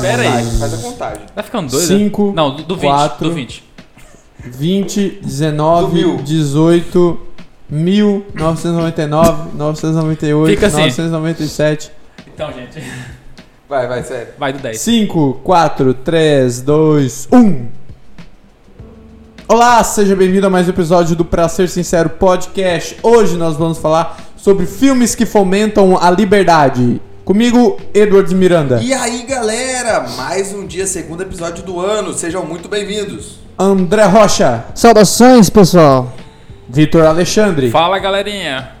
Pera 0.00 0.22
aí. 0.22 0.46
Faz 0.58 0.74
a 0.74 0.76
contagem. 0.78 1.22
Tá 1.34 1.42
ficando 1.42 1.70
doido? 1.70 1.86
5, 1.86 2.32
Não, 2.34 2.56
do, 2.56 2.62
do 2.64 2.74
20. 2.76 2.82
quatro, 2.90 3.28
Do 3.28 3.34
20. 3.34 3.64
20, 4.44 5.08
Do 5.20 5.26
19, 5.26 5.94
mil. 5.94 6.16
18, 6.18 7.20
1999, 7.70 9.50
998, 9.56 10.54
Fica 10.54 10.66
assim. 10.66 10.76
997. 10.82 11.90
Então, 12.32 12.52
gente. 12.52 12.82
Vai, 13.68 13.86
vai, 13.86 14.02
sério. 14.02 14.28
Vai 14.38 14.52
do 14.52 14.58
10. 14.58 14.80
5, 14.80 15.40
4, 15.44 15.94
3, 15.94 16.60
2, 16.62 17.28
1. 17.32 17.66
Olá, 19.46 19.82
seja 19.84 20.14
bem-vindo 20.16 20.46
a 20.46 20.50
mais 20.50 20.66
um 20.66 20.70
episódio 20.70 21.14
do 21.16 21.24
Pra 21.24 21.48
Ser 21.48 21.68
Sincero 21.68 22.08
Podcast. 22.10 22.96
Hoje 23.02 23.36
nós 23.36 23.56
vamos 23.56 23.78
falar 23.78 24.18
sobre 24.36 24.64
filmes 24.64 25.14
que 25.14 25.26
fomentam 25.26 25.98
a 26.00 26.08
liberdade. 26.10 27.00
Comigo, 27.30 27.78
Edward 27.94 28.34
Miranda. 28.34 28.82
E 28.82 28.92
aí, 28.92 29.22
galera? 29.22 30.00
Mais 30.16 30.52
um 30.52 30.66
dia, 30.66 30.84
segundo 30.84 31.22
episódio 31.22 31.62
do 31.62 31.78
ano. 31.78 32.12
Sejam 32.12 32.44
muito 32.44 32.68
bem-vindos. 32.68 33.38
André 33.56 34.02
Rocha. 34.02 34.64
Saudações, 34.74 35.48
pessoal. 35.48 36.12
Vitor 36.68 37.06
Alexandre. 37.06 37.70
Fala, 37.70 38.00
galerinha. 38.00 38.72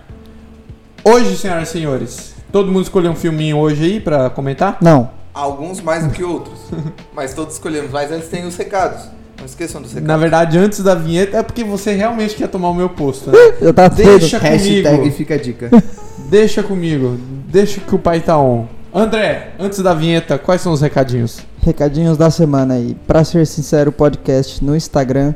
Hoje, 1.04 1.36
senhoras 1.36 1.68
e 1.68 1.70
senhores, 1.70 2.34
todo 2.50 2.72
mundo 2.72 2.82
escolheu 2.82 3.12
um 3.12 3.14
filminho 3.14 3.56
hoje 3.56 3.84
aí 3.84 4.00
pra 4.00 4.28
comentar? 4.30 4.78
Não. 4.80 5.12
Alguns 5.32 5.80
mais 5.80 6.04
do 6.04 6.10
que 6.12 6.24
outros. 6.24 6.58
mas 7.14 7.32
todos 7.32 7.54
escolhemos. 7.54 7.92
Mas 7.92 8.10
antes 8.10 8.26
tem 8.26 8.44
os 8.44 8.56
recados. 8.56 9.04
Não 9.38 9.46
esqueçam 9.46 9.80
dos 9.80 9.92
recados. 9.92 10.08
Na 10.08 10.16
verdade, 10.16 10.58
antes 10.58 10.80
da 10.80 10.96
vinheta, 10.96 11.36
é 11.36 11.42
porque 11.44 11.62
você 11.62 11.94
realmente 11.94 12.34
quer 12.34 12.48
tomar 12.48 12.70
o 12.70 12.74
meu 12.74 12.88
posto, 12.88 13.30
né? 13.30 13.38
Eu 13.62 13.72
tava 13.72 13.94
Deixa 13.94 14.40
comigo. 14.40 14.56
Hashtag 14.56 15.10
fica 15.12 15.34
a 15.34 15.38
dica. 15.38 15.70
Deixa 16.30 16.62
comigo. 16.62 17.16
Deixa 17.48 17.80
que 17.80 17.94
o 17.94 17.98
pai 17.98 18.20
tá 18.20 18.38
on. 18.38 18.66
André, 18.94 19.52
antes 19.58 19.80
da 19.80 19.92
vinheta, 19.94 20.38
quais 20.38 20.60
são 20.60 20.72
os 20.72 20.80
recadinhos? 20.80 21.40
Recadinhos 21.60 22.16
da 22.16 22.30
semana 22.30 22.74
aí. 22.74 22.96
Pra 23.06 23.24
ser 23.24 23.46
sincero, 23.46 23.90
podcast 23.92 24.64
no 24.64 24.76
Instagram, 24.76 25.34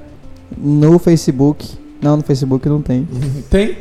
no 0.56 0.98
Facebook. 0.98 1.68
Não, 2.00 2.16
no 2.18 2.22
Facebook 2.22 2.68
não 2.68 2.80
tem. 2.80 3.08
Tem? 3.50 3.77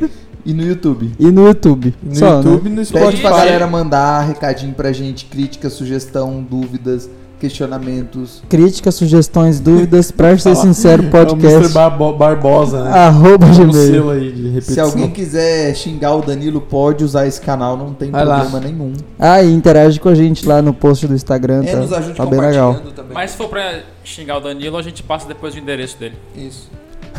E 0.46 0.52
no 0.52 0.62
YouTube. 0.62 1.12
E 1.18 1.30
no 1.30 1.46
YouTube. 1.46 1.94
No 2.02 2.14
Só, 2.14 2.36
YouTube, 2.36 2.68
né? 2.68 2.70
no 2.70 2.76
Pede 2.76 2.86
Spotify. 2.88 3.22
pra 3.22 3.30
galera 3.30 3.66
mandar 3.66 4.20
recadinho 4.26 4.74
pra 4.74 4.92
gente, 4.92 5.24
crítica, 5.24 5.70
sugestão, 5.70 6.42
dúvidas, 6.48 7.08
questionamentos. 7.48 8.42
Críticas, 8.48 8.94
sugestões, 8.94 9.60
dúvidas, 9.60 10.10
pra 10.10 10.36
ser 10.38 10.56
sincero, 10.56 11.04
É 11.04 11.06
o 11.06 11.10
podcast. 11.10 11.56
Mr. 11.58 11.72
Barbo- 11.72 12.12
Barbosa, 12.14 12.84
né? 12.84 12.90
Arroba 12.98 13.46
gmail. 13.48 13.72
selo 13.72 14.10
aí 14.10 14.32
de 14.32 14.48
repetição. 14.48 14.74
Se 14.74 14.80
alguém 14.80 15.10
quiser 15.10 15.74
xingar 15.74 16.14
o 16.14 16.22
Danilo, 16.22 16.60
pode 16.60 17.04
usar 17.04 17.26
esse 17.26 17.40
canal, 17.40 17.76
não 17.76 17.92
tem 17.92 18.10
Vai 18.10 18.24
lá. 18.24 18.40
problema 18.40 18.66
nenhum. 18.66 18.92
Ah, 19.18 19.42
e 19.42 19.52
interage 19.52 20.00
com 20.00 20.08
a 20.08 20.14
gente 20.14 20.46
lá 20.46 20.62
no 20.62 20.72
post 20.72 21.06
do 21.06 21.14
Instagram. 21.14 21.62
É, 21.64 21.72
Tá, 21.72 21.76
nos 21.78 21.92
ajude 21.92 22.16
tá 22.16 22.26
bem 22.26 22.40
legal. 22.40 22.68
compartilhando 22.74 22.94
também. 22.96 23.14
Mas 23.14 23.30
se 23.32 23.36
for 23.36 23.48
pra 23.48 23.80
xingar 24.02 24.38
o 24.38 24.40
Danilo, 24.40 24.76
a 24.76 24.82
gente 24.82 25.02
passa 25.02 25.26
depois 25.28 25.54
o 25.54 25.58
endereço 25.58 25.98
dele. 25.98 26.14
Isso. 26.36 26.70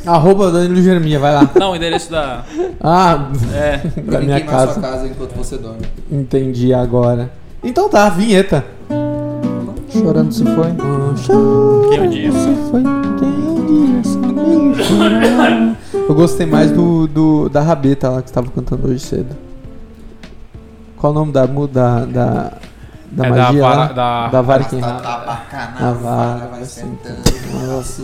Arroba 0.06 0.52
Danilo 0.52 0.81
Jeremia, 0.81 1.20
vai 1.20 1.34
lá. 1.34 1.50
Não, 1.56 1.72
o 1.72 1.76
endereço 1.76 2.12
da. 2.12 2.44
Ah, 2.81 3.30
É. 3.53 3.78
da 3.78 4.02
Pra 4.03 4.20
minha 4.20 4.40
queimar 4.42 4.66
sua 4.66 4.76
casa. 4.76 4.81
casa 4.81 5.08
enquanto 5.08 5.34
você 5.36 5.58
dorme. 5.58 5.81
Entendi 6.12 6.73
agora. 6.73 7.31
Então 7.64 7.90
tá, 7.90 8.08
vinheta. 8.09 8.64
Chorando 9.99 10.33
se 10.33 10.43
foi. 10.43 10.73
Quem 11.89 11.97
eu 11.97 12.07
disse? 12.07 12.55
Foi 12.69 12.83
quem 13.17 13.65
dia 13.65 14.03
sabia 14.03 14.83
chorar. 14.83 15.75
Eu 15.93 16.13
gostei 16.13 16.45
mais 16.45 16.71
do, 16.71 17.07
do 17.07 17.49
da 17.49 17.61
Rabeta 17.61 18.09
lá 18.09 18.21
que 18.21 18.27
estava 18.27 18.49
cantando 18.51 18.88
hoje 18.88 18.99
cedo. 18.99 19.35
Qual 20.97 21.13
o 21.13 21.16
nome 21.16 21.31
da 21.31 21.45
da 21.45 22.05
da, 22.05 22.53
da 23.11 23.25
é 23.25 23.29
magia 23.29 23.61
da, 23.61 23.69
vara, 23.69 23.93
da. 23.93 24.27
Da 24.27 24.41
vara 24.41 24.63
que 24.66 24.75
Na 24.75 25.01
na 25.79 25.93
vara, 25.93 26.47
vai 26.47 26.66
sentando. 26.66 27.21
Nossa, 27.67 28.03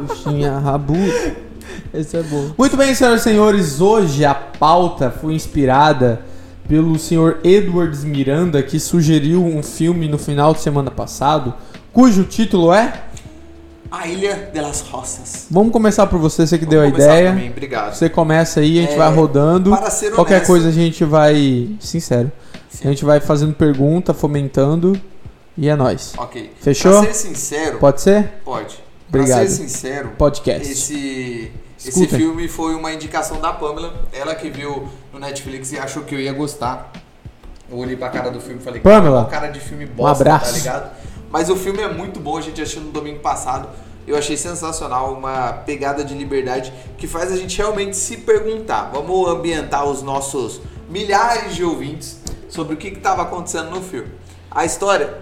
buchinha 0.00 0.58
rabuda. 0.58 1.36
Esse 1.94 2.16
é 2.16 2.22
bom. 2.22 2.50
Muito 2.58 2.76
bem, 2.76 2.94
senhoras 2.94 3.20
e 3.20 3.24
senhores, 3.24 3.80
hoje 3.80 4.24
a 4.24 4.34
pauta 4.34 5.10
foi 5.10 5.34
inspirada 5.34 6.20
pelo 6.68 6.98
senhor 6.98 7.38
Edwards 7.44 8.04
Miranda, 8.04 8.62
que 8.62 8.78
sugeriu 8.80 9.44
um 9.44 9.62
filme 9.62 10.08
no 10.08 10.18
final 10.18 10.52
de 10.52 10.60
semana 10.60 10.90
passado, 10.90 11.54
cujo 11.92 12.24
título 12.24 12.72
é. 12.72 13.02
A 13.90 14.06
Ilha 14.08 14.50
de 14.52 14.60
las 14.60 14.80
Rosas. 14.80 15.46
Vamos 15.50 15.72
começar 15.72 16.06
por 16.08 16.18
você, 16.18 16.44
você 16.46 16.58
que 16.58 16.66
deu 16.66 16.80
a 16.80 16.84
Vamos 16.84 16.98
ideia. 16.98 17.30
também, 17.30 17.50
Obrigado. 17.50 17.94
Você 17.94 18.08
começa 18.10 18.58
aí, 18.60 18.78
a 18.78 18.82
gente 18.82 18.94
É, 18.94 18.96
vai 18.98 19.14
rodando. 19.14 19.70
Para 19.70 19.90
ser 19.90 20.10
Qualquer 20.12 20.34
honesto, 20.36 20.46
coisa 20.48 20.68
a 20.68 20.72
gente 20.72 21.04
vai. 21.04 21.68
Sincero. 21.78 22.30
A 22.84 22.88
gente 22.88 23.04
vai 23.04 23.20
fazendo 23.20 23.54
pergunta, 23.54 24.12
fomentando. 24.12 25.00
E 25.56 25.68
é 25.68 25.76
nóis. 25.76 26.12
Ok. 26.18 26.52
Fechou? 26.60 27.00
Pra 27.00 27.12
ser 27.12 27.28
sincero, 27.28 27.78
Pode 27.78 28.00
ser? 28.02 28.24
pode. 28.44 28.76
Obrigado. 29.08 29.38
Pra 29.38 29.48
ser 29.48 29.54
sincero, 29.62 30.10
Podcast. 30.18 30.70
esse, 30.70 31.50
esse 31.78 32.06
filme 32.08 32.48
foi 32.48 32.74
uma 32.74 32.92
indicação 32.92 33.40
da 33.40 33.52
Pamela. 33.52 33.94
Ela 34.12 34.34
que 34.34 34.50
viu 34.50 34.88
no 35.16 35.20
Netflix 35.20 35.72
e 35.72 35.78
achou 35.78 36.04
que 36.04 36.14
eu 36.14 36.20
ia 36.20 36.32
gostar. 36.32 36.92
Eu 37.70 37.78
olhei 37.78 37.96
pra 37.96 38.10
cara 38.10 38.30
do 38.30 38.38
filme 38.38 38.60
e 38.60 38.62
falei, 38.62 38.80
Pamela, 38.80 39.24
"Cara, 39.24 39.40
cara 39.40 39.52
de 39.52 39.60
filme 39.60 39.86
bosta, 39.86 40.22
abraço. 40.22 40.52
tá 40.52 40.58
ligado? 40.58 40.90
Mas 41.30 41.48
o 41.48 41.56
filme 41.56 41.82
é 41.82 41.92
muito 41.92 42.20
bom, 42.20 42.36
a 42.36 42.40
gente 42.40 42.60
assistiu 42.60 42.82
no 42.82 42.92
domingo 42.92 43.20
passado. 43.20 43.68
Eu 44.06 44.16
achei 44.16 44.36
sensacional, 44.36 45.14
uma 45.14 45.52
pegada 45.66 46.04
de 46.04 46.14
liberdade 46.14 46.72
que 46.96 47.08
faz 47.08 47.32
a 47.32 47.36
gente 47.36 47.56
realmente 47.56 47.96
se 47.96 48.18
perguntar. 48.18 48.90
Vamos 48.92 49.28
ambientar 49.28 49.84
os 49.84 50.00
nossos 50.02 50.60
milhares 50.88 51.56
de 51.56 51.64
ouvintes 51.64 52.20
sobre 52.48 52.74
o 52.74 52.76
que 52.76 52.88
estava 52.88 53.22
acontecendo 53.22 53.70
no 53.70 53.82
filme. 53.82 54.12
A 54.48 54.64
história 54.64 55.18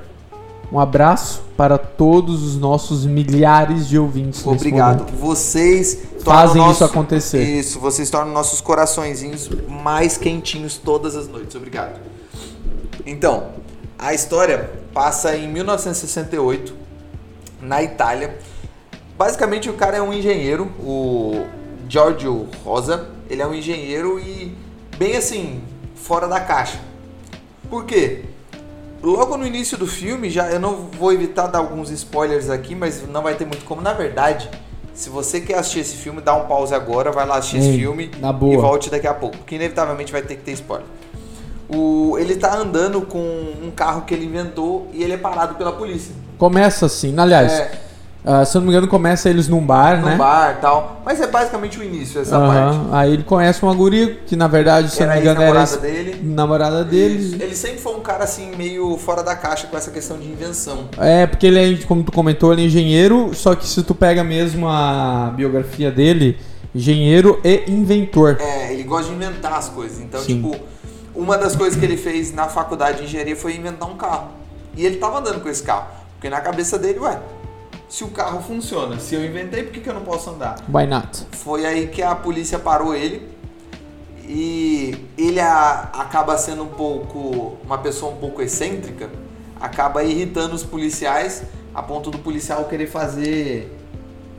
Um 0.73 0.79
abraço 0.81 1.43
para 1.57 1.79
todos 1.79 2.43
os 2.43 2.57
nossos 2.57 3.07
milhares 3.07 3.87
de 3.89 3.99
ouvintes. 3.99 4.47
Obrigado. 4.47 5.07
Vocês 5.17 6.03
Fazem 6.25 6.57
tornam 6.57 6.73
isso 6.73 6.85
acontecer. 6.85 7.43
Isso, 7.43 7.79
vocês 7.79 8.09
tornam 8.11 8.33
nossos 8.33 8.61
coraçõezinhos 8.61 9.49
mais 9.69 10.17
quentinhos 10.17 10.77
todas 10.77 11.15
as 11.15 11.29
noites. 11.29 11.55
Obrigado. 11.55 12.01
Então, 13.07 13.49
a 13.99 14.15
história 14.15 14.71
passa 14.93 15.37
em 15.37 15.49
1968, 15.49 16.75
na 17.61 17.83
Itália. 17.83 18.39
Basicamente, 19.17 19.69
o 19.69 19.75
cara 19.75 19.99
é 19.99 20.03
um 20.03 20.13
engenheiro, 20.13 20.65
o 20.81 21.45
Giorgio 21.89 22.49
Rosa. 22.65 23.09
Ele 23.29 23.43
é 23.43 23.47
um 23.47 23.55
engenheiro 23.55 24.19
e, 24.19 24.57
bem 24.99 25.17
assim, 25.17 25.63
fora 25.95 26.27
da 26.27 26.41
caixa. 26.41 26.81
Por 27.71 27.85
quê? 27.85 28.25
Logo 29.05 29.37
no 29.37 29.47
início 29.47 29.77
do 29.77 29.87
filme, 29.87 30.31
já 30.31 30.49
eu 30.51 30.59
não 30.59 30.89
vou 30.99 31.13
evitar 31.13 31.47
dar 31.47 31.59
alguns 31.59 31.91
spoilers 31.91 32.49
aqui, 32.49 32.75
mas 32.75 33.07
não 33.07 33.23
vai 33.23 33.35
ter 33.35 33.45
muito 33.45 33.63
como. 33.67 33.83
Na 33.83 33.93
verdade, 33.93 34.49
se 34.95 35.11
você 35.11 35.43
quer 35.43 35.59
assistir 35.59 35.81
esse 35.81 35.97
filme, 35.97 36.23
dá 36.23 36.35
um 36.35 36.47
pause 36.47 36.75
agora, 36.75 37.13
vai 37.13 37.27
lá 37.27 37.37
assistir 37.37 37.59
esse 37.59 37.69
Ei, 37.69 37.79
filme 37.79 38.11
na 38.19 38.33
boa. 38.33 38.55
e 38.55 38.57
volte 38.57 38.89
daqui 38.89 39.07
a 39.07 39.13
pouco, 39.13 39.37
porque 39.37 39.57
inevitavelmente 39.57 40.11
vai 40.11 40.23
ter 40.23 40.37
que 40.37 40.43
ter 40.43 40.53
spoiler. 40.53 40.87
O, 41.69 42.17
ele 42.19 42.37
tá 42.37 42.57
andando 42.57 43.03
com 43.03 43.19
um 43.19 43.71
carro 43.71 44.03
que 44.03 44.15
ele 44.15 44.25
inventou 44.25 44.89
e 44.93 45.03
ele 45.03 45.13
é 45.13 45.17
parado 45.19 45.55
pela 45.57 45.73
polícia. 45.73 46.15
Começa 46.39 46.87
assim. 46.87 47.15
Aliás, 47.19 47.53
É, 47.53 47.79
ah, 48.25 48.43
se 48.45 48.57
eu 48.57 48.61
não 48.61 48.69
me 48.69 48.73
engano, 48.73 48.89
começa 48.89 49.29
eles 49.29 49.49
num 49.49 49.61
bar, 49.61 50.01
no 50.01 50.07
né? 50.07 50.17
bar 50.17 50.57
e 50.57 50.61
tal. 50.63 51.03
Mas 51.05 51.21
é 51.21 51.27
basicamente 51.27 51.79
o 51.79 51.83
início, 51.83 52.21
essa 52.23 52.39
parte. 52.39 52.79
Aí 52.91 53.13
ele 53.13 53.23
conhece 53.23 53.63
uma 53.63 53.75
guria 53.75 54.15
que, 54.27 54.35
na 54.35 54.47
verdade, 54.49 54.91
se 54.91 55.03
eu 55.03 55.07
não 55.07 55.15
me 55.15 55.21
engano, 55.21 55.43
era 55.43 55.61
ex-namorada 55.61 55.87
ex- 55.87 56.07
dele. 56.13 56.21
namorada 56.25 56.81
Isso. 56.81 56.91
dele. 56.91 57.45
Ele 57.45 57.55
sempre 57.55 57.79
foi 57.81 57.95
um 57.95 58.01
cara 58.01 58.25
assim, 58.25 58.57
meio 58.57 58.97
fora 58.97 59.23
da 59.23 59.37
caixa 59.37 59.67
com 59.67 59.77
essa 59.77 59.91
questão 59.91 60.17
de 60.19 60.27
invenção. 60.27 60.89
É, 60.99 61.27
porque 61.27 61.47
ele 61.47 61.75
é, 61.75 61.87
como 61.87 62.03
tu 62.03 62.13
comentou, 62.13 62.53
ele 62.53 62.63
é 62.63 62.65
engenheiro, 62.65 63.31
só 63.35 63.55
que 63.55 63.67
se 63.67 63.83
tu 63.83 63.95
pega 63.95 64.25
mesmo 64.25 64.67
a 64.69 65.31
biografia 65.37 65.91
dele, 65.91 66.39
engenheiro 66.75 67.39
e 67.45 67.65
inventor. 67.69 68.39
É, 68.41 68.73
ele 68.73 68.85
gosta 68.85 69.11
de 69.11 69.15
inventar 69.17 69.53
as 69.53 69.69
coisas. 69.69 70.01
Então, 70.01 70.21
Sim. 70.21 70.37
tipo, 70.37 70.57
uma 71.15 71.37
das 71.37 71.55
coisas 71.55 71.79
que 71.79 71.85
ele 71.85 71.99
fez 71.99 72.33
na 72.33 72.49
faculdade 72.49 72.99
de 72.99 73.05
engenharia 73.05 73.37
foi 73.37 73.55
inventar 73.55 73.89
um 73.89 73.97
carro. 73.97 74.29
E 74.77 74.85
ele 74.85 74.97
tava 74.97 75.19
andando 75.19 75.41
com 75.43 75.49
esse 75.51 75.63
carro. 75.63 75.87
Porque 76.15 76.29
na 76.31 76.41
cabeça 76.41 76.79
dele, 76.79 76.99
ué, 77.01 77.19
se 77.95 78.03
o 78.03 78.09
carro 78.09 78.43
funciona, 78.43 78.99
se 78.99 79.15
eu 79.15 79.25
inventei, 79.25 79.63
por 79.63 79.73
que, 79.73 79.79
que 79.79 79.89
eu 79.89 79.95
não 79.95 80.01
posso 80.01 80.29
andar? 80.31 80.57
Why 80.69 80.85
not? 80.85 81.23
Foi 81.31 81.65
aí 81.65 81.87
que 81.87 82.03
a 82.03 82.13
polícia 82.13 82.59
parou 82.59 82.93
ele. 82.93 83.23
E 84.27 84.97
ele 85.17 85.39
a- 85.39 85.91
acaba 85.93 86.37
sendo 86.37 86.65
um 86.65 86.69
pouco. 86.69 87.57
uma 87.65 87.79
pessoa 87.79 88.11
um 88.11 88.17
pouco 88.17 88.43
excêntrica. 88.43 89.09
Acaba 89.61 90.03
irritando 90.03 90.57
os 90.57 90.65
policiais 90.65 91.45
a 91.73 91.85
ponto 91.85 92.11
do 92.11 92.19
policial 92.19 92.65
querer 92.65 92.89
fazer. 92.89 93.73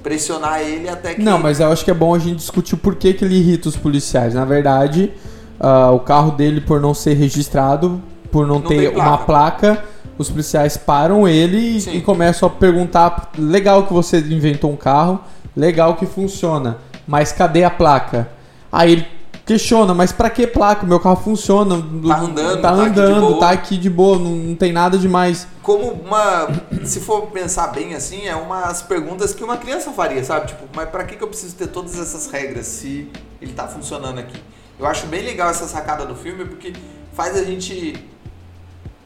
pressionar 0.03 0.59
ele 0.59 0.89
até 0.89 1.13
que. 1.15 1.21
Não, 1.21 1.39
mas 1.39 1.61
eu 1.61 1.71
acho 1.71 1.85
que 1.85 1.89
é 1.89 1.93
bom 1.93 2.13
a 2.13 2.19
gente 2.19 2.35
discutir 2.35 2.75
o 2.75 2.77
porquê 2.77 3.13
que 3.13 3.23
ele 3.23 3.35
irrita 3.37 3.69
os 3.69 3.77
policiais. 3.77 4.33
Na 4.33 4.43
verdade, 4.43 5.13
ah, 5.59 5.91
o 5.91 6.01
carro 6.01 6.31
dele, 6.31 6.59
por 6.59 6.81
não 6.81 6.93
ser 6.93 7.13
registrado, 7.13 8.01
por 8.31 8.45
não, 8.45 8.55
Não 8.55 8.63
ter 8.63 8.91
tem 8.91 8.99
uma 8.99 9.17
placa, 9.19 9.83
os 10.17 10.29
policiais 10.29 10.77
param 10.77 11.27
ele 11.27 11.57
e, 11.57 11.81
Sim. 11.81 11.97
e 11.97 12.01
começam 12.01 12.47
a 12.47 12.51
perguntar: 12.51 13.31
legal 13.37 13.85
que 13.85 13.93
você 13.93 14.19
inventou 14.19 14.71
um 14.71 14.75
carro, 14.77 15.19
legal 15.55 15.95
que 15.95 16.05
funciona, 16.05 16.77
mas 17.07 17.31
cadê 17.31 17.63
a 17.63 17.69
placa? 17.69 18.29
Aí 18.71 18.91
ele 18.91 19.07
questiona, 19.45 19.93
mas 19.93 20.11
pra 20.11 20.29
que 20.29 20.47
placa? 20.47 20.85
O 20.85 20.87
meu 20.87 20.99
carro 20.99 21.17
funciona. 21.17 21.75
Tá 22.07 22.19
andando, 22.19 22.61
tá 22.61 22.71
tá 22.73 22.81
aqui 22.83 22.89
de 22.93 22.99
andando, 22.99 23.21
boa. 23.21 23.39
tá 23.39 23.49
aqui 23.51 23.77
de 23.77 23.89
boa, 23.89 24.17
não, 24.17 24.31
não 24.31 24.55
tem 24.55 24.73
nada 24.73 24.97
demais. 24.97 25.47
Como 25.61 25.91
uma. 25.91 26.47
Se 26.83 26.99
for 26.99 27.27
pensar 27.27 27.67
bem 27.67 27.93
assim, 27.93 28.25
é 28.27 28.35
umas 28.35 28.81
perguntas 28.81 29.33
que 29.33 29.43
uma 29.43 29.57
criança 29.57 29.91
faria, 29.91 30.23
sabe? 30.23 30.47
Tipo, 30.47 30.63
mas 30.75 30.89
pra 30.89 31.03
que, 31.03 31.15
que 31.15 31.23
eu 31.23 31.27
preciso 31.27 31.55
ter 31.55 31.67
todas 31.67 31.97
essas 31.99 32.27
regras 32.27 32.65
se 32.65 33.09
ele 33.41 33.53
tá 33.53 33.67
funcionando 33.67 34.19
aqui? 34.19 34.41
Eu 34.79 34.85
acho 34.85 35.07
bem 35.07 35.21
legal 35.23 35.49
essa 35.49 35.65
sacada 35.67 36.05
do 36.05 36.15
filme 36.15 36.43
porque 36.45 36.73
faz 37.13 37.37
a 37.37 37.43
gente. 37.43 38.03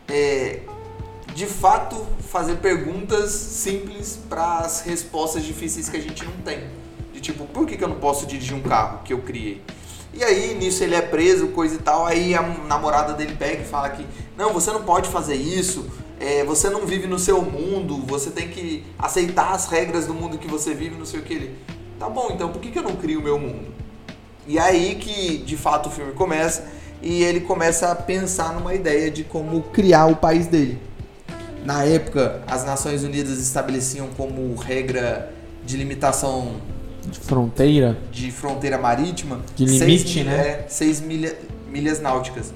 é, 0.07 0.61
de 1.39 1.45
fato, 1.45 2.05
fazer 2.29 2.57
perguntas 2.57 3.31
simples 3.31 4.19
para 4.27 4.57
as 4.57 4.81
respostas 4.81 5.41
difíceis 5.41 5.87
que 5.87 5.95
a 5.95 6.01
gente 6.01 6.25
não 6.25 6.33
tem. 6.43 6.65
De 7.13 7.21
tipo, 7.21 7.45
por 7.45 7.65
que, 7.65 7.77
que 7.77 7.83
eu 7.83 7.87
não 7.87 7.95
posso 7.95 8.25
dirigir 8.25 8.53
um 8.53 8.61
carro 8.61 8.99
que 9.05 9.13
eu 9.13 9.19
criei? 9.19 9.61
E 10.13 10.21
aí, 10.21 10.53
nisso 10.55 10.83
ele 10.83 10.95
é 10.95 11.01
preso, 11.01 11.47
coisa 11.47 11.75
e 11.75 11.77
tal. 11.77 12.05
Aí 12.05 12.35
a 12.35 12.41
namorada 12.41 13.13
dele 13.13 13.37
pega 13.39 13.61
e 13.61 13.65
fala 13.65 13.89
que 13.89 14.05
não, 14.37 14.51
você 14.51 14.69
não 14.69 14.83
pode 14.83 15.07
fazer 15.07 15.35
isso. 15.35 15.89
é, 16.19 16.43
você 16.43 16.69
não 16.69 16.85
vive 16.85 17.07
no 17.07 17.17
seu 17.17 17.41
mundo. 17.41 18.05
Você 18.07 18.31
tem 18.31 18.49
que 18.49 18.83
aceitar 18.97 19.53
as 19.53 19.65
regras 19.67 20.05
do 20.05 20.13
mundo 20.13 20.37
que 20.37 20.47
você 20.47 20.73
vive, 20.73 20.97
não 20.97 21.05
sei 21.05 21.21
o 21.21 21.23
que 21.23 21.33
ele. 21.35 21.55
Tá 21.97 22.09
bom, 22.09 22.31
então 22.33 22.51
por 22.51 22.59
que, 22.59 22.69
que 22.69 22.79
eu 22.79 22.83
não 22.83 22.97
crio 22.97 23.21
o 23.21 23.23
meu 23.23 23.39
mundo? 23.39 23.73
E 24.45 24.59
aí 24.59 24.95
que 24.95 25.37
de 25.37 25.55
fato 25.55 25.87
o 25.87 25.89
filme 25.89 26.11
começa 26.11 26.67
e 27.01 27.23
ele 27.23 27.39
começa 27.39 27.89
a 27.93 27.95
pensar 27.95 28.51
numa 28.53 28.73
ideia 28.73 29.09
de 29.09 29.23
como 29.23 29.63
criar 29.71 30.07
o 30.07 30.17
país 30.17 30.45
dele. 30.45 30.88
Na 31.69 31.83
época, 31.83 32.41
as 32.47 32.65
Nações 32.65 33.03
Unidas 33.03 33.37
estabeleciam 33.37 34.07
como 34.17 34.55
regra 34.55 35.31
de 35.63 35.77
limitação 35.77 36.53
De 37.05 37.19
fronteira. 37.19 37.95
de 38.11 38.31
fronteira 38.31 38.75
marítima 38.75 39.41
De 39.55 39.69
seis 39.69 40.01
limite, 40.01 40.23
né? 40.23 40.63
É, 40.65 40.65
6 40.67 41.01
milha, 41.01 41.37
milhas 41.67 42.01
náuticas. 42.01 42.51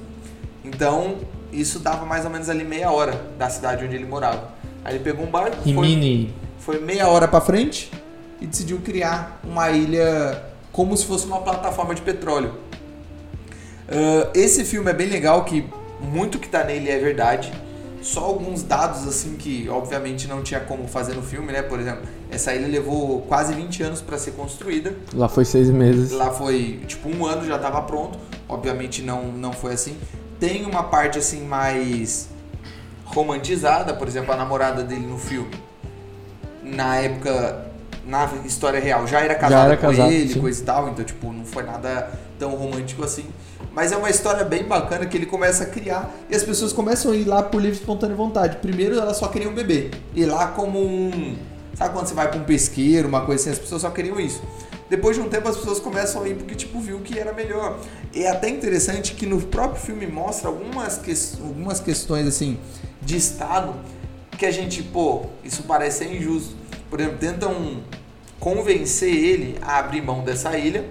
Então, 0.65 1.17
isso 1.51 1.77
dava 1.77 2.07
mais 2.07 2.25
ou 2.25 2.31
menos 2.31 2.49
ali 2.49 2.63
meia 2.63 2.89
hora 2.89 3.21
da 3.37 3.51
cidade 3.51 3.85
onde 3.85 3.95
ele 3.95 4.07
morava. 4.07 4.49
Aí 4.83 4.95
ele 4.95 5.03
pegou 5.03 5.27
um 5.27 5.29
barco, 5.29 5.57
foi, 5.61 6.33
foi 6.57 6.79
meia 6.79 7.07
hora 7.07 7.27
pra 7.27 7.39
frente 7.39 7.91
e 8.41 8.47
decidiu 8.47 8.79
criar 8.79 9.39
uma 9.43 9.69
ilha 9.69 10.43
como 10.71 10.97
se 10.97 11.05
fosse 11.05 11.27
uma 11.27 11.41
plataforma 11.41 11.93
de 11.93 12.01
petróleo. 12.01 12.55
Ah, 13.87 14.31
esse 14.33 14.65
filme 14.65 14.89
é 14.89 14.93
bem 14.93 15.07
legal, 15.07 15.45
que 15.45 15.69
muito 16.01 16.39
que 16.39 16.49
tá 16.49 16.63
nele 16.63 16.89
é 16.89 16.97
verdade. 16.97 17.53
Só 18.03 18.19
alguns 18.19 18.63
dados 18.63 19.07
assim 19.07 19.35
que 19.37 19.67
obviamente 19.69 20.27
não 20.27 20.43
tinha 20.43 20.59
como 20.59 20.87
fazer 20.87 21.15
no 21.15 21.21
filme, 21.21 21.51
né? 21.53 21.61
Por 21.61 21.79
exemplo, 21.79 22.03
essa 22.29 22.53
ilha 22.53 22.67
levou 22.67 23.21
quase 23.21 23.53
20 23.53 23.81
anos 23.81 24.01
para 24.01 24.17
ser 24.17 24.31
construída. 24.31 24.93
Lá 25.13 25.29
foi 25.29 25.45
seis 25.45 25.69
meses. 25.69 26.11
Lá 26.11 26.29
foi 26.31 26.81
tipo 26.85 27.09
um 27.09 27.25
ano 27.25 27.45
já 27.45 27.55
estava 27.55 27.81
pronto. 27.81 28.19
Obviamente 28.47 29.01
não, 29.01 29.23
não 29.31 29.53
foi 29.53 29.73
assim. 29.73 29.97
Tem 30.39 30.65
uma 30.65 30.83
parte 30.83 31.17
assim 31.17 31.45
mais 31.45 32.27
romantizada, 33.05 33.93
por 33.93 34.07
exemplo, 34.07 34.33
a 34.33 34.37
namorada 34.37 34.83
dele 34.83 35.07
no 35.07 35.17
filme. 35.17 35.51
Na 36.61 36.97
época, 36.97 37.71
na 38.05 38.29
história 38.45 38.79
real, 38.79 39.07
já 39.07 39.21
era 39.21 39.35
casada 39.35 39.73
era 39.73 39.77
com 39.77 39.87
casado, 39.87 40.11
ele, 40.11 40.33
sim. 40.33 40.41
coisa 40.41 40.61
e 40.61 40.65
tal, 40.65 40.89
então 40.89 41.05
tipo, 41.05 41.31
não 41.31 41.45
foi 41.45 41.63
nada 41.63 42.11
tão 42.37 42.55
romântico 42.55 43.03
assim. 43.03 43.25
Mas 43.73 43.91
é 43.91 43.97
uma 43.97 44.09
história 44.09 44.43
bem 44.43 44.63
bacana 44.63 45.05
que 45.05 45.17
ele 45.17 45.25
começa 45.25 45.63
a 45.63 45.65
criar 45.65 46.13
e 46.29 46.35
as 46.35 46.43
pessoas 46.43 46.71
começam 46.71 47.11
a 47.11 47.15
ir 47.15 47.25
lá 47.25 47.41
por 47.41 47.59
livre 47.59 47.79
espontânea 47.79 48.15
vontade. 48.15 48.57
Primeiro 48.57 48.99
elas 48.99 49.17
só 49.17 49.27
queriam 49.27 49.53
beber. 49.53 49.91
Ir 50.13 50.25
lá 50.25 50.47
como 50.47 50.79
um. 50.79 51.35
Sabe 51.73 51.91
quando 51.91 52.05
você 52.05 52.13
vai 52.13 52.29
pra 52.29 52.39
um 52.39 52.43
pesqueiro, 52.43 53.07
uma 53.07 53.25
coisa 53.25 53.41
assim, 53.41 53.49
as 53.49 53.57
pessoas 53.57 53.81
só 53.81 53.89
queriam 53.89 54.19
isso. 54.19 54.43
Depois 54.89 55.15
de 55.15 55.23
um 55.23 55.27
tempo 55.27 55.49
as 55.49 55.57
pessoas 55.57 55.79
começam 55.79 56.21
a 56.21 56.29
ir 56.29 56.35
porque 56.35 56.53
tipo 56.53 56.79
viu 56.79 56.99
que 56.99 57.17
era 57.17 57.33
melhor. 57.33 57.79
E 58.13 58.21
é 58.21 58.29
até 58.29 58.47
interessante 58.47 59.15
que 59.15 59.25
no 59.25 59.41
próprio 59.41 59.81
filme 59.81 60.05
mostra 60.05 60.49
algumas, 60.49 60.97
que, 60.99 61.11
algumas 61.41 61.79
questões 61.79 62.27
assim 62.27 62.59
de 63.01 63.17
estado 63.17 63.73
que 64.37 64.45
a 64.45 64.51
gente, 64.51 64.83
pô, 64.83 65.25
isso 65.43 65.63
parece 65.63 65.99
ser 65.99 66.15
injusto. 66.15 66.55
Por 66.91 66.99
exemplo, 66.99 67.17
tentam 67.17 67.81
convencer 68.39 69.09
ele 69.09 69.57
a 69.61 69.79
abrir 69.79 70.01
mão 70.01 70.23
dessa 70.23 70.57
ilha, 70.57 70.85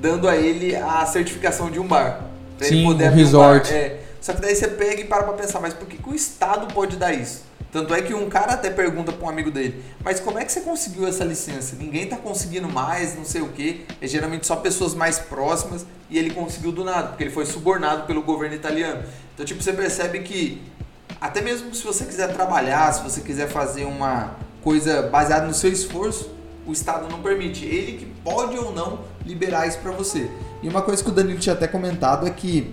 dando 0.00 0.28
a 0.28 0.36
ele 0.36 0.74
a 0.74 1.04
certificação 1.06 1.70
de 1.70 1.78
um 1.78 1.86
bar. 1.86 2.24
Pra 2.58 2.66
Sim, 2.66 2.78
ele 2.78 2.86
poder 2.86 3.04
um 3.04 3.08
abrir 3.08 3.22
resort. 3.22 3.68
bar. 3.68 3.76
É. 3.76 4.00
Só 4.20 4.32
que 4.32 4.40
daí 4.40 4.54
você 4.54 4.68
pega 4.68 5.00
e 5.00 5.04
para 5.04 5.22
pra 5.22 5.32
pensar, 5.34 5.60
mas 5.60 5.72
por 5.72 5.86
que, 5.86 5.96
que 5.96 6.08
o 6.08 6.14
Estado 6.14 6.72
pode 6.74 6.96
dar 6.96 7.12
isso? 7.12 7.48
Tanto 7.72 7.94
é 7.94 8.02
que 8.02 8.12
um 8.12 8.28
cara 8.28 8.54
até 8.54 8.68
pergunta 8.68 9.12
pra 9.12 9.26
um 9.26 9.30
amigo 9.30 9.50
dele, 9.50 9.84
mas 10.02 10.18
como 10.18 10.38
é 10.40 10.44
que 10.44 10.50
você 10.50 10.60
conseguiu 10.60 11.06
essa 11.06 11.22
licença? 11.22 11.76
Ninguém 11.78 12.06
tá 12.08 12.16
conseguindo 12.16 12.68
mais, 12.68 13.14
não 13.16 13.24
sei 13.24 13.42
o 13.42 13.48
quê. 13.48 13.82
É 14.00 14.08
geralmente 14.08 14.44
só 14.44 14.56
pessoas 14.56 14.92
mais 14.92 15.20
próximas 15.20 15.86
e 16.10 16.18
ele 16.18 16.30
conseguiu 16.30 16.72
do 16.72 16.82
nada, 16.82 17.08
porque 17.08 17.22
ele 17.22 17.30
foi 17.30 17.46
subornado 17.46 18.06
pelo 18.06 18.22
governo 18.22 18.56
italiano. 18.56 19.04
Então, 19.32 19.46
tipo, 19.46 19.62
você 19.62 19.72
percebe 19.72 20.18
que 20.20 20.60
até 21.20 21.40
mesmo 21.40 21.72
se 21.72 21.84
você 21.84 22.04
quiser 22.04 22.32
trabalhar, 22.32 22.92
se 22.92 23.02
você 23.02 23.20
quiser 23.20 23.48
fazer 23.48 23.84
uma 23.84 24.34
coisa 24.62 25.02
baseada 25.02 25.46
no 25.46 25.54
seu 25.54 25.70
esforço, 25.70 26.30
o 26.66 26.72
Estado 26.72 27.08
não 27.08 27.22
permite. 27.22 27.64
Ele 27.64 27.98
que 27.98 28.06
pode 28.24 28.58
ou 28.58 28.72
não 28.72 29.00
liberar 29.26 29.66
isso 29.66 29.78
pra 29.78 29.92
você. 29.92 30.28
E 30.62 30.68
uma 30.68 30.82
coisa 30.82 31.02
que 31.02 31.08
o 31.10 31.12
Danilo 31.12 31.38
tinha 31.38 31.54
até 31.54 31.66
comentado 31.66 32.26
é 32.26 32.30
que 32.30 32.70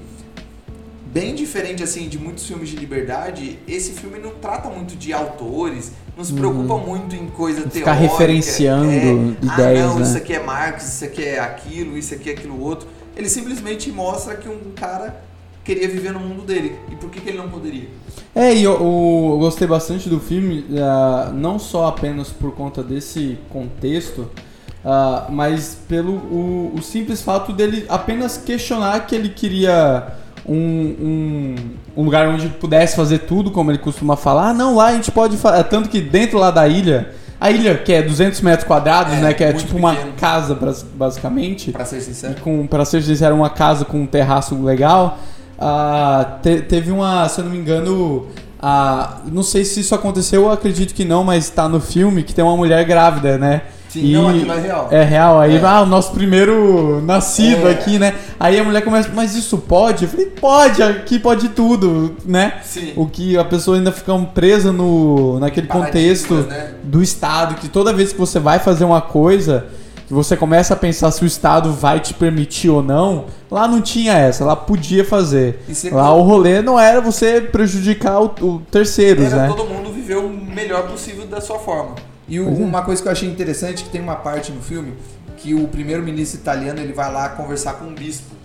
bem 1.11 1.33
diferente 1.33 1.81
assim 1.81 2.07
de 2.09 2.19
muitos 2.19 2.45
filmes 2.45 2.69
de 2.69 2.75
liberdade, 2.75 3.57
esse 3.67 3.91
filme 3.93 4.19
não 4.19 4.31
trata 4.31 4.69
muito 4.69 4.95
de 4.95 5.13
autores, 5.13 5.91
não 6.17 6.23
se 6.23 6.33
preocupa 6.33 6.77
muito 6.77 7.15
em 7.15 7.27
coisa 7.27 7.61
Uhum. 7.63 7.69
Ficar 7.69 7.95
teórica. 7.95 8.13
referenciando 8.13 8.91
é, 8.91 9.45
ideias, 9.45 9.85
ah, 9.85 9.87
não, 9.87 9.99
né? 9.99 10.05
isso 10.05 10.17
aqui 10.17 10.33
é 10.33 10.43
Marx, 10.43 10.95
isso 10.95 11.05
aqui 11.05 11.23
é 11.23 11.39
aquilo, 11.39 11.97
isso 11.97 12.13
aqui 12.13 12.29
é 12.29 12.33
aquilo 12.33 12.61
outro. 12.61 12.87
Ele 13.15 13.29
simplesmente 13.29 13.91
mostra 13.91 14.35
que 14.35 14.47
um 14.47 14.59
cara 14.75 15.23
queria 15.63 15.87
viver 15.87 16.11
no 16.13 16.19
mundo 16.19 16.43
dele. 16.43 16.75
E 16.91 16.95
por 16.95 17.09
que, 17.09 17.19
que 17.19 17.29
ele 17.29 17.37
não 17.37 17.49
poderia? 17.49 17.87
É, 18.35 18.53
e 18.53 18.63
eu, 18.63 18.73
eu- 18.73 19.37
gostei 19.39 19.67
bastante 19.67 20.07
do 20.09 20.19
filme, 20.19 20.65
ah, 20.79 21.31
não 21.33 21.57
só 21.57 21.87
apenas 21.87 22.29
por 22.29 22.51
conta 22.53 22.83
desse 22.83 23.37
contexto, 23.49 24.29
ah, 24.89 25.25
mas 25.29 25.77
pelo 25.89 26.13
o, 26.13 26.73
o 26.77 26.81
simples 26.81 27.21
fato 27.21 27.51
dele 27.51 27.85
apenas 27.89 28.37
questionar 28.37 29.05
que 29.05 29.13
ele 29.13 29.27
queria 29.29 30.07
um, 30.47 30.55
um, 30.55 31.55
um 31.97 32.03
lugar 32.05 32.25
onde 32.29 32.47
pudesse 32.47 32.95
fazer 32.95 33.19
tudo, 33.19 33.51
como 33.51 33.69
ele 33.69 33.79
costuma 33.79 34.15
falar. 34.15 34.49
Ah, 34.49 34.53
não, 34.53 34.75
lá 34.77 34.87
a 34.87 34.93
gente 34.93 35.11
pode 35.11 35.35
fazer. 35.35 35.63
Tanto 35.65 35.89
que 35.89 35.99
dentro 35.99 36.37
lá 36.39 36.51
da 36.51 36.65
ilha, 36.67 37.09
a 37.39 37.51
ilha 37.51 37.75
que 37.77 37.91
é 37.91 38.01
200 38.01 38.39
metros 38.41 38.65
quadrados, 38.65 39.13
É, 39.13 39.19
né, 39.19 39.33
que 39.33 39.43
é 39.43 39.51
tipo 39.51 39.75
uma 39.77 39.93
pequeno. 39.93 40.13
casa, 40.13 40.55
bras- 40.55 40.83
basicamente. 40.83 41.71
Pra 41.73 41.83
ser 41.83 41.99
sincero. 41.99 42.35
E 42.37 42.41
com, 42.41 42.65
pra 42.65 42.85
ser 42.85 43.03
sincero, 43.03 43.35
uma 43.35 43.49
casa 43.49 43.83
com 43.83 44.01
um 44.01 44.05
terraço 44.07 44.55
legal. 44.63 45.17
Ah, 45.59 46.37
te- 46.41 46.61
teve 46.61 46.91
uma, 46.91 47.27
se 47.27 47.41
eu 47.41 47.45
não 47.45 47.51
me 47.51 47.57
engano, 47.57 48.27
ah, 48.61 49.17
não 49.31 49.43
sei 49.43 49.65
se 49.65 49.81
isso 49.81 49.93
aconteceu, 49.93 50.43
eu 50.43 50.51
acredito 50.51 50.93
que 50.93 51.03
não, 51.03 51.23
mas 51.23 51.49
tá 51.49 51.67
no 51.67 51.81
filme 51.81 52.23
que 52.23 52.33
tem 52.33 52.45
uma 52.45 52.55
mulher 52.55 52.85
grávida, 52.85 53.37
né? 53.37 53.63
Sim, 54.01 54.13
não, 54.13 54.29
aquilo 54.29 54.51
é 54.51 54.59
real. 54.59 54.87
É 54.91 55.03
real, 55.03 55.39
aí 55.39 55.55
É. 55.57 55.61
ah, 55.63 55.81
o 55.81 55.85
nosso 55.85 56.11
primeiro 56.11 57.01
nascido 57.05 57.67
É. 57.67 57.71
aqui, 57.71 57.97
né? 57.99 58.13
Aí 58.39 58.59
a 58.59 58.63
mulher 58.63 58.81
começa, 58.83 59.09
mas 59.13 59.35
isso 59.35 59.57
pode? 59.57 60.03
Eu 60.05 60.09
falei, 60.09 60.25
pode, 60.27 60.81
aqui 60.83 61.17
pode 61.19 61.49
tudo, 61.49 62.15
né? 62.25 62.53
Sim. 62.63 62.93
O 62.95 63.05
que 63.07 63.37
a 63.37 63.43
pessoa 63.43 63.77
ainda 63.77 63.91
fica 63.91 64.17
presa 64.33 64.71
no, 64.71 65.39
naquele 65.39 65.67
contexto 65.67 66.33
né? 66.35 66.71
do 66.83 67.01
Estado, 67.01 67.55
que 67.55 67.67
toda 67.67 67.91
vez 67.93 68.11
que 68.13 68.19
você 68.19 68.39
vai 68.39 68.59
fazer 68.59 68.83
uma 68.85 69.01
coisa, 69.01 69.65
que 70.07 70.13
você 70.13 70.37
começa 70.37 70.73
a 70.73 70.77
pensar 70.77 71.11
se 71.11 71.23
o 71.23 71.27
Estado 71.27 71.73
vai 71.73 71.99
te 71.99 72.13
permitir 72.13 72.69
ou 72.69 72.81
não, 72.81 73.25
lá 73.51 73.67
não 73.67 73.81
tinha 73.81 74.13
essa, 74.13 74.45
lá 74.45 74.55
podia 74.55 75.03
fazer. 75.03 75.59
E 75.67 75.89
Lá 75.89 76.13
o 76.13 76.21
rolê 76.21 76.61
não 76.61 76.79
era 76.79 77.01
você 77.01 77.41
prejudicar 77.41 78.21
o, 78.21 78.31
o 78.41 78.61
terceiros, 78.71 79.25
Era 79.25 79.35
né? 79.43 79.47
todo 79.47 79.65
mundo 79.65 79.91
viver 79.91 80.17
o 80.17 80.29
melhor 80.29 80.83
possível 80.87 81.25
da 81.27 81.41
sua 81.41 81.59
forma. 81.59 81.95
E 82.27 82.39
o- 82.39 82.47
é. 82.47 82.49
uma 82.49 82.81
coisa 82.83 83.01
que 83.01 83.07
eu 83.07 83.11
achei 83.11 83.29
interessante 83.29 83.83
que 83.83 83.89
tem 83.89 84.01
uma 84.01 84.15
parte 84.15 84.51
no 84.51 84.61
filme 84.61 84.93
que 85.37 85.53
o 85.53 85.67
primeiro-ministro 85.67 86.39
italiano 86.39 86.79
ele 86.79 86.93
vai 86.93 87.11
lá 87.11 87.29
conversar 87.29 87.73
com 87.73 87.85
um 87.85 87.93
bispo. 87.95 88.35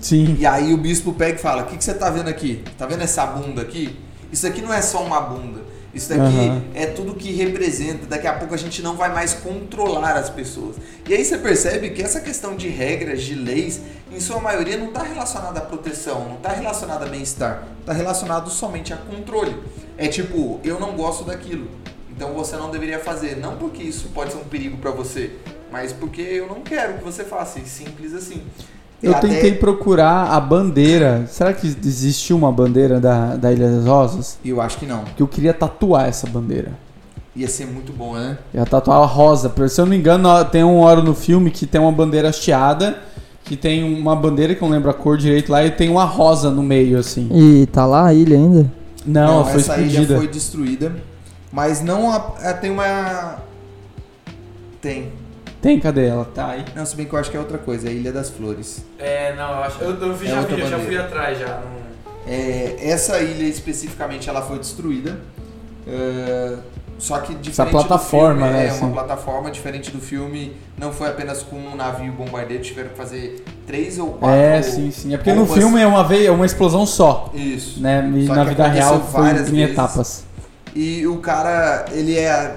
Sim. 0.00 0.36
E 0.38 0.46
aí 0.46 0.72
o 0.72 0.76
bispo 0.76 1.12
pega 1.12 1.38
e 1.38 1.42
fala: 1.42 1.62
"O 1.62 1.66
que, 1.66 1.76
que 1.76 1.84
você 1.84 1.94
tá 1.94 2.10
vendo 2.10 2.28
aqui? 2.28 2.62
Tá 2.78 2.86
vendo 2.86 3.02
essa 3.02 3.24
bunda 3.26 3.62
aqui? 3.62 3.98
Isso 4.32 4.46
aqui 4.46 4.60
não 4.62 4.72
é 4.72 4.80
só 4.82 5.02
uma 5.04 5.20
bunda. 5.20 5.60
Isso 5.94 6.10
daqui 6.10 6.20
Aham. 6.20 6.62
é 6.74 6.84
tudo 6.86 7.14
que 7.14 7.32
representa. 7.32 8.04
Daqui 8.06 8.26
a 8.26 8.34
pouco 8.34 8.52
a 8.52 8.56
gente 8.58 8.82
não 8.82 8.94
vai 8.96 9.10
mais 9.14 9.32
controlar 9.32 10.12
as 10.16 10.28
pessoas. 10.28 10.76
E 11.08 11.14
aí 11.14 11.24
você 11.24 11.38
percebe 11.38 11.88
que 11.90 12.02
essa 12.02 12.20
questão 12.20 12.54
de 12.54 12.68
regras, 12.68 13.22
de 13.22 13.34
leis, 13.34 13.80
em 14.12 14.20
sua 14.20 14.38
maioria 14.38 14.76
não 14.76 14.88
está 14.88 15.02
relacionada 15.02 15.58
à 15.58 15.62
proteção, 15.62 16.26
não 16.28 16.36
está 16.36 16.50
relacionada 16.50 17.06
a 17.06 17.08
bem-estar, 17.08 17.62
está 17.80 17.94
relacionado 17.94 18.50
somente 18.50 18.92
a 18.92 18.96
controle. 18.96 19.56
É 19.96 20.06
tipo, 20.08 20.60
eu 20.62 20.78
não 20.78 20.92
gosto 20.92 21.24
daquilo, 21.24 21.66
então 22.16 22.32
você 22.32 22.56
não 22.56 22.70
deveria 22.70 22.98
fazer. 22.98 23.36
Não 23.36 23.56
porque 23.56 23.82
isso 23.82 24.08
pode 24.14 24.32
ser 24.32 24.38
um 24.38 24.44
perigo 24.44 24.78
para 24.78 24.90
você, 24.90 25.32
mas 25.70 25.92
porque 25.92 26.22
eu 26.22 26.48
não 26.48 26.62
quero 26.62 26.94
que 26.94 27.04
você 27.04 27.22
faça. 27.22 27.60
Simples 27.64 28.14
assim. 28.14 28.42
E 29.02 29.06
Eu 29.06 29.14
até- 29.14 29.28
tentei 29.28 29.52
procurar 29.52 30.30
a 30.32 30.40
bandeira. 30.40 31.26
Será 31.28 31.52
que 31.52 31.66
existiu 31.66 32.36
uma 32.36 32.50
bandeira 32.50 32.98
da, 32.98 33.36
da 33.36 33.52
Ilha 33.52 33.70
das 33.70 33.84
Rosas? 33.84 34.38
Eu 34.44 34.60
acho 34.60 34.78
que 34.78 34.86
não. 34.86 35.04
Que 35.04 35.22
eu 35.22 35.28
queria 35.28 35.52
tatuar 35.52 36.08
essa 36.08 36.26
bandeira. 36.26 36.72
Ia 37.36 37.46
ser 37.48 37.66
muito 37.66 37.92
bom, 37.92 38.14
né? 38.14 38.38
Eu 38.54 38.60
ia 38.60 38.66
tatuar 38.66 38.98
a 39.02 39.04
rosa. 39.04 39.52
Se 39.68 39.78
eu 39.78 39.84
não 39.84 39.90
me 39.90 39.98
engano, 39.98 40.42
tem 40.46 40.64
uma 40.64 40.82
hora 40.86 41.02
no 41.02 41.14
filme 41.14 41.50
que 41.50 41.66
tem 41.66 41.78
uma 41.78 41.92
bandeira 41.92 42.30
hasteada 42.30 42.98
que 43.46 43.56
tem 43.56 43.84
uma 43.96 44.14
bandeira 44.16 44.54
que 44.56 44.62
eu 44.62 44.66
não 44.68 44.74
lembro 44.74 44.90
a 44.90 44.94
cor 44.94 45.16
direito 45.16 45.52
lá 45.52 45.64
e 45.64 45.70
tem 45.70 45.88
uma 45.88 46.04
rosa 46.04 46.50
no 46.50 46.62
meio, 46.62 46.98
assim. 46.98 47.28
E 47.32 47.66
tá 47.66 47.86
lá 47.86 48.06
a 48.06 48.12
ilha 48.12 48.36
ainda? 48.36 48.70
Não, 49.06 49.34
ela 49.34 49.44
foi 49.44 49.60
essa 49.60 49.72
explodida. 49.80 50.02
ilha 50.02 50.16
foi 50.16 50.26
destruída. 50.28 50.92
Mas 51.56 51.80
não. 51.80 52.12
a- 52.12 52.34
é, 52.42 52.52
tem 52.52 52.70
uma. 52.70 53.36
Tem. 54.82 55.10
Tem, 55.62 55.80
cadê 55.80 56.06
ela? 56.06 56.26
Tá 56.26 56.48
aí. 56.50 56.64
Não, 56.74 56.84
se 56.84 56.94
bem 56.94 57.06
que 57.06 57.14
eu 57.14 57.18
acho 57.18 57.30
que 57.30 57.36
é 57.36 57.40
outra 57.40 57.56
coisa, 57.56 57.88
é 57.88 57.90
a 57.90 57.94
Ilha 57.94 58.12
das 58.12 58.28
Flores. 58.28 58.84
É, 58.98 59.34
não, 59.34 59.48
eu 59.56 59.62
acho. 59.64 59.82
Eu, 59.82 59.94
eu 59.98 60.14
vi, 60.14 60.26
É 60.26 60.30
já, 60.32 60.40
outra 60.40 60.54
vi, 60.54 60.62
já 60.62 60.68
bandeira. 60.76 60.84
fui 60.86 60.98
atrás 60.98 61.38
já. 61.38 61.46
não- 61.60 61.86
É, 62.30 62.76
essa 62.82 63.20
ilha 63.20 63.44
especificamente 63.48 64.28
ela 64.28 64.42
foi 64.42 64.58
destruída. 64.58 65.18
é, 65.88 66.56
só 66.98 67.18
que 67.20 67.34
diferente 67.34 67.50
Essa 67.50 67.66
plataforma, 67.66 68.34
do 68.34 68.42
filme, 68.48 68.58
né, 68.58 68.66
É 68.66 68.70
assim. 68.70 68.84
uma 68.84 68.92
plataforma 68.92 69.50
diferente 69.50 69.90
do 69.90 70.00
filme. 70.00 70.52
Não 70.76 70.92
foi 70.92 71.08
apenas 71.08 71.42
com 71.42 71.56
um 71.56 71.74
navio 71.76 72.12
bombardeiro, 72.12 72.62
tiveram 72.62 72.90
que 72.90 72.96
fazer 72.96 73.42
três 73.66 73.98
ou 73.98 74.12
quatro. 74.14 74.36
É, 74.36 74.60
sim, 74.62 74.90
sim. 74.90 75.14
É 75.14 75.16
porque 75.16 75.32
no 75.32 75.46
bombas. 75.46 75.56
filme 75.56 75.80
é 75.80 75.86
uma 75.86 76.04
vez, 76.04 76.26
é 76.26 76.30
uma 76.30 76.44
explosão 76.46 76.84
só, 76.84 77.30
Isso. 77.34 77.80
né? 77.80 78.06
E 78.14 78.26
Só 78.26 78.34
na 78.34 78.42
que 78.44 78.50
vida 78.50 78.68
real 78.68 79.00
foi 79.00 79.22
várias 79.22 79.48
em 79.48 79.52
vezes. 79.56 79.70
etapas. 79.72 80.25
E 80.76 81.06
o 81.06 81.16
cara, 81.16 81.86
ele 81.90 82.18
é. 82.18 82.54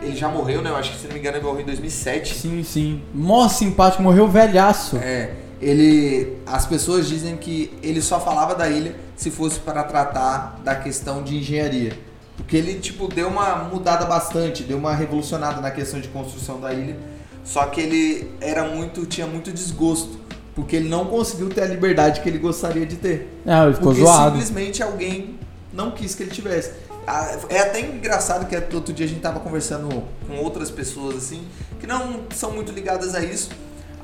Ele 0.00 0.16
já 0.16 0.30
morreu, 0.30 0.62
né? 0.62 0.70
Eu 0.70 0.76
acho 0.76 0.92
que 0.92 0.98
se 0.98 1.06
não 1.06 1.12
me 1.12 1.18
engano 1.18 1.36
ele 1.36 1.44
morreu 1.44 1.60
em 1.60 1.66
2007. 1.66 2.34
Sim, 2.34 2.64
sim. 2.64 3.02
Mó 3.12 3.46
simpático, 3.48 4.02
morreu 4.02 4.26
velhaço. 4.26 4.96
É, 4.96 5.34
ele. 5.60 6.38
As 6.46 6.64
pessoas 6.64 7.06
dizem 7.06 7.36
que 7.36 7.70
ele 7.82 8.00
só 8.00 8.18
falava 8.18 8.54
da 8.54 8.66
ilha 8.70 8.96
se 9.14 9.30
fosse 9.30 9.60
para 9.60 9.82
tratar 9.84 10.58
da 10.64 10.74
questão 10.74 11.22
de 11.22 11.36
engenharia. 11.36 11.92
Porque 12.34 12.56
ele, 12.56 12.80
tipo, 12.80 13.06
deu 13.06 13.28
uma 13.28 13.56
mudada 13.56 14.06
bastante, 14.06 14.62
deu 14.62 14.78
uma 14.78 14.94
revolucionada 14.94 15.60
na 15.60 15.70
questão 15.70 16.00
de 16.00 16.08
construção 16.08 16.58
da 16.58 16.72
ilha. 16.72 16.96
Só 17.44 17.66
que 17.66 17.82
ele 17.82 18.30
era 18.40 18.64
muito. 18.64 19.04
tinha 19.04 19.26
muito 19.26 19.52
desgosto. 19.52 20.18
Porque 20.54 20.76
ele 20.76 20.88
não 20.88 21.04
conseguiu 21.04 21.50
ter 21.50 21.62
a 21.62 21.66
liberdade 21.66 22.22
que 22.22 22.28
ele 22.28 22.38
gostaria 22.38 22.86
de 22.86 22.96
ter. 22.96 23.28
Ah, 23.46 23.64
ele 23.64 23.74
ficou 23.74 23.92
Porque 23.92 24.02
zoado. 24.02 24.30
simplesmente 24.30 24.82
alguém 24.82 25.38
não 25.72 25.90
quis 25.90 26.14
que 26.14 26.22
ele 26.22 26.30
tivesse. 26.30 26.72
Ah, 27.06 27.36
É 27.48 27.60
até 27.60 27.80
engraçado 27.80 28.46
que 28.46 28.74
outro 28.74 28.92
dia 28.92 29.06
a 29.06 29.08
gente 29.08 29.20
tava 29.20 29.40
conversando 29.40 29.88
com 30.26 30.36
outras 30.38 30.70
pessoas 30.70 31.16
assim, 31.16 31.42
que 31.80 31.86
não 31.86 32.20
são 32.34 32.52
muito 32.52 32.72
ligadas 32.72 33.14
a 33.14 33.22
isso. 33.24 33.50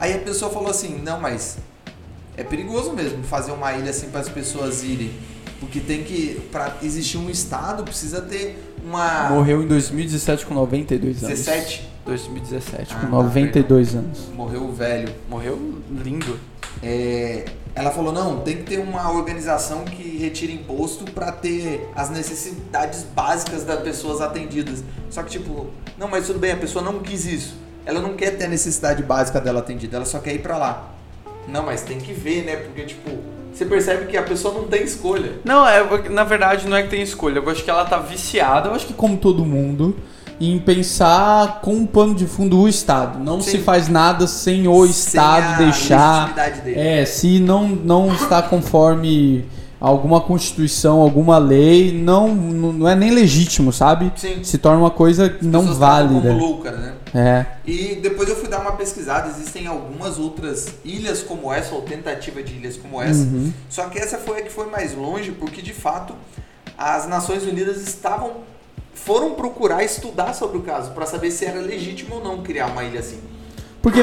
Aí 0.01 0.15
a 0.15 0.19
pessoa 0.19 0.51
falou 0.51 0.71
assim: 0.71 1.01
não, 1.03 1.21
mas 1.21 1.59
é 2.37 2.43
perigoso 2.45 2.93
mesmo 2.93 3.23
fazer 3.25 3.53
uma 3.53 3.73
ilha 3.75 3.91
assim 3.91 4.09
para 4.09 4.21
as 4.21 4.29
pessoas 4.29 4.83
irem. 4.83 5.13
Porque 5.61 5.81
tem 5.81 6.05
que. 6.05 6.41
Pra 6.53 6.77
existir 6.83 7.17
um 7.17 7.31
estado, 7.31 7.83
precisa 7.83 8.21
ter 8.21 8.63
uma. 8.85 9.31
Morreu 9.31 9.63
em 9.63 9.67
2017 9.67 10.45
com 10.47 10.55
92 10.55 11.25
anos. 11.25 11.39
17. 11.39 11.89
2017, 12.05 12.95
Ah, 12.95 13.01
com 13.01 13.07
tá, 13.07 13.09
92 13.09 13.95
anos. 13.95 14.19
Morreu 14.35 14.71
velho. 14.73 15.13
Morreu 15.29 15.79
lindo. 15.91 16.39
É, 16.83 17.47
ela 17.77 17.91
falou 17.91 18.11
não, 18.11 18.41
tem 18.41 18.57
que 18.57 18.63
ter 18.63 18.79
uma 18.79 19.13
organização 19.13 19.85
que 19.85 20.17
retire 20.17 20.55
imposto 20.55 21.05
para 21.13 21.31
ter 21.31 21.87
as 21.95 22.09
necessidades 22.09 23.03
básicas 23.15 23.65
das 23.65 23.81
pessoas 23.81 24.23
atendidas. 24.23 24.83
Só 25.11 25.23
que 25.23 25.33
tipo, 25.33 25.67
não, 25.99 26.09
mas 26.09 26.27
tudo 26.27 26.39
bem, 26.39 26.53
a 26.53 26.57
pessoa 26.57 26.83
não 26.83 27.01
quis 27.01 27.27
isso. 27.27 27.55
Ela 27.85 28.01
não 28.01 28.15
quer 28.15 28.31
ter 28.31 28.47
a 28.47 28.49
necessidade 28.49 29.03
básica 29.03 29.43
dela 29.43 29.61
atendida, 29.61 29.97
ela 29.97 30.07
só 30.07 30.19
quer 30.21 30.35
ir 30.35 30.39
para 30.39 30.57
lá. 30.57 30.91
Não, 31.47 31.65
mas 31.65 31.83
tem 31.83 31.99
que 31.99 32.15
ver, 32.15 32.47
né? 32.47 32.57
Porque 32.57 32.83
tipo, 32.87 33.11
você 33.53 33.67
percebe 33.67 34.07
que 34.07 34.17
a 34.17 34.23
pessoa 34.23 34.55
não 34.55 34.67
tem 34.67 34.83
escolha. 34.83 35.35
Não, 35.45 35.69
é, 35.69 36.09
na 36.09 36.25
verdade 36.25 36.67
não 36.67 36.79
é 36.79 36.83
que 36.83 36.89
tem 36.89 37.03
escolha. 37.03 37.41
Eu 37.41 37.51
acho 37.51 37.63
que 37.63 37.71
ela 37.71 37.85
tá 37.85 37.99
viciada. 37.99 38.71
Eu 38.71 38.75
acho 38.75 38.87
que 38.87 38.95
como 38.95 39.19
todo 39.19 39.45
mundo, 39.45 39.95
em 40.41 40.59
pensar 40.59 41.61
com 41.61 41.75
um 41.75 41.87
pano 41.87 42.15
de 42.15 42.27
fundo 42.27 42.61
o 42.61 42.69
Estado. 42.69 43.19
Não 43.19 43.41
Sim. 43.41 43.53
se 43.53 43.59
faz 43.59 43.89
nada 43.89 44.27
sem 44.27 44.69
o 44.69 44.83
Sem 44.83 44.91
Estado 44.91 45.59
deixar. 45.59 46.35
É, 46.67 47.05
se 47.05 47.39
não, 47.41 47.69
não 47.69 48.15
está 48.15 48.43
conforme 48.43 49.45
alguma 49.81 50.21
constituição, 50.21 51.01
alguma 51.01 51.39
lei, 51.39 51.93
não, 51.93 52.35
não 52.35 52.89
é 52.89 52.95
nem 52.95 53.11
legítimo, 53.11 53.73
sabe? 53.73 54.13
Sim. 54.17 54.43
Se 54.43 54.59
torna 54.59 54.79
uma 54.79 54.91
coisa 54.91 55.27
As 55.27 55.47
não 55.47 55.75
válida. 55.75 56.29
Como 56.29 56.39
louca, 56.39 56.73
né? 56.73 56.95
É. 57.15 57.47
E 57.67 57.97
depois 57.97 58.29
eu 58.29 58.37
fui 58.37 58.49
dar 58.49 58.61
uma 58.61 58.73
pesquisada, 58.73 59.29
existem 59.29 59.67
algumas 59.67 60.19
outras 60.19 60.75
ilhas 60.85 61.23
como 61.23 61.53
essa, 61.53 61.75
ou 61.75 61.83
tentativa 61.83 62.43
de 62.43 62.55
ilhas 62.55 62.77
como 62.77 63.01
essa. 63.01 63.21
Uhum. 63.21 63.53
Só 63.71 63.85
que 63.89 63.99
essa 63.99 64.19
foi 64.19 64.41
a 64.41 64.43
que 64.43 64.51
foi 64.51 64.67
mais 64.71 64.95
longe, 64.95 65.33
porque 65.33 65.63
de 65.63 65.73
fato 65.73 66.15
as 66.77 67.07
Nações 67.09 67.45
Unidas 67.45 67.81
estavam 67.87 68.33
foram 68.97 69.35
procurar 69.35 69.85
estudar 69.85 70.35
sobre 70.35 70.59
o 70.59 70.63
caso 70.63 70.91
para 70.91 71.07
saber 71.07 71.31
se 71.31 71.45
era 71.45 71.61
legítimo 71.61 72.17
ou 72.17 72.25
não 72.25 72.43
criar 72.43 72.67
uma 72.67 72.83
ilha 72.83 73.01
assim. 73.01 73.19
Porque 73.81 74.03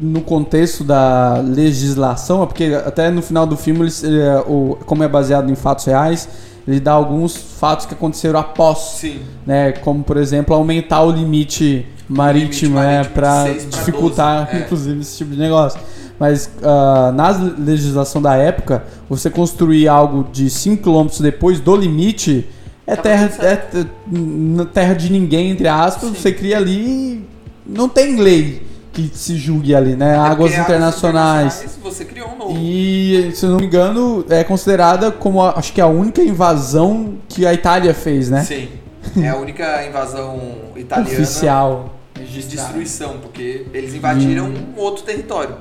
no 0.00 0.20
contexto 0.20 0.84
da 0.84 1.38
legislação, 1.38 2.42
é 2.42 2.46
porque 2.46 2.64
até 2.86 3.10
no 3.10 3.22
final 3.22 3.46
do 3.46 3.56
filme, 3.56 3.80
eles, 3.80 4.04
é, 4.04 4.38
o, 4.46 4.78
como 4.86 5.02
é 5.02 5.08
baseado 5.08 5.50
em 5.50 5.54
fatos 5.54 5.86
reais, 5.86 6.28
ele 6.66 6.80
dá 6.80 6.92
alguns 6.92 7.36
fatos 7.36 7.86
que 7.86 7.94
aconteceram 7.94 8.38
após, 8.38 8.78
Sim. 9.00 9.20
né? 9.46 9.72
Como 9.72 10.04
por 10.04 10.16
exemplo 10.16 10.54
aumentar 10.54 11.02
o 11.02 11.10
limite 11.10 11.86
marítimo, 12.08 12.78
Limite 12.78 12.86
né, 12.86 12.96
marítimo 12.96 13.14
para 13.14 13.44
dificultar, 13.78 14.46
12, 14.46 14.56
é. 14.56 14.60
inclusive 14.60 15.00
esse 15.00 15.16
tipo 15.18 15.30
de 15.30 15.38
negócio. 15.38 15.80
Mas 16.18 16.50
ah, 16.62 17.12
na 17.12 17.30
legislação 17.58 18.22
da 18.22 18.36
época, 18.36 18.84
você 19.08 19.28
construir 19.28 19.88
algo 19.88 20.26
de 20.32 20.48
5 20.48 20.82
km 20.82 21.08
depois 21.20 21.60
do 21.60 21.74
limite 21.74 22.48
é 22.86 22.96
terra, 22.96 23.30
é 23.42 24.64
terra 24.72 24.94
de 24.94 25.10
ninguém, 25.10 25.50
entre 25.50 25.68
aspas. 25.68 26.10
Sim. 26.10 26.14
Você 26.14 26.32
cria 26.32 26.56
ali 26.56 26.78
e 26.78 27.24
não 27.66 27.88
tem 27.88 28.16
lei 28.16 28.66
que 28.92 29.10
se 29.12 29.36
julgue 29.36 29.74
ali, 29.74 29.96
né? 29.96 30.12
É 30.14 30.16
Águas 30.16 30.52
internacionais. 30.52 31.54
internacionais, 31.56 31.78
Você 31.82 32.04
criou 32.04 32.28
um 32.30 32.36
novo. 32.38 32.58
E, 32.58 33.32
se 33.34 33.44
não 33.46 33.56
me 33.56 33.66
engano, 33.66 34.24
é 34.28 34.44
considerada 34.44 35.10
como 35.10 35.42
a- 35.42 35.54
acho 35.58 35.72
que 35.72 35.80
a 35.80 35.86
única 35.86 36.22
invasão 36.22 37.14
que 37.28 37.44
a 37.46 37.52
Itália 37.52 37.92
fez, 37.94 38.30
né? 38.30 38.42
Sim. 38.44 38.68
É 39.22 39.28
a 39.28 39.36
única 39.36 39.84
invasão 39.86 40.40
italiana 40.76 41.10
Oficial. 41.12 41.94
de 42.14 42.42
destruição, 42.42 43.18
porque 43.20 43.66
eles 43.74 43.94
invadiram 43.94 44.46
um 44.46 44.80
outro 44.80 45.04
território. 45.04 45.56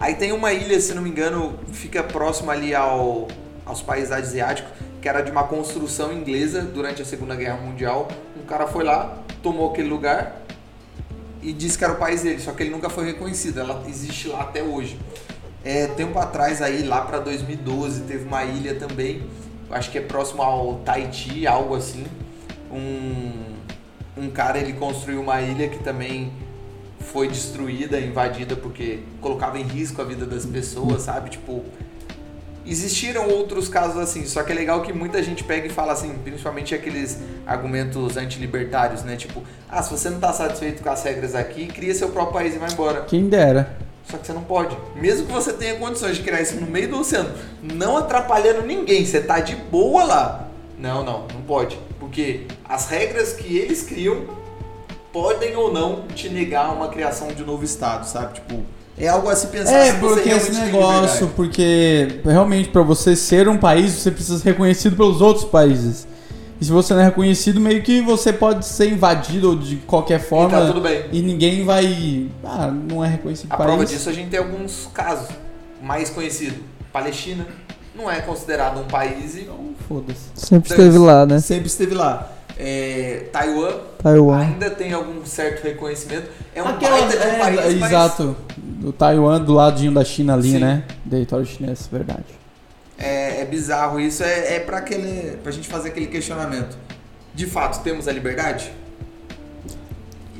Aí 0.00 0.14
tem 0.14 0.32
uma 0.32 0.52
ilha, 0.52 0.80
se 0.80 0.92
não 0.94 1.02
me 1.02 1.08
engano, 1.10 1.54
fica 1.72 2.02
próximo 2.02 2.50
ali 2.50 2.74
ao, 2.74 3.28
aos 3.64 3.82
países 3.82 4.10
asiáticos, 4.10 4.72
que 5.00 5.08
era 5.08 5.22
de 5.22 5.30
uma 5.30 5.44
construção 5.44 6.12
inglesa 6.12 6.62
durante 6.62 7.02
a 7.02 7.04
Segunda 7.04 7.34
Guerra 7.36 7.56
Mundial. 7.56 8.08
Um 8.40 8.46
cara 8.46 8.66
foi 8.66 8.84
lá, 8.84 9.18
tomou 9.42 9.70
aquele 9.70 9.88
lugar 9.88 10.42
e 11.42 11.52
disse 11.52 11.78
que 11.78 11.84
era 11.84 11.92
o 11.92 11.96
país 11.96 12.22
dele, 12.22 12.40
só 12.40 12.52
que 12.52 12.62
ele 12.62 12.70
nunca 12.70 12.90
foi 12.90 13.06
reconhecido. 13.06 13.60
Ela 13.60 13.82
existe 13.86 14.28
lá 14.28 14.40
até 14.40 14.62
hoje. 14.62 14.98
É, 15.64 15.86
tempo 15.88 16.18
atrás 16.18 16.62
aí, 16.62 16.82
lá 16.82 17.02
para 17.02 17.18
2012, 17.18 18.02
teve 18.02 18.24
uma 18.24 18.44
ilha 18.44 18.74
também, 18.76 19.22
acho 19.70 19.90
que 19.90 19.98
é 19.98 20.00
próximo 20.00 20.42
ao 20.42 20.76
Tahiti, 20.76 21.46
algo 21.46 21.74
assim. 21.74 22.06
Um, 22.72 23.56
um 24.16 24.30
cara 24.30 24.58
ele 24.58 24.72
construiu 24.74 25.20
uma 25.20 25.40
ilha 25.40 25.68
que 25.68 25.78
também 25.78 26.32
foi 27.00 27.28
destruída, 27.28 27.98
invadida 28.00 28.56
porque 28.56 29.00
colocava 29.20 29.58
em 29.58 29.62
risco 29.62 30.00
a 30.02 30.04
vida 30.04 30.26
das 30.26 30.44
pessoas, 30.44 31.02
sabe? 31.02 31.30
Tipo, 31.30 31.64
existiram 32.68 33.28
outros 33.28 33.68
casos 33.68 33.98
assim, 33.98 34.26
só 34.26 34.42
que 34.42 34.52
é 34.52 34.54
legal 34.54 34.82
que 34.82 34.92
muita 34.92 35.22
gente 35.22 35.42
pega 35.42 35.66
e 35.66 35.70
fala 35.70 35.92
assim, 35.92 36.14
principalmente 36.22 36.74
aqueles 36.74 37.18
argumentos 37.46 38.16
antilibertários, 38.16 39.02
né? 39.02 39.16
Tipo, 39.16 39.42
ah, 39.68 39.82
se 39.82 39.90
você 39.90 40.10
não 40.10 40.20
tá 40.20 40.32
satisfeito 40.32 40.82
com 40.82 40.90
as 40.90 41.02
regras 41.02 41.34
aqui, 41.34 41.66
cria 41.66 41.94
seu 41.94 42.10
próprio 42.10 42.34
país 42.34 42.54
e 42.54 42.58
vai 42.58 42.70
embora. 42.70 43.02
Quem 43.02 43.28
dera. 43.28 43.76
Só 44.10 44.16
que 44.16 44.26
você 44.26 44.32
não 44.32 44.42
pode. 44.42 44.76
Mesmo 44.96 45.26
que 45.26 45.32
você 45.32 45.52
tenha 45.52 45.76
condições 45.76 46.16
de 46.16 46.22
criar 46.22 46.40
isso 46.40 46.56
no 46.56 46.66
meio 46.66 46.88
do 46.88 47.00
oceano, 47.00 47.30
não 47.62 47.96
atrapalhando 47.96 48.62
ninguém, 48.62 49.04
você 49.04 49.20
tá 49.20 49.40
de 49.40 49.54
boa 49.54 50.04
lá. 50.04 50.48
Não, 50.78 51.04
não, 51.04 51.26
não 51.28 51.42
pode. 51.42 51.78
Porque 51.98 52.46
as 52.64 52.88
regras 52.88 53.34
que 53.34 53.56
eles 53.56 53.82
criam 53.82 54.26
podem 55.12 55.56
ou 55.56 55.72
não 55.72 56.06
te 56.08 56.28
negar 56.28 56.72
uma 56.72 56.88
criação 56.88 57.28
de 57.28 57.42
um 57.42 57.46
novo 57.46 57.64
estado, 57.64 58.06
sabe? 58.06 58.34
Tipo, 58.34 58.62
é 58.98 59.08
algo 59.08 59.28
a 59.28 59.36
se 59.36 59.46
pensar 59.48 59.72
É, 59.72 59.92
se 59.92 59.98
porque 59.98 60.28
esse 60.28 60.52
negócio, 60.52 61.28
porque 61.36 62.20
realmente 62.24 62.68
pra 62.68 62.82
você 62.82 63.14
ser 63.16 63.48
um 63.48 63.56
país, 63.56 63.92
você 63.92 64.10
precisa 64.10 64.38
ser 64.38 64.50
reconhecido 64.50 64.96
pelos 64.96 65.20
outros 65.20 65.44
países. 65.44 66.06
E 66.60 66.64
se 66.64 66.72
você 66.72 66.92
não 66.92 67.00
é 67.02 67.04
reconhecido, 67.04 67.60
meio 67.60 67.80
que 67.82 68.00
você 68.00 68.32
pode 68.32 68.66
ser 68.66 68.90
invadido 68.90 69.54
de 69.56 69.76
qualquer 69.76 70.18
E 70.18 70.22
forma 70.24 70.58
tá 70.58 70.66
tudo 70.66 70.80
bem. 70.80 71.04
e 71.12 71.22
ninguém 71.22 71.64
vai. 71.64 72.26
Ah, 72.44 72.66
não 72.68 73.04
é 73.04 73.08
reconhecido 73.08 73.46
A 73.52 73.56
país. 73.56 73.68
prova 73.70 73.84
disso 73.86 74.08
a 74.08 74.12
gente 74.12 74.28
tem 74.30 74.40
alguns 74.40 74.88
casos 74.92 75.28
mais 75.80 76.10
conhecidos. 76.10 76.58
Palestina 76.92 77.46
não 77.94 78.10
é 78.10 78.20
considerado 78.20 78.80
um 78.80 78.84
país 78.84 79.36
e 79.36 79.42
Então, 79.42 79.56
foda-se. 79.88 80.18
Sempre 80.34 80.70
Dane-se. 80.70 80.88
esteve 80.88 80.98
lá, 80.98 81.26
né? 81.26 81.38
sempre 81.40 81.66
esteve 81.68 81.94
lá. 81.94 82.32
É, 82.60 83.26
Taiwan 83.32 83.74
Taiwan. 84.02 84.38
ainda 84.40 84.68
tem 84.70 84.92
algum 84.92 85.24
certo 85.24 85.62
reconhecimento. 85.62 86.26
É 86.52 86.60
um 86.60 86.66
Aquela- 86.66 86.98
baita 87.02 87.16
de 87.16 87.24
um 87.24 87.30
é, 87.30 87.38
país, 87.38 87.78
mas 87.78 87.92
Exato. 88.78 88.88
O 88.88 88.92
Taiwan 88.92 89.40
do 89.40 89.52
ladinho 89.54 89.92
da 89.92 90.04
China 90.04 90.34
ali, 90.34 90.52
Sim. 90.52 90.58
né? 90.58 90.84
Território 91.08 91.44
chinês, 91.46 91.88
verdade. 91.90 92.24
é, 92.98 93.42
é 93.42 93.44
bizarro 93.44 94.00
isso. 94.00 94.22
É, 94.22 94.56
é 94.56 94.60
para 94.60 94.78
aquele, 94.78 95.36
pra 95.42 95.52
gente 95.52 95.68
fazer 95.68 95.88
aquele 95.90 96.06
questionamento. 96.06 96.76
De 97.34 97.46
fato, 97.46 97.82
temos 97.82 98.08
a 98.08 98.12
liberdade? 98.12 98.72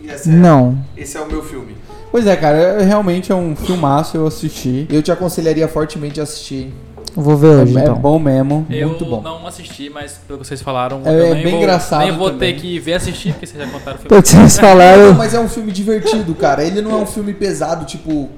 E 0.03 0.09
é- 0.11 0.21
Não. 0.27 0.79
esse 0.97 1.17
é 1.17 1.21
o 1.21 1.27
meu 1.27 1.43
filme. 1.43 1.77
Pois 2.11 2.27
é, 2.27 2.35
cara, 2.37 2.57
é- 2.57 2.83
realmente 2.83 3.31
é 3.31 3.35
um 3.35 3.55
filmaço, 3.55 4.17
eu 4.17 4.27
assisti. 4.27 4.87
Eu 4.91 5.03
te 5.03 5.13
aconselharia 5.13 5.69
fortemente 5.69 6.19
a 6.21 6.23
assistir. 6.23 6.55
hein? 6.65 6.75
Vou 7.21 7.37
ver 7.37 7.49
hoje, 7.49 7.77
é, 7.77 7.81
é 7.81 7.83
então. 7.83 7.95
bom 7.97 8.19
mesmo. 8.19 8.65
Eu 8.71 8.89
Muito 8.91 9.05
bom. 9.05 9.21
não 9.21 9.47
assisti, 9.47 9.91
mas 9.91 10.21
pelo 10.27 10.39
que 10.39 10.47
vocês 10.47 10.63
falaram, 10.63 11.01
É- 11.05 11.11
eu 11.11 11.27
é 11.27 11.35
nem 11.35 11.43
bem 11.43 11.53
vou, 11.53 11.61
engraçado 11.61 12.05
Nem 12.05 12.13
vou 12.17 12.31
também. 12.31 12.55
ter 12.55 12.61
que 12.61 12.79
ver 12.79 12.95
assistir, 12.95 13.33
porque 13.33 13.47
vocês 13.47 13.63
já 13.65 13.69
contaram 13.71 13.97
o 13.97 14.01
filme. 14.01 14.09
Pelo 14.09 14.23
que 14.23 14.29
vocês 14.29 14.57
Não, 14.57 14.63
falaram, 14.69 15.15
mas 15.15 15.35
é 15.35 15.41
um 15.41 15.49
filme 15.49 15.73
divertido, 15.73 16.35
cara. 16.35 16.63
Ele 16.65 16.81
não 16.81 16.93
é 16.93 17.03
um 17.03 17.07
filme 17.07 17.33
pesado, 17.35 17.85
tipo. 17.85 18.29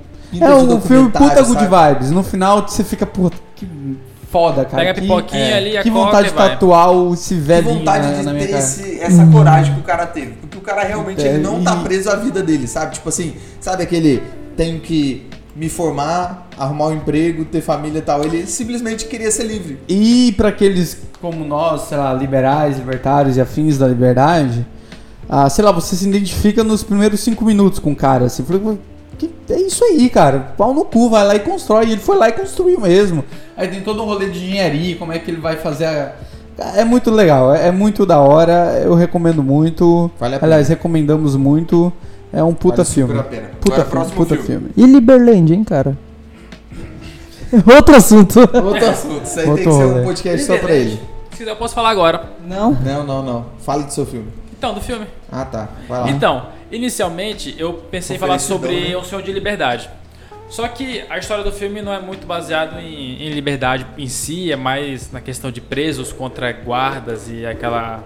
É 0.41 0.55
um 0.55 0.81
filme 0.81 1.11
puta 1.11 1.43
good 1.43 1.61
sabe? 1.65 1.95
vibes. 1.95 2.11
No 2.11 2.23
final 2.23 2.67
você 2.67 2.85
fica, 2.85 3.05
puta, 3.05 3.37
que 3.57 3.67
foda, 4.31 4.65
cara. 4.65 4.77
Pega 4.77 4.91
a 4.93 4.95
que, 4.95 5.01
pipoquinha 5.01 5.57
ali, 5.57 5.77
a 5.77 5.83
Que 5.83 5.91
vontade 5.91 6.29
de 6.29 6.35
tatuar 6.35 6.93
o- 6.93 7.15
esse 7.15 7.35
Que 7.35 7.41
velhinho 7.41 7.79
vontade 7.81 8.15
de 8.17 8.23
na 8.23 8.33
ter 8.33 8.51
esse- 8.51 9.01
essa 9.01 9.27
coragem 9.27 9.75
que 9.75 9.81
o 9.81 9.83
cara 9.83 10.07
teve. 10.07 10.33
Porque 10.41 10.57
o 10.57 10.61
cara 10.61 10.85
realmente 10.85 11.21
É, 11.27 11.31
ele 11.35 11.43
não 11.43 11.63
tá 11.63 11.77
preso 11.77 12.09
à 12.09 12.15
vida 12.17 12.43
dele, 12.43 12.67
sabe? 12.67 12.95
Tipo 12.95 13.09
assim, 13.09 13.35
Sabe 13.61 13.83
aquele. 13.83 14.23
Tenho 14.57 14.81
que 14.81 15.27
me 15.55 15.69
formar, 15.69 16.49
arrumar 16.57 16.87
um 16.87 16.95
emprego, 16.95 17.45
ter 17.45 17.61
família 17.61 17.99
e 17.99 18.03
tal. 18.03 18.25
Ele 18.25 18.47
simplesmente 18.47 19.07
queria 19.07 19.31
ser 19.31 19.45
livre. 19.45 19.79
E 19.89 20.33
pra 20.37 20.49
aqueles 20.49 20.99
como 21.21 21.45
nós, 21.45 21.83
sei 21.83 21.99
lá, 21.99 22.13
liberais, 22.15 22.79
libertários 22.79 23.37
e 23.37 23.41
afins 23.41 23.77
da 23.77 23.87
liberdade, 23.87 24.67
ah, 25.29 25.49
sei 25.49 25.65
lá, 25.65 25.71
você 25.71 25.95
se 25.95 26.09
identifica 26.09 26.65
nos 26.65 26.83
primeiros 26.83 27.21
cinco 27.21 27.45
minutos 27.45 27.79
com 27.79 27.93
o 27.93 27.97
cara, 27.97 28.25
assim, 28.25 28.45
que 29.19 29.31
é 29.51 29.61
isso 29.61 29.85
aí, 29.85 30.09
cara, 30.09 30.55
pau 30.57 30.73
no 30.73 30.85
cu, 30.85 31.11
vai 31.11 31.27
lá 31.27 31.35
e 31.35 31.41
constrói. 31.41 31.87
E 31.87 31.93
ele 31.93 32.01
foi 32.01 32.17
lá 32.17 32.31
e 32.31 32.33
construiu 32.33 32.81
mesmo. 32.81 33.23
Aí 33.55 33.69
tem 33.69 33.83
todo 33.83 34.03
um 34.03 34.07
rolê 34.07 34.31
de 34.31 34.39
engenharia, 34.39 34.97
como 34.97 35.13
é 35.13 35.19
que 35.19 35.31
ele 35.31 35.41
vai 35.41 35.57
fazer 35.57 35.85
a... 35.85 36.13
É 36.75 36.85
muito 36.85 37.11
legal, 37.11 37.55
é 37.55 37.69
é 37.69 37.71
muito 37.71 38.05
da 38.05 38.19
hora, 38.19 38.81
eu 38.83 38.95
recomendo 38.95 39.43
muito. 39.43 40.11
Vale 40.19 40.37
a 40.37 40.39
pena. 40.39 40.53
Aliás, 40.53 40.69
recomendamos 40.69 41.37
muito. 41.37 41.93
É 42.33 42.43
um 42.45 42.55
puta 42.55 42.85
vale 42.85 42.89
filme. 42.89 43.15
Puta 43.15 43.27
Agora, 43.37 43.51
filme, 43.61 43.91
próximo 43.91 44.17
puta 44.17 44.37
filme. 44.37 44.71
filme. 44.71 44.71
e 44.77 44.87
Liberland, 44.87 45.53
hein, 45.53 45.65
cara? 45.65 45.97
Outro 47.77 47.97
assunto. 47.97 48.39
Outro 48.41 48.87
assunto. 48.89 49.25
Isso 49.25 49.41
aí 49.41 49.47
tem 49.47 49.55
que 49.57 49.69
Outro 49.69 49.73
ser 49.73 49.85
rolê. 49.85 50.01
um 50.01 50.05
podcast 50.05 50.47
só 50.47 50.59
pra 50.59 50.73
ele. 50.75 51.01
Se 51.31 51.39
quiser, 51.39 51.51
eu 51.51 51.57
posso 51.57 51.75
falar 51.75 51.91
agora. 51.91 52.25
Não? 52.47 52.73
Não, 52.73 53.05
não, 53.05 53.23
não. 53.23 53.47
Fale 53.61 53.85
do 53.85 53.93
seu 53.93 54.07
filme. 54.07 54.29
Então, 54.57 54.75
do 54.75 54.81
filme. 54.81 55.07
Ah, 55.33 55.45
tá. 55.45 55.69
Vai 55.89 56.01
lá. 56.01 56.11
Então, 56.11 56.47
inicialmente 56.71 57.55
eu 57.59 57.73
pensei 57.91 58.17
em 58.17 58.19
falar 58.19 58.39
sobre 58.39 58.91
né? 58.91 58.97
O 58.97 59.03
Senhor 59.03 59.23
de 59.23 59.33
Liberdade. 59.33 59.91
Só 60.49 60.67
que 60.69 61.03
a 61.09 61.17
história 61.19 61.43
do 61.45 61.53
filme 61.53 61.81
não 61.81 61.93
é 61.93 62.01
muito 62.01 62.27
baseada 62.27 62.81
em, 62.83 63.23
em 63.23 63.31
liberdade 63.31 63.87
em 63.97 64.09
si, 64.09 64.51
é 64.51 64.57
mais 64.57 65.11
na 65.13 65.21
questão 65.21 65.51
de 65.51 65.61
presos 65.61 66.13
contra 66.13 66.53
guardas 66.53 67.29
e 67.31 67.47
aquela 67.47 68.03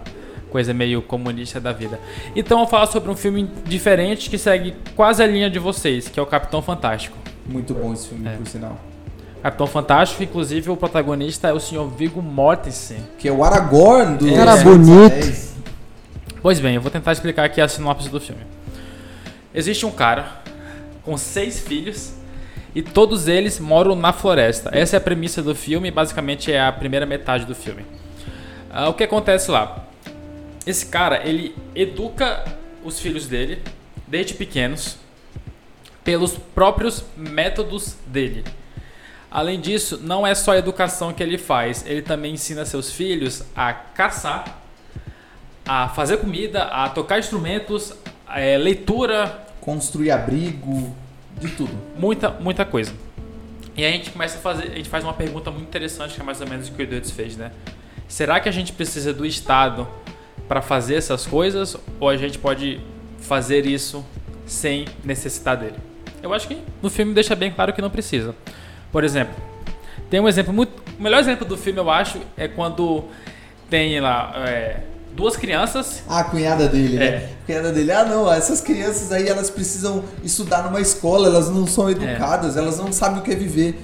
coisa 0.54 0.73
meio 0.73 1.02
comunista 1.02 1.61
da 1.61 1.73
vida. 1.73 1.99
Então 2.37 2.58
eu 2.58 2.64
vou 2.64 2.70
falar 2.70 2.87
sobre 2.87 3.11
um 3.11 3.16
filme 3.16 3.50
diferente 3.64 4.30
que 4.30 4.38
segue 4.38 4.73
quase 4.94 5.20
a 5.20 5.26
linha 5.26 5.50
de 5.50 5.58
vocês, 5.58 6.06
que 6.06 6.20
é 6.20 6.23
o 6.23 6.26
Capitão 6.26 6.62
Fantástico. 6.62 7.18
Muito 7.44 7.75
bom 7.75 7.92
esse 7.92 8.06
filme, 8.11 8.28
É. 8.28 8.37
por 8.37 8.46
sinal. 8.46 8.78
Capitão 9.42 9.66
Fantástico, 9.66 10.23
inclusive 10.23 10.70
o 10.70 10.76
protagonista 10.76 11.49
é 11.49 11.52
o 11.52 11.58
Sr. 11.58 11.88
Viggo 11.99 12.23
Mortensen. 12.23 12.99
Que 13.18 13.26
é 13.26 13.32
o 13.32 13.42
Aragorn 13.42 14.16
do 14.16 14.32
Cara 14.32 14.56
Senhor 14.56 14.78
dos 14.78 14.88
bonito. 14.88 15.54
Pois 16.40 16.61
bem, 16.61 16.76
eu 16.76 16.80
vou 16.80 16.88
tentar 16.92 17.11
explicar 17.11 17.42
aqui 17.46 17.61
a 17.61 17.66
sinopse 17.66 18.08
do 18.08 18.20
filme. 18.20 18.42
Existe 19.52 19.84
um 19.84 19.90
cara 19.90 20.25
com 21.02 21.16
seis 21.18 21.58
filhos 21.58 22.12
e 22.76 22.80
todos 22.80 23.26
eles 23.26 23.58
moram 23.58 23.96
na 23.96 24.12
floresta. 24.12 24.70
Essa 24.73 24.94
é 24.94 24.99
a 24.99 25.00
premissa 25.00 25.42
do 25.42 25.52
filme, 25.52 25.90
basicamente 25.90 26.52
é 26.52 26.61
a 26.64 26.70
primeira 26.70 27.04
metade 27.04 27.44
do 27.44 27.56
filme. 27.56 27.84
Ah, 28.70 28.88
o 28.88 28.94
que 28.94 29.02
acontece 29.02 29.50
lá? 29.50 29.84
Esse 30.66 30.87
cara, 30.87 31.26
ele 31.26 31.54
educa 31.75 32.44
os 32.83 32.99
filhos 32.99 33.26
dele 33.26 33.62
desde 34.06 34.35
pequenos 34.35 34.97
pelos 36.02 36.37
próprios 36.37 37.04
métodos 37.16 37.97
dele. 38.06 38.44
Além 39.30 39.61
disso, 39.61 39.99
não 40.02 40.26
é 40.26 40.35
só 40.35 40.52
a 40.52 40.59
educação 40.59 41.12
que 41.12 41.23
ele 41.23 41.38
faz, 41.38 41.85
ele 41.87 42.02
também 42.02 42.35
ensina 42.35 42.64
seus 42.64 42.92
filhos 42.92 43.42
a 43.56 43.73
caçar, 43.73 44.62
a 45.66 45.88
fazer 45.88 46.18
comida, 46.18 46.64
a 46.64 46.88
tocar 46.88 47.18
instrumentos, 47.18 47.92
é, 48.28 48.56
leitura, 48.56 49.42
Construir 49.61 50.10
abrigo, 50.10 50.95
de 51.41 51.49
tudo. 51.49 51.73
muita, 51.97 52.30
muita 52.30 52.65
coisa. 52.65 52.93
E 53.76 53.84
a 53.84 53.91
gente 53.91 54.10
começa 54.10 54.38
a 54.38 54.41
fazer, 54.41 54.71
a 54.71 54.76
gente 54.76 54.88
faz 54.88 55.02
uma 55.02 55.15
pergunta 55.15 55.50
muito 55.50 55.67
interessante 55.67 56.15
que 56.15 56.21
é 56.21 56.25
mais 56.25 56.41
ou 56.41 56.47
menos 56.47 56.69
o 56.69 56.73
que 56.73 56.80
o 56.80 56.84
Eduardo 56.84 57.10
fez, 57.10 57.36
né? 57.36 57.50
Será 58.06 58.38
que 58.38 58.49
a 58.49 58.52
gente 58.52 58.73
precisa 58.73 59.12
do 59.12 59.26
Estado 59.26 59.88
para 60.49 60.61
fazer 60.63 60.97
essas 60.97 61.26
coisas 61.26 61.76
ou 61.99 62.09
a 62.09 62.17
gente 62.17 62.39
pode 62.39 62.80
fazer 63.21 63.67
isso 63.67 64.04
sem 64.47 64.87
necessitar 65.04 65.57
dele? 65.57 65.76
Eu 66.23 66.33
acho 66.33 66.49
que 66.49 66.59
no 66.83 66.91
filme 66.91 67.13
deixa 67.13 67.35
bem 67.35 67.50
claro 67.50 67.73
que 67.73 67.83
não 67.83 67.91
precisa. 67.91 68.35
Por 68.91 69.04
exemplo, 69.04 69.35
tem 70.09 70.21
um 70.21 70.28
exemplo 70.28 70.52
muito, 70.52 70.73
o 70.99 71.02
melhor 71.02 71.21
exemplo 71.21 71.47
do 71.47 71.57
filme 71.57 71.78
eu 71.78 71.91
acho 71.91 72.19
é 72.37 72.49
quando 72.49 73.04
tem 73.69 74.00
lá 74.00 74.33
é, 74.47 74.80
duas 75.15 75.37
crianças 75.37 76.02
Ah, 76.09 76.21
a 76.21 76.25
cunhada 76.25 76.69
dele, 76.69 76.97
né? 76.97 77.07
É. 77.07 77.30
A 77.43 77.47
cunhada 77.47 77.73
dele, 77.73 77.93
ah 77.93 78.04
não, 78.04 78.33
essas 78.33 78.61
crianças 78.61 79.13
aí 79.13 79.28
elas 79.28 79.50
precisam 79.50 80.04
estudar 80.23 80.63
numa 80.65 80.80
escola, 80.80 81.28
elas 81.28 81.50
não 81.50 81.67
são 81.67 81.91
educadas, 81.91 82.57
elas 82.57 82.78
não 82.78 82.93
sabem 82.93 83.21
o 83.21 83.23
que 83.23 83.33
é 83.33 83.37
viver. 83.37 83.78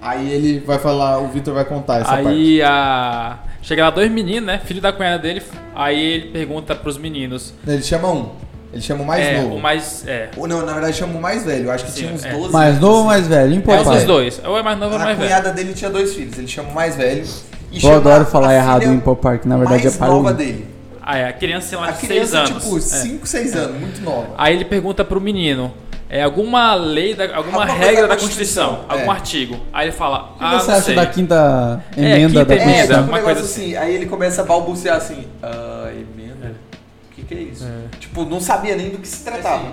Aí 0.00 0.32
ele 0.32 0.60
vai 0.60 0.78
falar, 0.78 1.18
o 1.18 1.28
Vitor 1.28 1.52
vai 1.52 1.64
contar 1.64 2.00
essa 2.00 2.10
parte. 2.10 2.28
Aí 2.28 2.62
a. 2.62 3.38
Chega 3.62 3.84
lá 3.84 3.90
dois 3.90 4.10
meninos, 4.10 4.46
né? 4.46 4.60
Filho 4.64 4.80
da 4.80 4.92
cunhada 4.92 5.18
dele. 5.18 5.42
Aí 5.74 6.00
ele 6.02 6.28
pergunta 6.28 6.74
pros 6.74 6.96
meninos. 6.98 7.52
Ele 7.66 7.82
chama 7.82 8.08
um, 8.10 8.30
ele 8.72 8.82
chama 8.82 9.02
o 9.02 9.06
mais 9.06 9.26
é, 9.26 9.40
novo. 9.42 9.54
o 9.56 9.60
mais. 9.60 10.04
É. 10.06 10.30
Ou 10.36 10.48
não, 10.48 10.64
na 10.64 10.72
verdade 10.72 10.96
chama 10.96 11.18
o 11.18 11.20
mais 11.20 11.44
velho, 11.44 11.66
eu 11.66 11.70
acho 11.70 11.84
que 11.84 11.90
Sim, 11.92 12.00
tinha 12.02 12.12
uns 12.14 12.24
é. 12.24 12.32
12 12.32 12.52
Mais 12.52 12.68
anos, 12.70 12.80
novo 12.80 12.92
ou 12.94 12.98
assim. 13.00 13.08
mais 13.08 13.26
velho? 13.28 13.52
É 13.52 13.56
Importa. 13.56 13.90
os 13.90 14.04
dois. 14.04 14.40
Ou 14.44 14.58
é 14.58 14.62
mais 14.62 14.78
novo 14.78 14.94
ou 14.94 15.00
A 15.00 15.04
mais 15.04 15.16
velho. 15.18 15.28
cunhada 15.28 15.52
dele 15.52 15.74
tinha 15.74 15.90
dois 15.90 16.14
filhos, 16.14 16.38
ele 16.38 16.48
chama 16.48 16.70
o 16.70 16.74
mais 16.74 16.96
velho. 16.96 17.24
E 17.70 17.76
Eu 17.76 17.80
chama 17.82 17.96
adoro 17.96 18.22
a 18.22 18.26
falar 18.26 18.54
errado 18.54 18.84
em 18.84 18.98
Pop 18.98 19.20
Park, 19.22 19.44
na 19.44 19.56
verdade 19.56 19.82
mais 19.84 19.94
é 19.94 19.98
para 19.98 20.08
nova 20.08 20.32
dele. 20.32 20.66
Ah, 21.02 21.16
é. 21.18 21.28
A 21.28 21.32
criança 21.32 21.70
tem 21.70 21.78
lá 21.78 21.88
A 21.88 21.90
de 21.92 21.98
6 21.98 22.08
criança, 22.08 22.38
anos. 22.38 22.62
tipo, 22.64 22.76
É. 22.76 22.80
5, 22.80 23.26
6 23.26 23.56
anos, 23.56 23.80
muito 23.80 24.00
nova. 24.02 24.28
Aí 24.38 24.54
ele 24.54 24.64
pergunta 24.64 25.04
pro 25.04 25.20
menino. 25.20 25.72
É 26.12 26.24
alguma 26.24 26.74
lei, 26.74 27.14
da, 27.14 27.36
alguma 27.36 27.64
regra 27.64 28.08
da 28.08 28.16
Constituição, 28.16 28.68
Constituição, 28.68 28.84
algum 28.88 29.12
é. 29.12 29.14
artigo. 29.14 29.60
Aí 29.72 29.86
ele 29.86 29.92
fala, 29.92 30.32
O 30.34 30.38
que 30.38 30.44
ah, 30.44 30.58
você 30.58 30.66
não 30.66 30.74
acha 30.74 30.84
sei. 30.86 30.94
da 30.96 31.06
quinta 31.06 31.84
emenda 31.96 32.28
quinta 32.28 32.44
da 32.44 32.54
emenda. 32.56 32.70
É, 32.70 32.74
Constituição? 32.74 32.86
tipo 32.86 32.92
um 32.92 32.98
Alguma 32.98 33.16
negócio 33.18 33.34
coisa 33.36 33.40
assim. 33.48 33.76
Aí 33.76 33.94
ele 33.94 34.06
começa 34.06 34.42
a 34.42 34.44
balbuciar 34.44 34.96
assim. 34.96 35.24
Ah, 35.40 35.88
emenda? 35.92 36.54
O 37.10 37.14
que, 37.14 37.22
que 37.22 37.34
é 37.34 37.38
isso? 37.38 37.64
Tipo, 38.00 38.24
não 38.24 38.40
sabia 38.40 38.74
nem 38.74 38.90
do 38.90 38.98
que 38.98 39.06
se 39.06 39.22
tratava. 39.24 39.66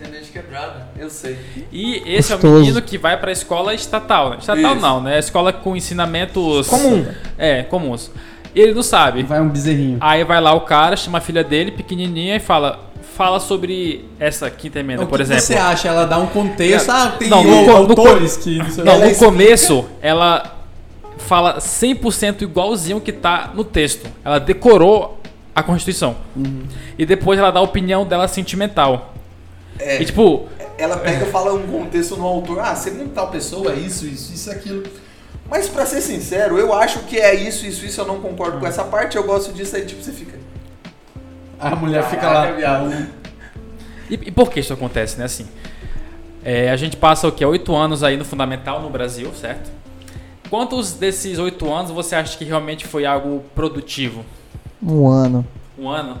Internet 0.00 0.30
quebrada. 0.30 0.86
Eu 0.96 1.10
sei. 1.10 1.38
E 1.72 2.02
esse 2.06 2.32
é 2.32 2.36
o 2.36 2.38
Gostoso. 2.38 2.60
menino 2.60 2.82
que 2.82 2.96
vai 2.96 3.18
pra 3.20 3.32
escola 3.32 3.74
estatal. 3.74 4.30
né? 4.30 4.36
Estatal 4.38 4.72
Isso. 4.72 4.80
não, 4.80 5.00
né? 5.00 5.18
Escola 5.18 5.52
com 5.52 5.76
ensinamentos... 5.76 6.68
Comum. 6.68 7.06
É, 7.36 7.62
comuns. 7.64 8.10
E 8.54 8.60
ele 8.60 8.74
não 8.74 8.82
sabe. 8.82 9.22
Vai 9.22 9.40
um 9.40 9.48
bezerrinho. 9.48 9.98
Aí 10.00 10.22
vai 10.24 10.40
lá 10.40 10.52
o 10.54 10.60
cara, 10.62 10.96
chama 10.96 11.18
a 11.18 11.20
filha 11.20 11.42
dele, 11.42 11.70
pequenininha, 11.70 12.36
e 12.36 12.40
fala: 12.40 12.91
fala 13.14 13.38
sobre 13.40 14.04
essa 14.18 14.50
quinta 14.50 14.80
emenda, 14.80 15.04
o 15.04 15.06
por 15.06 15.16
que 15.18 15.22
exemplo. 15.22 15.42
você 15.42 15.54
acha? 15.54 15.88
Ela 15.88 16.04
dá 16.06 16.18
um 16.18 16.26
contexto. 16.26 16.90
Ah, 16.90 17.14
tem 17.18 17.28
Não, 17.28 17.42
no 17.44 17.64
co- 17.64 17.72
no 17.72 17.76
autores 17.90 18.36
que... 18.36 18.58
Não 18.58 18.84
Não, 18.84 19.08
no 19.08 19.14
começo, 19.16 19.84
ela 20.00 20.58
fala 21.18 21.58
100% 21.58 22.42
igualzinho 22.42 23.00
que 23.00 23.12
tá 23.12 23.50
no 23.54 23.64
texto. 23.64 24.08
Ela 24.24 24.38
decorou 24.40 25.18
a 25.54 25.62
Constituição. 25.62 26.16
Uhum. 26.34 26.62
E 26.98 27.04
depois 27.06 27.38
ela 27.38 27.50
dá 27.50 27.60
a 27.60 27.62
opinião 27.62 28.04
dela 28.06 28.26
sentimental. 28.26 29.14
É. 29.78 30.00
E 30.02 30.04
tipo, 30.04 30.48
Ela 30.78 30.96
pega 30.96 31.26
e 31.26 31.30
fala 31.30 31.52
um 31.54 31.66
contexto 31.66 32.16
no 32.16 32.26
autor. 32.26 32.58
Ah, 32.60 32.74
segundo 32.74 33.10
tal 33.12 33.28
pessoa, 33.28 33.72
é 33.72 33.76
isso, 33.76 34.06
isso, 34.06 34.32
isso, 34.32 34.50
aquilo. 34.50 34.82
Mas 35.48 35.68
pra 35.68 35.84
ser 35.84 36.00
sincero, 36.00 36.58
eu 36.58 36.72
acho 36.72 37.00
que 37.00 37.18
é 37.18 37.34
isso, 37.34 37.66
isso, 37.66 37.84
isso. 37.84 38.00
Eu 38.00 38.06
não 38.06 38.20
concordo 38.20 38.58
com 38.58 38.66
essa 38.66 38.84
parte. 38.84 39.16
Eu 39.16 39.24
gosto 39.24 39.52
disso 39.52 39.76
aí, 39.76 39.84
tipo, 39.84 40.02
você 40.02 40.12
fica. 40.12 40.38
A 41.62 41.76
mulher 41.76 42.02
fica 42.04 42.28
lá. 42.28 42.50
E, 44.10 44.14
e 44.14 44.30
por 44.30 44.50
que 44.50 44.60
isso 44.60 44.72
acontece, 44.72 45.18
né? 45.18 45.24
Assim, 45.24 45.46
é, 46.44 46.70
a 46.70 46.76
gente 46.76 46.96
passa 46.96 47.26
o 47.28 47.32
que? 47.32 47.44
Oito 47.44 47.74
anos 47.74 48.02
aí 48.02 48.16
no 48.16 48.24
fundamental 48.24 48.82
no 48.82 48.90
Brasil, 48.90 49.30
certo? 49.34 49.70
Quantos 50.50 50.92
desses 50.94 51.38
oito 51.38 51.72
anos 51.72 51.90
você 51.90 52.14
acha 52.14 52.36
que 52.36 52.44
realmente 52.44 52.86
foi 52.86 53.06
algo 53.06 53.42
produtivo? 53.54 54.24
Um 54.82 55.08
ano. 55.08 55.46
Um 55.78 55.88
ano? 55.88 56.20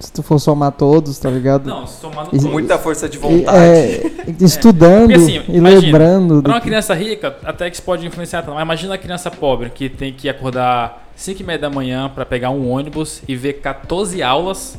Se 0.00 0.10
tu 0.12 0.22
for 0.22 0.38
somar 0.38 0.72
todos, 0.72 1.18
tá 1.18 1.30
ligado? 1.30 1.66
Não, 1.68 1.86
somando 1.86 2.30
E- 2.32 2.38
tudo. 2.38 2.50
Muita 2.50 2.78
força 2.78 3.08
de 3.08 3.16
E, 3.16 3.20
vontade. 3.20 3.58
é, 3.58 4.02
estudando 4.40 5.08
Porque, 5.08 5.14
assim, 5.14 5.42
e 5.48 5.56
imagina, 5.58 5.80
lembrando. 5.82 6.34
do 6.36 6.42
Pra 6.42 6.52
uma 6.54 6.60
criança 6.60 6.94
rica, 6.94 7.36
até 7.44 7.68
que 7.70 7.76
isso 7.76 7.82
pode 7.82 8.06
influenciar, 8.06 8.42
mas 8.46 8.62
imagina 8.62 8.94
a 8.94 8.98
criança 8.98 9.30
pobre 9.30 9.70
que 9.70 9.88
tem 9.88 10.12
que 10.12 10.28
acordar 10.28 11.09
5 11.20 11.42
e 11.42 11.44
meia 11.44 11.58
da 11.58 11.68
manhã 11.68 12.08
pra 12.08 12.24
pegar 12.24 12.48
um 12.48 12.70
ônibus 12.70 13.22
e 13.28 13.36
ver 13.36 13.54
14 13.60 14.22
aulas 14.22 14.78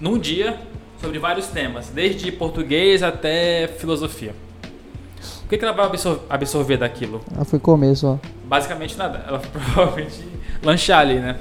num 0.00 0.18
dia 0.18 0.58
sobre 1.00 1.20
vários 1.20 1.46
temas, 1.46 1.88
desde 1.94 2.32
português 2.32 3.04
até 3.04 3.68
filosofia. 3.78 4.34
O 5.44 5.48
que, 5.48 5.56
que 5.56 5.64
ela 5.64 5.72
vai 5.72 5.86
absor- 5.86 6.22
absorver 6.28 6.76
daquilo? 6.76 7.20
Ah, 7.38 7.44
foi 7.44 7.60
começo, 7.60 8.04
ó. 8.08 8.18
Basicamente 8.44 8.98
nada. 8.98 9.24
Ela 9.28 9.38
provavelmente 9.72 10.24
lanchar 10.60 10.98
ali, 10.98 11.20
né? 11.20 11.36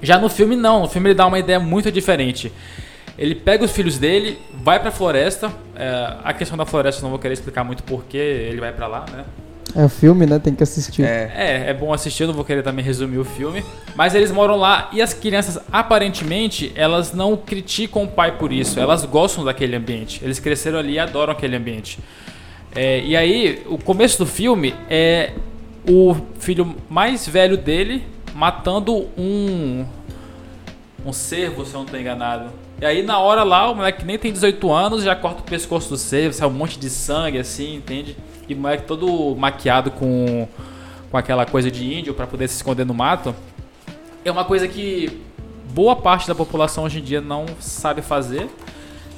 Já 0.00 0.16
no 0.16 0.28
filme 0.28 0.54
não, 0.54 0.82
no 0.82 0.88
filme 0.88 1.08
ele 1.08 1.14
dá 1.16 1.26
uma 1.26 1.38
ideia 1.40 1.58
muito 1.58 1.90
diferente. 1.90 2.52
Ele 3.18 3.34
pega 3.34 3.64
os 3.64 3.72
filhos 3.72 3.98
dele, 3.98 4.38
vai 4.62 4.78
pra 4.78 4.92
floresta. 4.92 5.50
é, 5.74 6.18
a 6.22 6.32
questão 6.32 6.56
da 6.56 6.64
floresta 6.64 7.00
eu 7.00 7.02
não 7.02 7.10
vou 7.10 7.18
querer 7.18 7.34
explicar 7.34 7.64
muito 7.64 7.82
porque 7.82 8.16
ele 8.16 8.60
vai 8.60 8.72
pra 8.72 8.86
lá, 8.86 9.04
né? 9.12 9.24
É 9.76 9.84
o 9.84 9.88
filme, 9.88 10.24
né? 10.24 10.38
Tem 10.38 10.54
que 10.54 10.62
assistir. 10.62 11.02
É. 11.02 11.32
É, 11.34 11.70
é 11.70 11.74
bom 11.74 11.92
assistir, 11.92 12.22
eu 12.22 12.28
não 12.28 12.34
vou 12.34 12.44
querer 12.44 12.62
também 12.62 12.84
resumir 12.84 13.18
o 13.18 13.24
filme. 13.24 13.64
Mas 13.96 14.14
eles 14.14 14.30
moram 14.30 14.56
lá 14.56 14.88
e 14.92 15.02
as 15.02 15.12
crianças, 15.12 15.58
aparentemente, 15.72 16.72
elas 16.76 17.12
não 17.12 17.36
criticam 17.36 18.04
o 18.04 18.08
pai 18.08 18.38
por 18.38 18.52
isso. 18.52 18.78
Elas 18.78 19.04
gostam 19.04 19.44
daquele 19.44 19.74
ambiente. 19.74 20.20
Eles 20.22 20.38
cresceram 20.38 20.78
ali 20.78 20.92
e 20.94 20.98
adoram 20.98 21.32
aquele 21.32 21.56
ambiente. 21.56 21.98
É, 22.74 23.00
e 23.00 23.16
aí, 23.16 23.62
o 23.66 23.78
começo 23.78 24.18
do 24.18 24.26
filme 24.26 24.74
é 24.88 25.32
o 25.88 26.14
filho 26.38 26.76
mais 26.88 27.26
velho 27.26 27.56
dele 27.56 28.04
matando 28.34 29.08
um. 29.18 29.84
Um 31.04 31.12
cervo, 31.12 31.66
se 31.66 31.74
eu 31.74 31.80
não 31.80 31.86
tô 31.86 31.96
enganado. 31.96 32.63
E 32.80 32.84
aí, 32.84 33.02
na 33.02 33.18
hora 33.18 33.42
lá, 33.42 33.70
o 33.70 33.74
moleque 33.74 34.04
nem 34.04 34.18
tem 34.18 34.32
18 34.32 34.72
anos, 34.72 35.04
já 35.04 35.14
corta 35.14 35.40
o 35.40 35.44
pescoço 35.44 35.88
do 35.88 35.96
cervo, 35.96 36.34
sai 36.34 36.48
um 36.48 36.52
monte 36.52 36.78
de 36.78 36.90
sangue 36.90 37.38
assim, 37.38 37.76
entende? 37.76 38.16
E 38.48 38.54
o 38.54 38.56
moleque 38.56 38.84
todo 38.84 39.34
maquiado 39.36 39.90
com, 39.90 40.48
com 41.10 41.16
aquela 41.16 41.46
coisa 41.46 41.70
de 41.70 41.94
índio 41.94 42.14
pra 42.14 42.26
poder 42.26 42.48
se 42.48 42.56
esconder 42.56 42.84
no 42.84 42.94
mato. 42.94 43.34
É 44.24 44.30
uma 44.30 44.44
coisa 44.44 44.66
que 44.66 45.22
boa 45.72 45.96
parte 45.96 46.26
da 46.26 46.34
população 46.34 46.84
hoje 46.84 46.98
em 46.98 47.02
dia 47.02 47.20
não 47.20 47.46
sabe 47.60 48.02
fazer. 48.02 48.48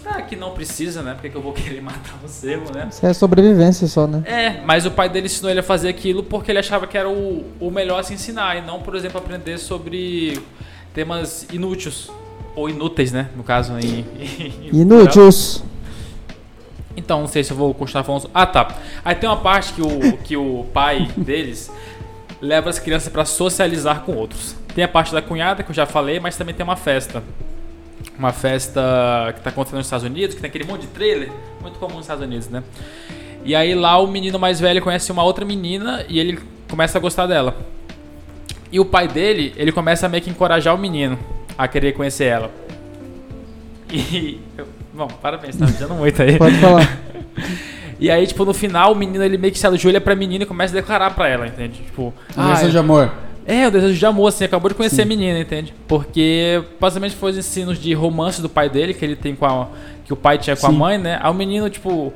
Ah, 0.05 0.23
que 0.23 0.37
não 0.37 0.53
precisa, 0.53 1.03
né? 1.03 1.15
Porque 1.15 1.31
que 1.31 1.37
eu 1.37 1.43
vou 1.43 1.53
querer 1.55 1.83
matar 1.83 2.15
um 2.25 2.29
cervo, 2.29 2.73
né? 2.73 2.89
Isso 2.91 3.05
é 3.05 3.13
sobrevivência 3.13 3.89
só, 3.89 4.07
né? 4.07 4.23
É, 4.25 4.61
mas 4.65 4.87
o 4.87 4.91
pai 4.91 5.09
dele 5.09 5.27
ensinou 5.27 5.51
ele 5.51 5.61
a 5.61 5.65
fazer 5.65 5.89
aquilo 5.89 6.23
porque 6.23 6.53
ele 6.53 6.59
achava 6.59 6.87
que 6.87 6.97
era 6.97 7.09
o, 7.09 7.45
o 7.59 7.71
melhor 7.71 8.01
a 8.01 8.03
se 8.03 8.15
ensinar 8.15 8.57
e 8.57 8.63
não, 8.63 8.81
por 8.81 8.95
exemplo, 8.95 9.19
aprender 9.19 9.59
sobre 9.59 10.41
temas 10.95 11.47
inúteis. 11.53 12.09
Ou 12.57 12.69
inúteis, 12.69 13.13
né? 13.13 13.29
No 13.37 13.45
caso, 13.45 13.75
em. 13.79 14.05
em- 14.19 14.81
Inúteis. 14.81 15.63
Então, 16.97 17.21
não 17.21 17.29
sei 17.29 17.45
se 17.45 17.51
eu 17.53 17.57
vou 17.57 17.75
continuar 17.75 18.03
falando. 18.05 18.31
Ah, 18.33 18.47
tá. 18.47 18.69
Aí 19.05 19.15
tem 19.15 19.29
uma 19.29 19.37
parte 19.37 19.75
que 19.75 19.83
o, 19.83 20.17
que 20.25 20.37
o 20.37 20.65
pai 20.73 21.09
deles 21.17 21.71
leva 22.41 22.71
as 22.71 22.79
crianças 22.79 23.13
pra 23.13 23.25
socializar 23.27 24.01
com 24.01 24.15
outros. 24.17 24.57
Tem 24.75 24.83
a 24.83 24.89
parte 24.89 25.13
da 25.13 25.21
cunhada, 25.21 25.63
que 25.63 25.71
eu 25.71 25.75
já 25.75 25.85
falei, 25.87 26.19
mas 26.19 26.37
também 26.37 26.55
tem 26.55 26.65
uma 26.65 26.77
festa. 26.77 27.23
Uma 28.19 28.33
festa 28.33 28.81
que 29.35 29.43
tá 29.43 29.51
acontecendo 29.51 29.77
nos 29.79 29.87
Estados 29.87 30.07
Unidos, 30.07 30.35
que 30.35 30.41
tem 30.41 30.49
aquele 30.49 30.65
monte 30.65 30.83
de 30.83 30.87
trailer, 30.89 31.31
muito 31.61 31.79
comum 31.79 31.97
nos 31.97 32.05
Estados 32.05 32.25
Unidos, 32.25 32.49
né? 32.49 32.63
E 33.45 33.55
aí 33.55 33.75
lá 33.75 33.99
o 33.99 34.07
menino 34.07 34.39
mais 34.39 34.59
velho 34.59 34.81
conhece 34.81 35.13
uma 35.13 35.23
outra 35.23 35.45
menina 35.45 36.05
e 36.09 36.19
ele 36.19 36.39
começa 36.69 36.97
a 36.97 37.01
gostar 37.01 37.27
dela. 37.27 37.55
E 38.73 38.81
o 38.81 38.85
pai 38.87 39.07
dele, 39.07 39.53
ele 39.57 39.71
começa 39.71 40.07
a 40.07 40.09
meio 40.09 40.23
que 40.23 40.31
encorajar 40.31 40.75
o 40.75 40.79
menino 40.79 41.19
a 41.57 41.69
querer 41.69 41.93
conhecer 41.93 42.25
ela. 42.25 42.51
E. 43.93 44.41
Bom, 44.93 45.09
parabéns, 45.09 45.57
tá 45.57 45.67
me 45.67 45.73
dando 45.73 45.95
muito 45.95 46.21
aí. 46.23 46.39
Pode 46.39 46.57
falar. 46.59 46.99
E 47.99 48.11
aí, 48.11 48.27
tipo, 48.27 48.45
no 48.45 48.53
final, 48.53 48.93
o 48.93 48.95
menino 48.95 49.25
ele 49.25 49.39
meio 49.39 49.51
que 49.51 49.59
se 49.59 49.67
ajoelha 49.67 50.03
pra 50.03 50.15
menina 50.15 50.45
e 50.45 50.47
começa 50.47 50.75
a 50.77 50.79
declarar 50.79 51.15
pra 51.15 51.29
ela, 51.29 51.47
entende? 51.47 51.81
Tipo, 51.83 52.13
Ah, 52.37 52.53
ah, 52.55 52.69
de 52.69 52.77
amor. 52.77 53.11
é, 53.47 53.67
o 53.67 53.71
desejo 53.71 53.95
de 53.99 54.05
amor, 54.05 54.29
assim, 54.29 54.45
acabou 54.45 54.69
de 54.69 54.75
conhecer 54.75 55.01
a 55.01 55.07
menina, 55.07 55.39
entende? 55.39 55.73
Porque 55.89 56.63
basicamente 56.79 57.17
foi 57.17 57.31
os 57.31 57.39
ensinos 57.39 57.79
de 57.79 57.95
romance 57.95 58.43
do 58.43 58.51
pai 58.51 58.69
dele, 58.69 58.93
que 58.93 59.03
ele 59.03 59.17
tem 59.17 59.35
com 59.35 59.47
a. 59.47 59.69
que 60.05 60.13
o 60.13 60.17
pai 60.17 60.37
tinha 60.37 60.55
com 60.55 60.67
a 60.67 60.71
Sim. 60.71 60.77
mãe, 60.77 60.99
né? 60.99 61.19
Aí 61.23 61.31
o 61.31 61.35
menino, 61.35 61.71
tipo, 61.71 62.13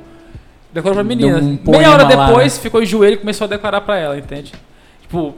declarou 0.70 0.96
pra 0.96 1.02
menina. 1.04 1.38
um 1.38 1.58
Meia 1.70 1.90
hora 1.92 2.02
lá, 2.02 2.26
depois 2.26 2.56
né? 2.56 2.62
ficou 2.62 2.82
em 2.82 2.86
joelho 2.86 3.14
e 3.14 3.18
começou 3.18 3.46
a 3.46 3.48
declarar 3.48 3.80
pra 3.80 3.96
ela, 3.96 4.18
entende? 4.18 4.52
Tipo, 5.00 5.34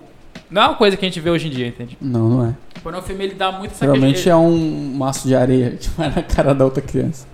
não 0.53 0.63
é 0.63 0.67
uma 0.69 0.75
coisa 0.77 0.97
que 0.97 1.05
a 1.05 1.09
gente 1.09 1.19
vê 1.21 1.31
hoje 1.31 1.49
em 1.49 1.51
dia, 1.51 1.67
entende? 1.69 1.97
Não, 2.01 2.29
não 2.29 2.47
é. 2.47 2.55
Porém, 2.83 2.99
o 3.01 3.03
filme 3.03 3.25
ele 3.25 3.35
dá 3.35 3.51
muito 3.53 3.71
essa 3.73 3.85
Geralmente 3.85 4.15
questão- 4.15 4.33
é 4.33 4.37
um 4.37 4.95
maço 4.97 5.27
de 5.27 5.35
areia 5.35 5.71
que 5.81 5.89
vai 5.91 6.11
na 6.11 6.23
cara 6.23 6.55
da 6.55 6.65
outra 6.65 6.83
criança. 6.83 7.27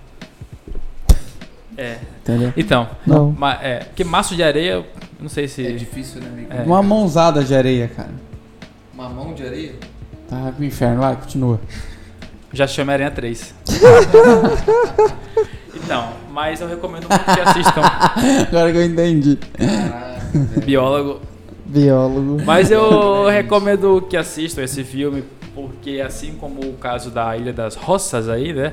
É. 1.77 1.99
Entendeu? 2.23 2.53
Então, 2.57 2.89
Não. 3.07 3.31
ma- 3.33 3.59
é, 3.63 3.79
porque 3.85 4.03
maço 4.05 4.35
de 4.35 4.43
areia, 4.43 4.85
não 5.21 5.29
sei 5.29 5.47
se. 5.49 5.65
É 5.67 5.71
difícil, 5.73 6.21
né, 6.21 6.29
amigo? 6.29 6.53
É. 6.53 6.63
Uma 6.63 6.83
mãozada 6.83 7.43
de 7.45 7.55
areia, 7.55 7.89
cara. 7.89 8.11
Uma 8.93 9.09
mão 9.09 9.33
de 9.33 9.45
areia? 9.47 9.75
Tá 10.29 10.53
pro 10.55 10.65
inferno, 10.65 11.01
vai, 11.01 11.15
continua. 11.17 11.61
Já 12.53 12.67
chama 12.67 12.93
Aranha 12.95 13.11
3. 13.11 13.55
então, 15.75 16.09
mas 16.33 16.61
eu 16.61 16.69
recomendo 16.69 17.07
muito 17.09 17.25
que 17.25 17.41
assistam 17.41 17.83
Agora 18.49 18.73
que 18.73 18.79
eu 18.79 18.85
entendi. 18.85 19.37
Caraca. 19.57 20.61
Biólogo. 20.65 21.21
Biólogo. 21.69 22.43
Mas 22.45 22.71
eu 22.71 23.27
recomendo 23.29 24.03
que 24.09 24.17
assistam 24.17 24.63
esse 24.63 24.83
filme, 24.83 25.23
porque 25.55 26.03
assim 26.05 26.35
como 26.35 26.61
o 26.63 26.75
caso 26.75 27.11
da 27.11 27.37
Ilha 27.37 27.53
das 27.53 27.75
Roças 27.75 28.29
aí, 28.29 28.53
né? 28.53 28.73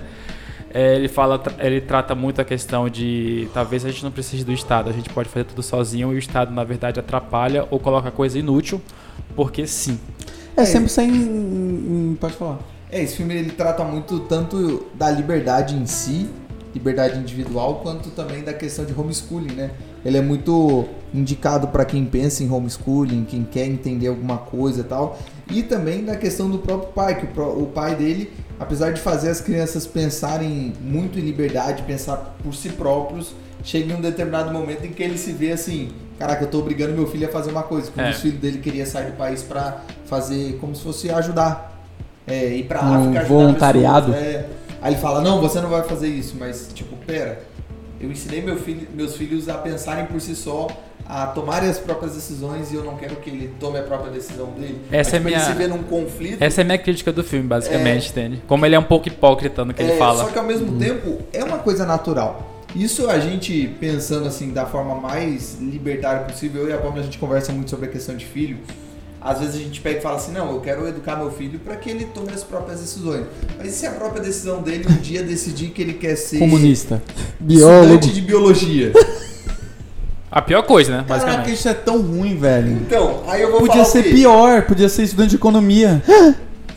é, 0.73 0.95
ele 0.95 1.08
fala, 1.08 1.41
ele 1.60 1.79
trata 1.79 2.13
muito 2.13 2.41
a 2.41 2.43
questão 2.43 2.89
de 2.89 3.47
talvez 3.53 3.86
a 3.86 3.89
gente 3.89 4.03
não 4.03 4.12
precise 4.12 4.43
do 4.43 4.51
Estado, 4.51 4.89
a 4.89 4.93
gente 4.93 5.10
pode 5.10 5.29
fazer 5.29 5.45
tudo 5.45 5.63
sozinho 5.63 6.12
e 6.12 6.15
o 6.15 6.19
Estado 6.19 6.51
na 6.53 6.65
verdade 6.65 6.99
atrapalha 6.99 7.65
ou 7.71 7.79
coloca 7.79 8.12
coisa 8.12 8.38
inútil, 8.38 8.81
porque 9.38 9.65
sim. 9.65 9.97
É 10.58 10.65
sempre 10.65 10.89
sem. 10.89 11.10
em- 11.10 12.17
Pode 12.19 12.34
falar. 12.34 12.60
É, 12.91 13.01
esse 13.01 13.15
filme 13.15 13.34
ele 13.36 13.51
trata 13.51 13.86
muito 13.86 14.19
tanto 14.21 14.86
da 14.93 15.10
liberdade 15.10 15.75
em 15.75 15.86
si, 15.86 16.29
liberdade 16.76 17.18
individual, 17.18 17.80
quanto 17.82 18.10
também 18.12 18.44
da 18.44 18.54
questão 18.54 18.86
de 18.86 18.94
homeschooling, 18.94 19.54
né? 19.54 19.72
Ele 20.06 20.18
é 20.18 20.22
muito 20.22 20.86
indicado 21.14 21.70
para 21.70 21.84
quem 21.86 22.06
pensa 22.06 22.44
em 22.44 22.52
homeschooling, 22.52 23.26
quem 23.26 23.44
quer 23.44 23.66
entender 23.66 24.08
alguma 24.08 24.38
coisa 24.38 24.82
e 24.82 24.84
tal, 24.84 25.18
e 25.50 25.64
também 25.64 26.04
da 26.04 26.16
questão 26.16 26.50
do 26.50 26.60
próprio 26.60 26.90
pai, 26.94 27.16
que 27.20 27.26
o, 27.40 27.64
o 27.64 27.68
pai 27.68 27.96
dele, 27.96 28.32
apesar 28.60 28.92
de 28.92 29.00
fazer 29.00 29.30
as 29.30 29.40
crianças 29.42 29.88
pensarem 29.88 30.74
muito 30.82 31.18
em 31.18 31.22
liberdade, 31.22 31.82
pensar 31.84 32.36
por 32.44 32.54
si 32.54 32.70
próprios, 32.70 33.34
chega 33.64 33.94
em 33.94 33.96
um 33.96 34.02
determinado 34.02 34.52
momento 34.54 34.86
em 34.86 34.92
que 34.92 35.02
ele 35.02 35.18
se 35.18 35.32
vê 35.32 35.54
assim, 35.54 35.90
caraca, 36.20 36.44
eu 36.44 36.50
tô 36.50 36.60
obrigando 36.60 36.94
meu 36.94 37.08
filho 37.08 37.28
a 37.28 37.32
fazer 37.32 37.50
uma 37.52 37.64
coisa, 37.64 37.90
quando 37.90 38.08
É. 38.08 38.12
os 38.12 38.18
filhos 38.18 38.40
dele 38.40 38.60
queria 38.60 38.86
sair 38.86 39.12
do 39.12 39.18
país 39.18 39.42
para 39.42 39.82
fazer 40.06 40.58
como 40.60 40.76
se 40.76 40.84
fosse 40.84 41.10
ajudar 41.10 41.72
é, 42.28 42.56
ir 42.56 42.66
pra 42.66 42.84
Um 42.84 42.94
África 43.12 43.24
voluntariado. 43.26 44.12
pessoas, 44.12 44.26
é. 44.28 44.50
Aí 44.86 44.93
ele 44.93 45.02
fala, 45.02 45.19
não, 45.19 45.41
você 45.41 45.60
não 45.60 45.69
vai 45.69 45.82
fazer 45.82 46.08
isso, 46.08 46.36
mas 46.39 46.69
tipo, 46.71 46.95
pera, 47.08 47.41
eu 48.00 48.12
ensinei 48.12 48.39
meu 48.39 48.56
filho, 48.56 48.88
meus 48.93 49.17
filhos 49.17 49.50
a 49.50 49.56
pensarem 49.56 50.06
por 50.06 50.21
si 50.21 50.36
só, 50.36 50.67
a 51.10 51.26
tomarem 51.26 51.67
as 51.67 51.80
próprias 51.80 52.13
decisões 52.13 52.71
e 52.71 52.76
eu 52.76 52.84
não 52.84 52.95
quero 52.95 53.15
que 53.15 53.32
ele 53.32 53.52
tome 53.60 53.80
a 53.80 53.82
própria 53.82 54.12
decisão 54.12 54.45
dele. 54.52 54.80
Essa 54.91 54.98
Mas, 54.98 55.08
é 55.13 55.17
tipo, 55.17 55.24
minha- 55.26 55.38
Ele 55.39 55.45
se 55.45 55.54
vê 55.54 55.65
num 55.67 55.82
conflito. 55.82 56.39
Essa 56.39 56.62
é 56.62 56.63
a 56.63 56.65
minha 56.65 56.78
crítica 56.78 57.12
do 57.12 57.24
filme, 57.24 57.48
basicamente, 57.48 58.12
entende? 58.12 58.43
Como 58.48 58.63
ele 58.63 58.76
é 58.76 58.80
um 58.80 58.84
pouco 58.84 59.08
hipócrita 59.08 59.65
no 59.65 59.74
que 59.74 59.82
ele 59.82 59.93
É, 59.93 59.98
fala. 59.98 60.24
Só 60.24 60.30
que 60.30 60.38
ao 60.38 60.45
mesmo 60.45 60.78
tempo 60.78 61.17
é 61.34 61.43
uma 61.43 61.58
coisa 61.58 61.84
natural. 61.84 62.54
Isso 62.76 63.10
a 63.10 63.17
gente 63.17 63.67
pensando 63.80 64.28
assim 64.28 64.52
da 64.54 64.67
forma 64.67 64.93
mais 64.93 65.58
libertária 65.60 66.26
possível, 66.26 66.62
eu 66.62 66.69
e 66.69 66.74
a 66.74 66.78
Pamela 66.78 67.00
a 67.00 67.04
gente 67.04 67.17
conversa 67.17 67.52
muito 67.52 67.71
sobre 67.71 67.88
a 67.88 67.89
questão 67.89 68.15
de 68.15 68.26
filho. 68.26 68.60
Às 69.28 69.40
vezes 69.40 69.56
a 69.56 69.58
gente 69.58 69.82
pega 69.82 69.98
e 69.98 70.02
fala 70.04 70.18
assim, 70.18 70.32
não, 70.32 70.52
eu 70.52 70.60
quero 70.62 70.88
educar 70.88 71.16
meu 71.16 71.32
filho 71.32 71.58
para 71.58 71.76
que 71.78 71.90
ele 71.90 72.06
tome 72.14 72.32
as 72.32 72.44
próprias 72.44 72.80
decisões. 72.80 73.26
Mas 73.58 73.70
e 73.70 73.72
se 73.72 73.88
a 73.88 73.92
própria 73.92 74.22
decisão 74.22 74.62
dele 74.62 74.86
um 74.88 74.98
dia 75.02 75.24
decidir 75.24 75.70
que 75.72 75.82
ele 75.82 75.94
quer 75.94 76.16
ser 76.16 76.38
Comunista. 76.38 77.02
Biólogo. 77.40 77.86
estudante 77.96 78.14
de 78.14 78.22
biologia? 78.22 78.94
A 80.30 80.44
pior 80.44 80.62
coisa, 80.62 80.92
né? 80.92 81.06
Caraca, 81.08 81.26
Basicamente. 81.26 81.54
isso 81.56 81.68
é 81.68 81.74
tão 81.74 82.02
ruim, 82.02 82.38
velho. 82.38 82.72
Então, 82.74 83.24
aí 83.28 83.42
eu 83.42 83.50
vou 83.50 83.62
Podia 83.62 83.74
falar 83.78 83.88
o 83.88 83.92
ser 83.92 84.04
quê? 84.04 84.10
pior, 84.12 84.62
podia 84.68 84.90
ser 84.90 85.02
estudante 85.04 85.30
de 85.32 85.36
economia. 85.38 86.04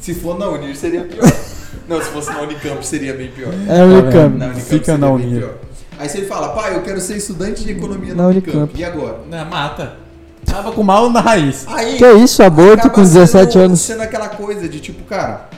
Se 0.01 0.15
for 0.15 0.39
na 0.39 0.49
Unir 0.49 0.75
seria 0.75 1.03
pior. 1.03 1.31
não, 1.87 2.01
se 2.01 2.09
fosse 2.11 2.31
na 2.31 2.41
Unicamp 2.41 2.87
seria 2.87 3.13
bem 3.13 3.31
pior. 3.31 3.53
É 3.69 3.85
o 3.85 3.89
Unicamp. 3.89 4.39
Na 4.39 4.45
Unicamp 4.47 4.61
Fica 4.65 4.85
seria 4.87 4.99
na 4.99 5.07
bem 5.15 5.27
Unir. 5.27 5.39
pior. 5.41 5.55
Aí 5.99 6.09
ele 6.15 6.27
fala, 6.27 6.49
pai, 6.51 6.77
eu 6.77 6.83
quero 6.83 6.99
ser 7.01 7.17
estudante 7.19 7.63
de 7.63 7.73
economia 7.73 8.15
na, 8.15 8.23
Na 8.23 8.29
Unicamp. 8.31 8.57
Unicamp. 8.57 8.81
E 8.81 8.85
agora? 8.85 9.19
Não, 9.29 9.45
mata. 9.45 10.08
Tava 10.45 10.73
com 10.73 10.83
mal 10.83 11.11
na 11.11 11.21
raiz. 11.21 11.67
Aí, 11.69 11.99
Que 11.99 12.13
isso, 12.15 12.43
aborto 12.43 12.91
com 12.91 13.03
17 13.03 13.53
sendo, 13.53 13.65
anos. 13.65 13.81
sendo 13.81 14.03
aquela 14.03 14.29
coisa 14.29 14.69
de 14.69 14.81
tipo, 14.81 15.05
cara, 15.05 15.49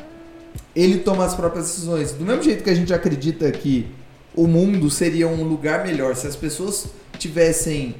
ele 0.74 0.98
toma 0.98 1.24
as 1.24 1.34
próprias 1.34 1.66
decisões. 1.66 2.12
Do 2.12 2.24
mesmo 2.24 2.42
jeito 2.42 2.62
que 2.64 2.70
a 2.70 2.74
gente 2.74 2.92
acredita 2.92 3.50
que 3.52 3.86
o 4.34 4.46
mundo 4.46 4.90
seria 4.90 5.28
um 5.28 5.42
lugar 5.44 5.84
melhor 5.84 6.14
se 6.16 6.26
as 6.26 6.36
pessoas 6.36 6.86
tivessem 7.18 7.94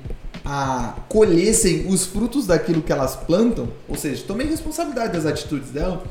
a 0.44 0.94
colhessem 1.08 1.86
os 1.88 2.06
frutos 2.06 2.46
daquilo 2.46 2.80
que 2.80 2.90
elas 2.92 3.14
plantam, 3.14 3.68
ou 3.88 3.96
seja, 3.96 4.24
tomem 4.26 4.46
responsabilidade 4.46 5.12
das 5.12 5.26
atitudes 5.26 5.70
dela. 5.70 6.02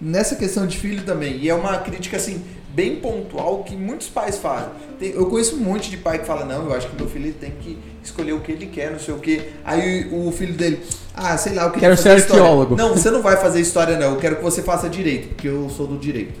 Nessa 0.00 0.36
questão 0.36 0.66
de 0.66 0.76
filho 0.78 1.02
também, 1.04 1.36
e 1.38 1.48
é 1.48 1.54
uma 1.54 1.78
crítica 1.78 2.16
assim 2.16 2.42
bem 2.74 2.96
pontual 2.96 3.62
que 3.62 3.76
muitos 3.76 4.08
pais 4.08 4.36
fazem. 4.38 4.68
Tem- 4.98 5.12
eu 5.12 5.26
conheço 5.26 5.56
um 5.56 5.60
monte 5.60 5.90
de 5.90 5.96
pai 5.96 6.18
que 6.18 6.26
fala: 6.26 6.44
"Não, 6.44 6.64
eu 6.66 6.74
acho 6.74 6.88
que 6.88 6.96
meu 6.96 7.08
filho 7.08 7.32
tem 7.32 7.52
que 7.60 7.78
escolher 8.02 8.32
o 8.32 8.40
que 8.40 8.52
ele 8.52 8.66
quer, 8.66 8.90
não 8.90 8.98
sei 8.98 9.14
o 9.14 9.18
que". 9.18 9.40
Aí 9.64 10.08
o 10.12 10.30
filho 10.32 10.54
dele: 10.54 10.80
"Ah, 11.14 11.36
sei 11.36 11.54
lá, 11.54 11.64
eu 11.64 11.70
Quero 11.70 11.96
ser 11.96 12.16
história." 12.18 12.42
arqueólogo. 12.42 12.76
Não, 12.76 12.94
você 12.96 13.10
não 13.10 13.22
vai 13.22 13.36
fazer 13.36 13.60
história 13.60 13.96
não. 13.98 14.12
Eu 14.14 14.16
quero 14.18 14.36
que 14.36 14.42
você 14.42 14.62
faça 14.62 14.88
direito, 14.88 15.28
porque 15.28 15.48
eu 15.48 15.68
sou 15.70 15.86
do 15.86 15.96
direito. 15.96 16.34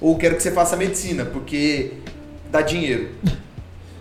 Ou 0.00 0.16
quero 0.16 0.36
que 0.36 0.42
você 0.42 0.50
faça 0.50 0.76
medicina, 0.76 1.24
porque 1.24 1.92
dá 2.50 2.60
dinheiro. 2.60 3.08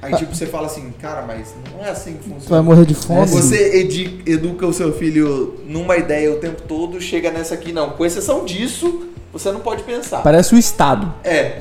Aí 0.02 0.16
tipo 0.16 0.36
você 0.36 0.48
fala 0.48 0.66
assim: 0.68 0.92
"Cara, 1.00 1.22
mas 1.24 1.54
não 1.72 1.86
é 1.86 1.90
assim 1.90 2.14
que 2.14 2.24
Tu 2.24 2.30
vai 2.30 2.40
funciona". 2.40 2.64
morrer 2.64 2.86
de 2.86 2.96
fome. 2.96 3.28
Você 3.28 3.88
educa 4.26 4.66
o 4.66 4.74
seu 4.74 4.92
filho 4.94 5.60
numa 5.68 5.96
ideia 5.98 6.32
o 6.32 6.38
tempo 6.38 6.62
todo, 6.68 7.00
chega 7.00 7.30
nessa 7.32 7.54
aqui, 7.54 7.72
não. 7.72 7.92
Com 7.92 8.04
exceção 8.06 8.44
disso, 8.44 9.08
você 9.32 9.52
não 9.52 9.60
pode 9.62 9.84
pensar. 9.84 10.22
Parece 10.22 10.54
o 10.54 10.58
Estado. 10.58 11.14
É, 11.24 11.60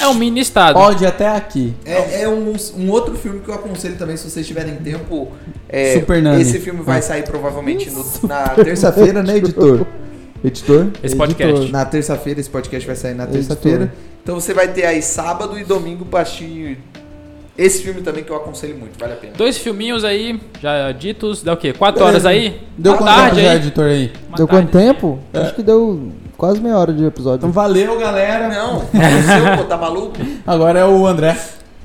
É 0.00 0.06
um 0.08 0.14
mini 0.14 0.40
estado. 0.40 0.74
Pode 0.74 1.04
até 1.06 1.28
aqui. 1.28 1.74
É, 1.84 2.22
é 2.22 2.28
um, 2.28 2.54
um 2.76 2.90
outro 2.90 3.14
filme 3.16 3.40
que 3.40 3.48
eu 3.48 3.54
aconselho 3.54 3.96
também, 3.96 4.16
se 4.16 4.28
vocês 4.30 4.46
tiverem 4.46 4.76
tempo. 4.76 5.28
É, 5.68 5.94
Super 5.94 6.22
Nani. 6.22 6.42
Esse 6.42 6.58
filme 6.60 6.82
vai 6.82 7.00
sair 7.02 7.22
provavelmente 7.22 7.90
no- 7.90 8.04
na 8.28 8.48
terça-feira, 8.50 9.22
né, 9.22 9.36
editor? 9.36 9.86
Editor? 10.44 10.88
Esse 11.02 11.16
podcast. 11.16 11.54
Editor. 11.54 11.72
Na 11.72 11.84
terça-feira, 11.84 12.40
esse 12.40 12.50
podcast 12.50 12.86
vai 12.86 12.96
sair 12.96 13.14
na 13.14 13.26
terça-feira. 13.26 13.92
Então 14.22 14.34
você 14.38 14.52
vai 14.54 14.68
ter 14.68 14.84
aí 14.86 15.02
sábado 15.02 15.58
e 15.58 15.64
domingo 15.64 16.04
pra 16.04 16.20
assistir 16.20 16.78
esse 17.58 17.82
filme 17.82 18.00
também 18.02 18.24
que 18.24 18.30
eu 18.30 18.36
aconselho 18.36 18.76
muito, 18.76 18.98
vale 18.98 19.12
a 19.12 19.16
pena. 19.16 19.32
Dois 19.36 19.58
filminhos 19.58 20.04
aí, 20.04 20.40
já 20.60 20.92
ditos. 20.92 21.42
Dá 21.42 21.52
o 21.52 21.56
quê? 21.56 21.72
Quatro 21.72 22.04
horas 22.04 22.24
aí? 22.24 22.60
Deu 22.78 22.92
Uma 22.92 22.98
quanto 22.98 23.08
tempo 23.10 23.20
tarde 23.22 23.42
já, 23.42 23.50
aí. 23.50 23.56
editor 23.56 23.84
aí? 23.84 24.12
Uma 24.28 24.36
Deu 24.36 24.46
tarde. 24.46 24.62
quanto 24.66 24.70
tempo? 24.84 25.18
Acho 25.34 25.54
que 25.54 25.62
deu 25.62 26.12
quase 26.36 26.60
meia 26.60 26.78
hora 26.78 26.92
de 26.92 27.04
episódio. 27.04 27.38
Então 27.38 27.52
valeu, 27.52 27.98
galera. 27.98 28.48
Não, 28.48 28.80
faleceu, 28.88 29.56
pô, 29.58 29.64
tá 29.64 29.76
maluco? 29.76 30.16
Agora 30.46 30.78
é 30.78 30.84
o 30.84 31.06
André. 31.06 31.36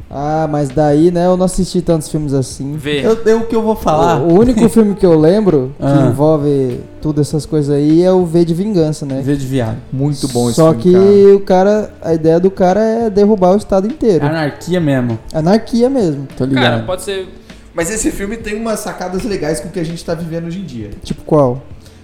Ah, 0.09 0.47
mas 0.49 0.69
daí, 0.69 1.09
né, 1.11 1.25
eu 1.25 1.35
não 1.35 1.45
assisti 1.45 1.81
tantos 1.81 2.07
filmes 2.09 2.31
assim. 2.33 2.77
Vê. 2.77 3.05
Eu, 3.05 3.15
eu 3.25 3.39
o 3.39 3.47
que 3.47 3.55
eu 3.55 3.61
vou 3.61 3.75
falar. 3.75 4.21
O, 4.21 4.33
o 4.33 4.39
único 4.39 4.69
filme 4.69 4.93
que 4.95 5.05
eu 5.05 5.19
lembro 5.19 5.73
que 5.79 5.83
Ah. 5.85 6.07
envolve 6.09 6.79
tudo 7.01 7.19
essas 7.21 7.45
coisas 7.45 7.75
aí 7.75 8.03
é 8.03 8.11
o 8.11 8.23
V 8.25 8.45
de 8.45 8.53
Vingança, 8.53 9.05
né? 9.05 9.21
V 9.21 9.35
de 9.35 9.45
viado. 9.45 9.77
Muito 9.91 10.27
bom 10.29 10.47
esse 10.47 10.55
Só 10.57 10.73
filme, 10.73 10.83
que 10.83 10.91
cara. 10.93 11.35
o 11.35 11.39
cara, 11.41 11.93
a 12.01 12.13
ideia 12.13 12.39
do 12.39 12.51
cara 12.51 12.79
é 12.81 13.09
derrubar 13.09 13.53
o 13.53 13.57
estado 13.57 13.87
inteiro. 13.87 14.25
Anarquia 14.25 14.79
mesmo. 14.79 15.17
Anarquia 15.33 15.89
mesmo. 15.89 16.27
Tô 16.37 16.45
Cara, 16.47 16.49
ligado. 16.75 16.85
pode 16.85 17.01
ser. 17.01 17.27
Mas 17.73 17.89
esse 17.91 18.09
filme 18.11 18.37
tem 18.37 18.55
umas 18.55 18.79
sacadas 18.79 19.23
legais 19.23 19.59
com 19.59 19.67
o 19.67 19.71
que 19.71 19.79
a 19.79 19.83
gente 19.83 20.05
tá 20.05 20.13
vivendo 20.13 20.45
hoje 20.47 20.59
em 20.59 20.65
dia. 20.65 20.91
Tipo 21.03 21.23
qual? 21.23 21.61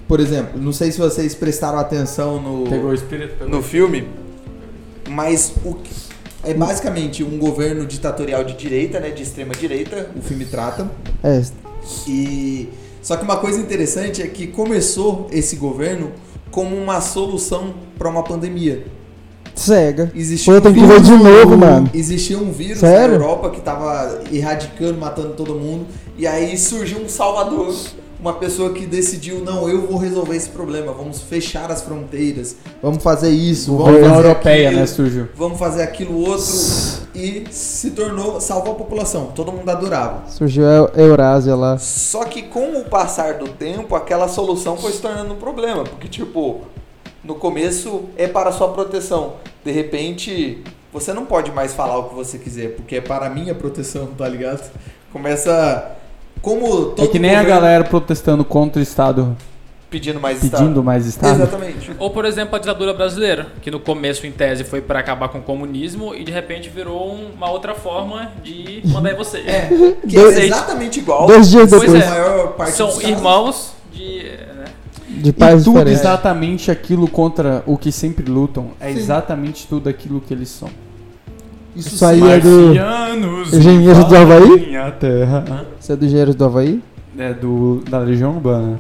Por 0.08 0.20
exemplo, 0.20 0.60
não 0.60 0.74
sei 0.74 0.92
se 0.92 1.00
vocês 1.00 1.34
prestaram 1.34 1.78
atenção 1.80 2.42
no, 2.42 2.68
Pegou 2.70 2.90
o 2.90 2.94
espírito. 2.94 3.36
pegou. 3.40 3.56
No 3.56 3.62
filme, 3.64 4.06
mas 5.10 5.54
o 5.64 5.76
que- 5.76 6.01
é 6.44 6.54
basicamente 6.54 7.24
um 7.24 7.38
governo 7.38 7.86
ditatorial 7.86 8.44
de 8.44 8.54
direita, 8.56 9.00
né, 9.00 9.10
de 9.10 9.24
extrema 9.24 9.54
direita, 9.54 10.10
o 10.16 10.22
filme 10.22 10.46
trata. 10.46 10.90
É, 11.24 11.42
E 12.08 12.70
só 13.02 13.18
que 13.18 13.24
uma 13.24 13.38
coisa 13.38 13.60
interessante 13.60 14.22
é 14.22 14.28
que 14.28 14.48
começou 14.48 15.28
esse 15.32 15.56
governo 15.56 16.12
como 16.52 16.76
uma 16.76 17.02
solução 17.02 17.74
para 17.98 18.10
uma 18.10 18.24
pandemia. 18.24 18.86
cega. 19.56 20.12
Existia 20.16 20.62
Pô, 20.62 20.70
um 20.70 20.74
que 20.74 20.80
ver 20.86 21.02
de 21.02 21.12
novo, 21.12 21.58
mano. 21.58 21.90
Existia 21.94 22.38
um 22.38 22.52
vírus 22.52 22.80
Sério? 22.80 23.18
na 23.20 23.26
Europa 23.26 23.50
que 23.50 23.60
estava 23.60 24.22
erradicando, 24.32 24.98
matando 24.98 25.34
todo 25.34 25.56
mundo. 25.56 25.86
E 26.18 26.28
aí 26.28 26.58
surgiu 26.58 27.00
um 27.00 27.10
salvador. 27.10 27.74
Uma 28.22 28.34
pessoa 28.34 28.72
que 28.72 28.86
decidiu, 28.86 29.40
não, 29.40 29.68
eu 29.68 29.88
vou 29.88 29.98
resolver 29.98 30.36
esse 30.36 30.50
problema. 30.50 30.94
Vamos 30.94 31.22
fechar 31.22 31.72
as 31.72 31.82
fronteiras. 31.82 32.56
Vamos 32.80 33.02
fazer 33.02 33.32
isso. 33.32 33.76
Vamos 33.76 34.00
fazer 34.00 34.16
Europeia, 34.16 34.68
aquilo, 34.68 34.82
né, 34.82 34.86
surgiu. 34.86 35.30
Vamos 35.36 35.58
fazer 35.58 35.82
aquilo 35.82 36.20
outro. 36.20 36.46
E 37.16 37.46
se 37.50 37.90
tornou, 37.92 38.40
salvou 38.40 38.74
a 38.74 38.76
população. 38.76 39.32
Todo 39.34 39.52
mundo 39.52 39.68
adorava. 39.68 40.30
Surgiu 40.30 40.64
a 40.68 41.02
Eurásia 41.02 41.56
lá. 41.56 41.80
só 41.80 42.24
que 42.26 42.44
com 42.44 42.80
o 42.80 42.86
passar 42.86 43.40
do 43.40 43.48
tempo, 43.48 43.96
aquela 43.96 44.28
solução 44.28 44.78
foi 44.78 44.92
se 44.92 45.02
tornando 45.02 45.34
um 45.34 45.38
problema. 45.38 45.84
Porque, 45.84 46.08
tipo, 46.08 46.62
no 47.24 47.34
começo 47.34 48.04
é 48.16 48.28
para 48.28 48.52
sua 48.52 48.70
proteção. 48.70 49.34
De 49.66 49.72
repente, 49.72 50.64
você 50.94 51.12
não 51.12 51.26
pode 51.26 51.52
mais 51.52 51.74
falar 51.74 51.98
o 51.98 52.10
que 52.10 52.16
você 52.16 52.38
quiser, 52.38 52.76
porque 52.76 52.98
é 52.98 53.02
para 53.02 53.26
a 53.26 53.30
minha 53.32 53.56
proteção, 53.56 54.08
tá 54.16 54.28
ligado? 54.28 54.72
Começa. 55.12 55.98
Como 56.42 56.86
todo 56.88 57.04
É 57.04 57.08
que 57.08 57.20
nem 57.20 57.32
a 57.36 57.42
governo 57.42 57.62
galera 57.62 57.84
protestando 57.84 58.44
contra 58.44 58.80
o 58.80 58.84
Estado, 58.84 59.36
pedindo 59.90 60.20
mais 60.20 60.40
pedindo 60.40 60.56
Estado. 60.58 60.84
mais 60.84 61.06
Estado. 61.06 61.42
Exatamente. 61.42 61.92
Ou, 62.00 62.10
por 62.10 62.26
exemplo, 62.26 62.56
a 62.56 62.60
ditadura 62.60 62.94
brasileira, 62.94 63.48
que 63.62 63.70
no 63.70 63.80
começo, 63.80 64.26
em 64.26 64.32
tese, 64.32 64.64
foi 64.64 64.82
para 64.82 65.00
acabar 65.00 65.30
com 65.30 65.40
o 65.40 65.42
comunismo 65.42 66.16
e 66.16 66.24
de 66.24 66.32
repente 66.32 66.70
virou 66.70 67.14
um- 67.14 67.32
uma 67.36 67.50
outra 67.52 67.76
forma 67.76 68.32
de 68.44 68.82
mandar 68.86 69.12
em 69.14 69.16
você. 69.18 69.38
É, 69.40 69.68
que 70.08 70.16
Dois- 70.16 70.38
é 70.38 70.46
exatamente 70.46 71.00
igual. 71.00 71.28
Dois 71.28 71.50
dias 71.50 71.70
Pois 71.70 71.82
depois. 71.82 72.04
é. 72.04 72.08
A 72.08 72.10
maior 72.10 72.48
parte 72.54 72.72
São 72.74 73.02
irmãos 73.02 73.74
de. 73.94 74.24
né? 74.24 74.66
De 75.10 75.34
pais 75.34 75.62
E 75.62 75.66
tudo 75.66 75.74
diferentes. 75.74 76.00
exatamente 76.00 76.72
aquilo 76.72 77.08
contra 77.08 77.62
o 77.68 77.78
que 77.78 77.92
sempre 77.92 78.26
lutam. 78.32 78.72
É 78.80 78.90
exatamente 78.90 79.68
tudo 79.68 79.90
aquilo 79.90 80.22
que 80.22 80.34
eles 80.34 80.48
são. 80.50 80.70
Isso 81.76 82.06
aí 82.06 82.22
é 82.22 82.40
do. 82.40 82.50
Marcianos 82.76 83.54
Engenheiros 83.54 84.04
do 84.06 84.16
Havaí? 84.18 84.44
invadem 84.46 84.78
a 84.78 84.92
terra. 84.92 85.66
Você 85.80 85.94
é 85.94 85.96
do 85.96 86.06
Engenheiros 86.06 86.36
do 86.36 86.46
Havaí? 86.46 86.82
É 87.18 87.34
do, 87.34 87.84
da 87.90 88.00
Legião 88.00 88.36
Urbana. 88.36 88.80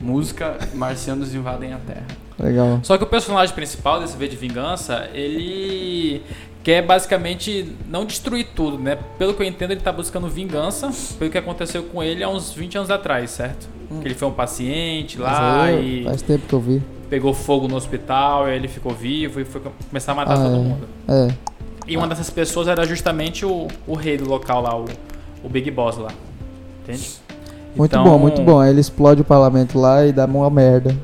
Música 0.00 0.56
Marcianos 0.74 1.34
invadem 1.34 1.72
a 1.72 1.78
terra. 1.78 2.06
Legal. 2.38 2.80
Só 2.82 2.98
que 2.98 3.04
o 3.04 3.06
personagem 3.06 3.54
principal 3.54 4.00
desse 4.00 4.16
V 4.16 4.26
de 4.28 4.36
Vingança, 4.36 5.08
ele 5.14 6.20
quer 6.64 6.82
basicamente 6.82 7.72
não 7.88 8.04
destruir 8.04 8.48
tudo, 8.56 8.78
né? 8.78 8.98
Pelo 9.18 9.34
que 9.34 9.42
eu 9.42 9.46
entendo, 9.46 9.70
ele 9.70 9.80
tá 9.80 9.92
buscando 9.92 10.26
vingança 10.28 10.90
pelo 11.18 11.30
que 11.30 11.38
aconteceu 11.38 11.82
com 11.84 12.02
ele 12.02 12.24
há 12.24 12.28
uns 12.28 12.52
20 12.52 12.78
anos 12.78 12.90
atrás, 12.90 13.30
certo? 13.30 13.68
Que 14.00 14.08
ele 14.08 14.14
foi 14.14 14.26
um 14.28 14.32
paciente 14.32 15.18
lá 15.18 15.58
Mas 15.58 15.74
eu- 15.76 15.82
e 15.84 16.04
Faz 16.04 16.22
tempo 16.22 16.46
que 16.48 16.52
eu 16.54 16.60
vi. 16.60 16.82
pegou 17.08 17.32
fogo 17.34 17.68
no 17.68 17.76
hospital, 17.76 18.48
e 18.48 18.52
aí 18.52 18.56
ele 18.56 18.66
ficou 18.68 18.92
vivo 18.92 19.40
e 19.40 19.44
foi 19.44 19.60
começar 19.88 20.12
a 20.12 20.14
matar 20.16 20.32
Ah, 20.32 20.36
todo 20.42 20.54
é. 20.56 20.58
mundo. 20.58 20.88
É. 21.06 21.28
E 21.86 21.96
uma 21.96 22.06
dessas 22.08 22.30
pessoas 22.30 22.66
era 22.68 22.84
justamente 22.84 23.44
o, 23.44 23.68
o 23.86 23.94
rei 23.94 24.16
do 24.16 24.28
local 24.28 24.62
lá, 24.62 24.76
o, 24.76 24.84
o 25.42 25.48
Big 25.48 25.70
Boss 25.70 25.96
lá. 25.98 26.10
Entende? 26.82 27.08
Muito 27.76 27.90
Então, 27.92 28.04
bom, 28.04 28.18
muito 28.18 28.40
bom. 28.42 28.60
Aí 28.60 28.70
ele 28.70 28.80
explode 28.80 29.20
o 29.20 29.24
parlamento 29.24 29.78
lá 29.78 30.06
e 30.06 30.12
dá 30.12 30.24
uma 30.26 30.48
merda. 30.50 30.96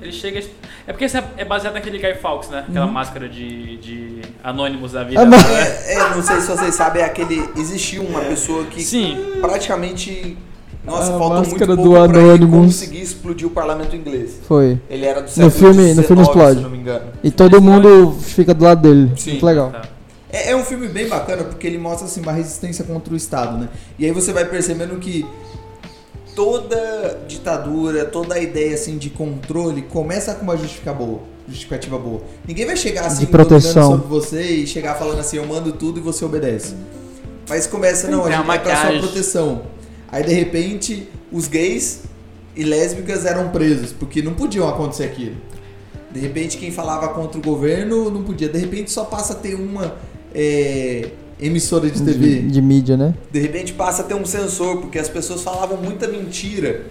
Ele 0.00 0.12
chega. 0.12 0.38
É 0.86 0.92
porque 0.92 1.04
esse 1.04 1.16
é 1.36 1.44
baseado 1.44 1.74
naquele 1.74 1.98
Guy 1.98 2.14
Fawkes, 2.14 2.48
né? 2.50 2.64
Aquela 2.68 2.86
máscara 2.86 3.28
de, 3.28 3.76
de 3.78 4.22
Anonymous 4.42 4.92
da 4.92 5.04
vida. 5.04 5.20
Uhum. 5.22 5.26
Ah, 5.26 5.30
não. 5.30 5.56
É, 5.56 5.94
é, 5.94 6.14
não 6.14 6.22
sei 6.22 6.40
se 6.40 6.46
vocês 6.48 6.74
sabem, 6.74 7.02
é 7.02 7.04
aquele. 7.04 7.46
Existiu 7.56 8.02
uma 8.04 8.20
pessoa 8.20 8.64
que 8.64 8.82
Sim. 8.82 9.16
praticamente. 9.40 10.36
Nossa, 10.84 11.14
A 11.14 11.18
faltou 11.18 11.28
muito 11.38 11.50
máscara 11.50 11.76
pouco 11.76 11.82
do 11.82 11.90
pra 12.08 12.18
ele 12.20 12.28
Anonymous. 12.44 12.66
conseguir 12.76 13.02
explodir 13.02 13.46
o 13.46 13.50
parlamento 13.50 13.94
inglês. 13.94 14.40
Foi. 14.48 14.80
Ele 14.88 15.04
era 15.04 15.20
do 15.20 15.28
século 15.28 15.50
filme- 15.50 15.92
no 15.94 16.02
filme 16.02 16.22
XIX, 16.24 16.28
explode. 16.28 16.56
se 16.56 16.62
não 16.62 16.70
me 16.70 16.78
engano. 16.78 17.04
E 17.22 17.30
todo 17.30 17.60
mundo 17.60 18.12
fica 18.22 18.54
do 18.54 18.64
lado 18.64 18.80
dele. 18.80 19.12
Sim. 19.16 19.32
Muito 19.32 19.44
legal. 19.46 19.70
Tá. 19.70 19.82
É, 20.30 20.50
é 20.50 20.56
um 20.56 20.64
filme 20.64 20.88
bem 20.88 21.08
bacana 21.08 21.44
porque 21.44 21.66
ele 21.66 21.78
mostra 21.78 22.06
assim, 22.06 22.20
uma 22.20 22.32
resistência 22.32 22.84
contra 22.84 23.12
o 23.12 23.16
Estado, 23.16 23.56
né? 23.58 23.68
E 23.98 24.04
aí 24.04 24.12
você 24.12 24.32
vai 24.32 24.44
percebendo 24.44 24.96
que 24.98 25.26
toda 26.34 27.20
ditadura, 27.26 28.04
toda 28.04 28.34
a 28.34 28.38
ideia 28.38 28.74
assim 28.74 28.96
de 28.98 29.10
controle 29.10 29.82
começa 29.82 30.34
com 30.34 30.44
uma 30.44 30.56
justificativa 30.56 31.04
boa. 31.04 31.20
Justificativa 31.48 31.98
boa. 31.98 32.20
Ninguém 32.46 32.66
vai 32.66 32.76
chegar 32.76 33.06
assim 33.06 33.20
De 33.20 33.26
proteção. 33.26 33.92
sobre 33.92 34.06
você 34.06 34.42
e 34.42 34.66
chegar 34.66 34.94
falando 34.96 35.18
assim, 35.18 35.38
eu 35.38 35.46
mando 35.46 35.72
tudo 35.72 35.98
e 35.98 36.02
você 36.02 36.24
obedece. 36.24 36.74
Mas 37.48 37.66
começa, 37.66 38.08
não, 38.08 38.24
a 38.24 38.28
É 38.28 38.36
gente 38.36 38.50
é 38.50 38.58
pra 38.58 38.76
sua 38.90 38.98
proteção. 39.00 39.62
Aí 40.12 40.22
de 40.22 40.32
repente 40.32 41.08
os 41.32 41.48
gays 41.48 42.02
e 42.54 42.62
lésbicas 42.62 43.24
eram 43.24 43.48
presos, 43.48 43.92
porque 43.92 44.20
não 44.20 44.34
podiam 44.34 44.68
acontecer 44.68 45.04
aquilo. 45.04 45.36
De 46.10 46.20
repente 46.20 46.56
quem 46.58 46.70
falava 46.70 47.08
contra 47.08 47.38
o 47.38 47.42
governo 47.42 48.10
não 48.10 48.22
podia. 48.22 48.48
De 48.48 48.58
repente 48.58 48.90
só 48.90 49.04
passa 49.04 49.32
a 49.32 49.36
ter 49.36 49.54
uma 49.54 49.96
é, 50.34 51.08
emissora 51.40 51.88
de 51.90 52.02
TV. 52.02 52.26
De, 52.40 52.48
de 52.48 52.62
mídia, 52.62 52.96
né? 52.96 53.14
De 53.30 53.40
repente 53.40 53.72
passa 53.72 54.02
a 54.02 54.04
ter 54.04 54.14
um 54.14 54.24
sensor, 54.24 54.78
porque 54.78 54.98
as 54.98 55.08
pessoas 55.08 55.42
falavam 55.42 55.76
muita 55.78 56.06
mentira 56.08 56.82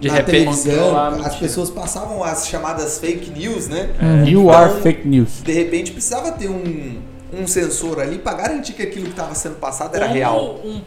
De 0.00 0.08
na 0.08 0.14
repente, 0.14 0.32
televisão. 0.62 0.96
a 0.96 1.08
As 1.08 1.16
mentira. 1.16 1.36
pessoas 1.38 1.70
passavam 1.70 2.22
as 2.24 2.46
chamadas 2.48 2.98
fake 2.98 3.30
news, 3.30 3.68
né? 3.68 3.90
You 4.26 4.42
Então, 4.42 4.50
are 4.50 4.80
fake 4.82 5.06
news. 5.06 5.42
De 5.42 5.52
repente 5.52 5.92
precisava 5.92 6.32
ter 6.32 6.48
um, 6.48 6.98
um 7.32 7.46
sensor 7.46 8.00
ali 8.00 8.18
para 8.18 8.34
garantir 8.36 8.72
que 8.74 8.82
aquilo 8.82 9.04
que 9.06 9.10
estava 9.12 9.34
sendo 9.34 9.56
passado 9.56 9.94
era 9.96 10.06
Como 10.06 10.16
real. 10.18 10.60
Um 10.64 10.80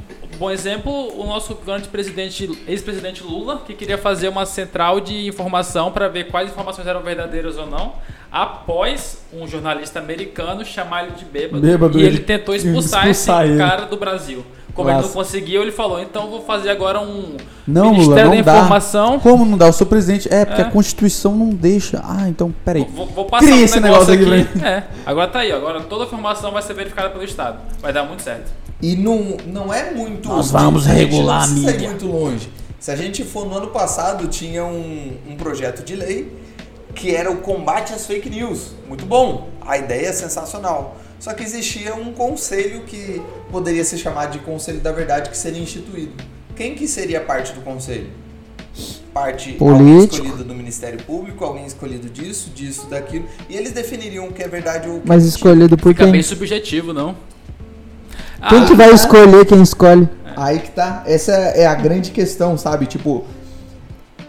bom 0.43 0.51
exemplo, 0.51 0.91
o 1.21 1.25
nosso 1.25 1.55
grande 1.65 1.87
presidente, 1.87 2.49
ex-presidente 2.67 3.23
Lula, 3.23 3.61
que 3.65 3.73
queria 3.73 3.97
fazer 3.97 4.27
uma 4.27 4.45
central 4.45 4.99
de 4.99 5.25
informação 5.25 5.89
para 5.89 6.09
ver 6.09 6.25
quais 6.25 6.49
informações 6.49 6.85
eram 6.85 6.99
verdadeiras 7.01 7.57
ou 7.57 7.65
não, 7.65 7.93
após 8.29 9.19
um 9.31 9.47
jornalista 9.47 9.99
americano 9.99 10.65
chamar 10.65 11.03
ele 11.05 11.13
de 11.15 11.23
bêbado. 11.23 11.61
Bêbado, 11.61 11.97
e 11.97 12.03
ele- 12.03 12.19
tentou 12.19 12.53
expulsar, 12.55 13.07
expulsar 13.07 13.43
esse 13.43 13.51
ele. 13.53 13.57
cara 13.57 13.85
do 13.85 13.95
Brasil. 13.95 14.45
Como 14.73 14.89
ele 14.89 14.95
não 14.95 15.01
Nossa. 15.03 15.13
conseguiu, 15.13 15.61
ele 15.61 15.71
falou: 15.71 16.01
então 16.01 16.29
vou 16.29 16.41
fazer 16.41 16.71
agora 16.71 16.99
um 16.99 17.37
Não, 17.65 17.83
Lula, 17.83 17.93
Ministério 17.93 18.29
não 18.31 18.37
da 18.37 18.41
dá. 18.51 18.57
Informação. 18.57 19.19
Como 19.19 19.45
não 19.45 19.55
dá? 19.57 19.67
Eu 19.67 19.73
sou 19.73 19.85
presidente. 19.87 20.27
É, 20.33 20.43
porque 20.43 20.61
É. 20.61 20.65
a 20.65 20.69
Constituição 20.71 21.35
não 21.35 21.49
deixa. 21.51 22.01
Ah, 22.03 22.27
então, 22.27 22.53
peraí. 22.65 22.83
Vou, 22.91 23.05
vou 23.05 23.25
passar 23.25 23.45
Cria 23.45 23.61
um 23.61 23.63
esse 23.63 23.79
negócio, 23.79 24.11
negócio 24.11 24.33
aqui. 24.41 24.49
aqui 24.57 24.65
É, 24.65 24.83
agora 25.05 25.27
tá 25.29 25.39
aí, 25.39 25.51
agora 25.51 25.79
toda 25.81 26.03
a 26.03 26.07
informação 26.07 26.51
vai 26.51 26.61
ser 26.63 26.73
verificada 26.73 27.11
pelo 27.11 27.23
Estado. 27.23 27.59
Vai 27.79 27.93
dar 27.93 28.03
muito 28.03 28.23
certo. 28.23 28.51
E 28.83 28.97
não, 28.97 29.37
não 29.47 29.73
é 29.73 29.91
muito. 29.91 30.27
Nós 30.27 30.51
vamos 30.51 30.85
a 30.85 30.89
gente 30.93 30.99
regular 31.05 31.47
não 31.49 31.69
a 31.69 31.71
mídia. 31.71 31.89
muito 31.89 32.05
longe. 32.05 32.49
Se 32.79 32.91
a 32.91 32.97
gente 32.97 33.23
for 33.23 33.45
no 33.47 33.55
ano 33.55 33.67
passado, 33.67 34.27
tinha 34.27 34.65
um, 34.65 35.13
um 35.29 35.37
projeto 35.37 35.85
de 35.85 35.95
lei 35.95 36.29
que 36.93 37.15
era 37.15 37.31
o 37.31 37.37
combate 37.37 37.93
às 37.93 38.05
fake 38.05 38.29
news. 38.29 38.71
Muito 38.87 39.05
bom. 39.05 39.47
A 39.61 39.77
ideia 39.77 40.07
é 40.07 40.11
sensacional. 40.11 40.97
Só 41.17 41.33
que 41.33 41.41
existia 41.41 41.95
um 41.95 42.11
conselho 42.11 42.81
que 42.81 43.21
poderia 43.49 43.85
ser 43.85 43.97
chamado 43.97 44.33
de 44.33 44.39
Conselho 44.39 44.81
da 44.81 44.91
Verdade 44.91 45.29
que 45.29 45.37
seria 45.37 45.61
instituído. 45.61 46.11
Quem 46.53 46.75
que 46.75 46.85
seria 46.85 47.21
parte 47.21 47.53
do 47.53 47.61
conselho? 47.61 48.09
parte 49.13 49.53
Político. 49.53 49.65
alguém 49.69 49.97
escolhido 50.05 50.43
do 50.43 50.55
Ministério 50.55 50.99
Público, 51.03 51.45
alguém 51.45 51.65
escolhido 51.67 52.09
disso, 52.09 52.49
disso, 52.49 52.87
daquilo, 52.87 53.25
e 53.47 53.55
eles 53.55 53.71
definiriam 53.71 54.27
o 54.27 54.33
que 54.33 54.41
é 54.41 54.47
verdade 54.47 54.89
ou 54.89 54.97
o 54.97 55.01
que 55.01 55.07
Mas 55.07 55.21
é 55.21 55.25
mentira. 55.25 55.37
escolhido 55.37 55.77
por 55.77 55.89
Fica 55.89 56.03
quem? 56.05 56.11
bem 56.11 56.23
subjetivo, 56.23 56.91
não? 56.91 57.15
Quem 58.49 58.63
Ah, 58.63 58.65
que 58.65 58.75
vai 58.75 58.91
escolher 58.91 59.45
quem 59.45 59.61
escolhe? 59.61 60.07
Aí 60.35 60.59
que 60.59 60.71
tá. 60.71 61.03
Essa 61.05 61.31
é 61.31 61.65
a 61.65 61.75
grande 61.75 62.11
questão, 62.11 62.57
sabe? 62.57 62.85
Tipo, 62.85 63.23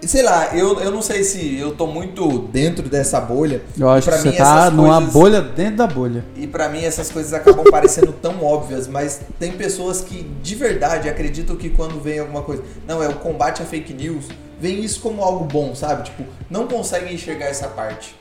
Sei 0.02 0.22
lá, 0.22 0.54
eu, 0.54 0.78
eu 0.80 0.90
não 0.90 1.00
sei 1.00 1.24
se 1.24 1.56
eu 1.58 1.74
tô 1.74 1.86
muito 1.86 2.40
dentro 2.52 2.90
dessa 2.90 3.18
bolha. 3.18 3.62
Eu 3.78 3.88
acho 3.88 4.06
Pra 4.06 4.18
que 4.18 4.24
você 4.24 4.32
tá 4.32 4.64
essas 4.66 4.72
numa 4.74 4.96
coisas- 4.96 5.12
bolha 5.14 5.40
dentro 5.40 5.76
da 5.76 5.86
bolha. 5.86 6.22
E 6.36 6.46
pra 6.46 6.68
mim 6.68 6.84
essas 6.84 7.10
coisas 7.10 7.32
acabam 7.32 7.64
parecendo 7.70 8.12
tão 8.12 8.44
óbvias, 8.44 8.86
mas 8.86 9.22
tem 9.40 9.52
pessoas 9.52 10.02
que 10.02 10.22
de 10.42 10.54
verdade 10.56 11.08
acreditam 11.08 11.56
que 11.56 11.70
quando 11.70 11.98
vem 12.02 12.18
alguma 12.18 12.42
coisa, 12.42 12.62
não, 12.86 13.02
é 13.02 13.08
o 13.08 13.14
combate 13.14 13.62
à 13.62 13.64
fake 13.64 13.94
news, 13.94 14.26
vem 14.60 14.84
isso 14.84 15.00
como 15.00 15.22
algo 15.24 15.46
bom, 15.46 15.74
sabe? 15.74 16.02
Tipo, 16.02 16.24
não 16.50 16.66
conseguem 16.66 17.14
enxergar 17.14 17.46
essa 17.46 17.68
parte. 17.68 18.14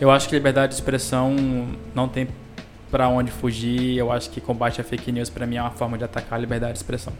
Eu 0.00 0.10
acho 0.10 0.26
que 0.30 0.34
liberdade 0.34 0.68
de 0.68 0.76
expressão 0.76 1.36
não 1.94 2.08
tem 2.08 2.26
pra 2.92 3.08
onde 3.08 3.32
fugir. 3.32 3.96
Eu 3.96 4.12
acho 4.12 4.30
que 4.30 4.40
combate 4.40 4.80
a 4.80 4.84
fake 4.84 5.10
news 5.10 5.28
pra 5.30 5.46
mim 5.46 5.56
é 5.56 5.62
uma 5.62 5.70
forma 5.72 5.98
de 5.98 6.04
atacar 6.04 6.38
a 6.38 6.40
liberdade 6.40 6.74
de 6.74 6.78
expressão. 6.78 7.12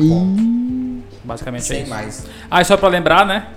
Ih, 0.00 1.02
Basicamente 1.22 1.60
é 1.60 1.64
Sem 1.64 1.80
isso. 1.82 1.90
mais. 1.90 2.26
Ah, 2.50 2.60
e 2.60 2.64
só 2.64 2.76
pra 2.76 2.88
lembrar, 2.88 3.24
né? 3.24 3.48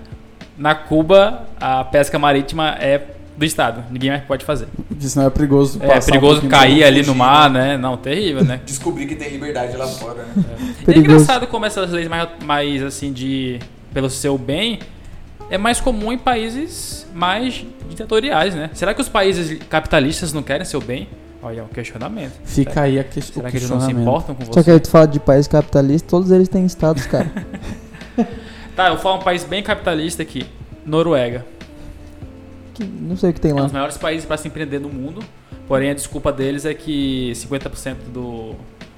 Na 0.57 0.75
Cuba, 0.75 1.47
a 1.59 1.83
pesca 1.85 2.19
marítima 2.19 2.75
é 2.79 3.01
do 3.35 3.43
Estado. 3.43 3.83
Ninguém 3.89 4.11
mais 4.11 4.23
pode 4.23 4.45
fazer. 4.45 4.67
Porque 4.87 5.07
senão 5.07 5.25
é 5.27 5.29
perigoso 5.29 5.79
É 5.81 5.97
um 5.97 6.01
perigoso 6.01 6.41
pouquinho 6.41 6.51
cair 6.51 6.83
ali 6.83 6.99
no 6.99 7.05
fugir, 7.07 7.17
mar, 7.17 7.49
né? 7.49 7.77
Não, 7.77 7.97
terrível, 7.97 8.43
né? 8.43 8.61
Descobri 8.67 9.05
que 9.07 9.15
tem 9.15 9.29
liberdade 9.29 9.75
lá 9.75 9.87
fora, 9.87 10.23
né? 10.23 10.43
E 10.47 10.81
é 10.81 10.85
Perigoso. 10.85 11.15
engraçado 11.15 11.47
como 11.47 11.65
essas 11.65 11.91
leis 11.91 12.07
mais, 12.07 12.29
mais 12.43 12.83
assim 12.83 13.11
de 13.11 13.59
pelo 13.93 14.09
seu 14.09 14.37
bem 14.37 14.79
é 15.49 15.57
mais 15.57 15.79
comum 15.79 16.11
em 16.11 16.17
países 16.17 17.05
mais 17.13 17.65
ditatoriais, 17.89 18.53
né? 18.55 18.69
Será 18.73 18.93
que 18.93 19.01
os 19.01 19.09
países 19.09 19.59
capitalistas 19.69 20.33
não 20.33 20.41
querem 20.43 20.65
seu 20.65 20.81
bem? 20.81 21.07
Olha, 21.41 21.59
é 21.59 21.63
um 21.63 21.67
questionamento. 21.67 22.33
Fica 22.43 22.81
aí 22.81 22.97
a 22.99 23.03
que... 23.03 23.21
Será 23.21 23.47
o 23.47 23.51
que 23.51 23.57
eles 23.57 23.69
não 23.69 23.79
se 23.79 23.85
questionamento. 23.87 24.01
importam 24.01 24.35
com 24.35 24.45
Só 24.45 24.51
você? 24.53 24.63
que 24.63 24.71
aí 24.71 24.79
tu 24.79 24.89
fala 24.89 25.07
de 25.07 25.19
país 25.19 25.47
capitalista, 25.47 26.09
todos 26.09 26.31
eles 26.31 26.47
têm 26.49 26.65
status, 26.65 27.05
cara. 27.05 27.31
Tá, 28.75 28.87
eu 28.87 28.93
vou 28.95 29.01
falar 29.03 29.15
um 29.15 29.19
país 29.19 29.43
bem 29.45 29.63
capitalista 29.63 30.21
aqui. 30.21 30.45
Noruega. 30.85 31.45
Que- 32.73 32.83
não 32.83 33.15
sei 33.15 33.29
o 33.29 33.33
que 33.33 33.39
tem 33.39 33.51
É 33.51 33.53
um 33.53 33.57
lá. 33.57 33.63
dos 33.63 33.71
maiores 33.71 33.97
países 33.97 34.25
para 34.25 34.35
se 34.35 34.47
empreender 34.49 34.79
no 34.79 34.89
mundo. 34.89 35.23
Porém, 35.65 35.91
a 35.91 35.93
desculpa 35.93 36.29
deles 36.33 36.65
é 36.65 36.73
que 36.73 37.31
50% 37.35 37.95
do. 38.13 38.21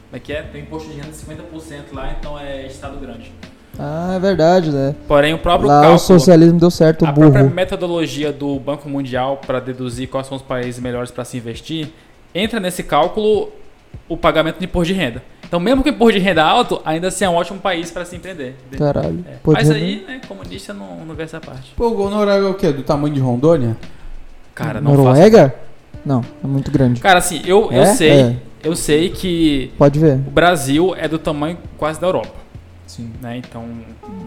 Como 0.07 0.13
é 0.13 0.19
que 0.19 0.33
é? 0.33 0.41
Tem 0.41 0.61
imposto 0.63 0.89
de 0.89 0.95
renda 0.95 1.09
de 1.11 1.17
50% 1.17 1.93
lá, 1.93 2.15
então 2.19 2.39
é 2.39 2.65
Estado 2.65 2.97
grande. 2.99 3.31
Ah, 3.79 4.13
é 4.15 4.19
verdade, 4.19 4.71
né? 4.71 4.95
Porém, 5.07 5.33
o 5.33 5.37
próprio 5.37 5.67
Lá 5.67 5.79
o 5.79 5.81
cálculo. 5.81 5.99
socialismo 5.99 6.59
deu 6.59 6.71
certo, 6.71 7.03
o 7.03 7.07
A 7.07 7.13
própria 7.13 7.43
metodologia 7.43 8.31
do 8.33 8.59
Banco 8.59 8.89
Mundial 8.89 9.39
para 9.45 9.59
deduzir 9.59 10.07
quais 10.09 10.25
são 10.27 10.35
os 10.37 10.41
países 10.43 10.79
melhores 10.81 11.11
para 11.11 11.23
se 11.23 11.37
investir, 11.37 11.89
entra 12.33 12.59
nesse 12.59 12.81
cálculo 12.83 13.49
o 14.09 14.17
pagamento 14.17 14.57
de 14.59 14.65
imposto 14.65 14.93
de 14.93 14.99
renda. 14.99 15.21
Então, 15.45 15.59
mesmo 15.59 15.81
que 15.83 15.89
o 15.89 15.93
imposto 15.93 16.13
de 16.19 16.25
renda 16.25 16.43
alto, 16.43 16.81
ainda 16.83 17.07
assim 17.07 17.23
é 17.23 17.29
um 17.29 17.35
ótimo 17.35 17.59
país 17.59 17.89
para 17.91 18.03
se 18.03 18.15
empreender. 18.15 18.55
Caralho. 18.77 19.23
É. 19.27 19.35
Mas 19.45 19.67
ser, 19.67 19.75
aí, 19.75 20.03
né, 20.07 20.21
comunista 20.27 20.73
não, 20.73 21.05
não 21.05 21.15
vê 21.15 21.23
essa 21.23 21.39
parte. 21.39 21.71
Pô, 21.75 21.87
o 21.89 22.09
Noruega 22.09 22.45
é 22.45 22.49
o 22.49 22.53
quê? 22.53 22.71
Do 22.71 22.83
tamanho 22.83 23.13
de 23.13 23.19
Rondônia? 23.21 23.77
Cara, 24.55 24.81
não 24.81 24.91
faço- 24.91 25.03
Noruega? 25.03 25.55
Não, 26.05 26.21
é 26.43 26.47
muito 26.47 26.71
grande. 26.71 26.99
Cara, 26.99 27.19
assim, 27.19 27.41
eu, 27.45 27.71
eu 27.71 27.81
É? 27.81 27.85
sei, 27.93 28.11
É. 28.11 28.35
eu 28.63 28.75
sei 28.75 29.09
que 29.09 29.71
Pode 29.77 29.99
ver. 29.99 30.15
o 30.15 30.31
Brasil 30.31 30.93
é 30.97 31.07
do 31.07 31.19
tamanho 31.19 31.57
quase 31.77 31.99
da 32.01 32.07
Europa, 32.07 32.31
Sim. 32.87 33.11
né? 33.21 33.37
Então, 33.37 33.65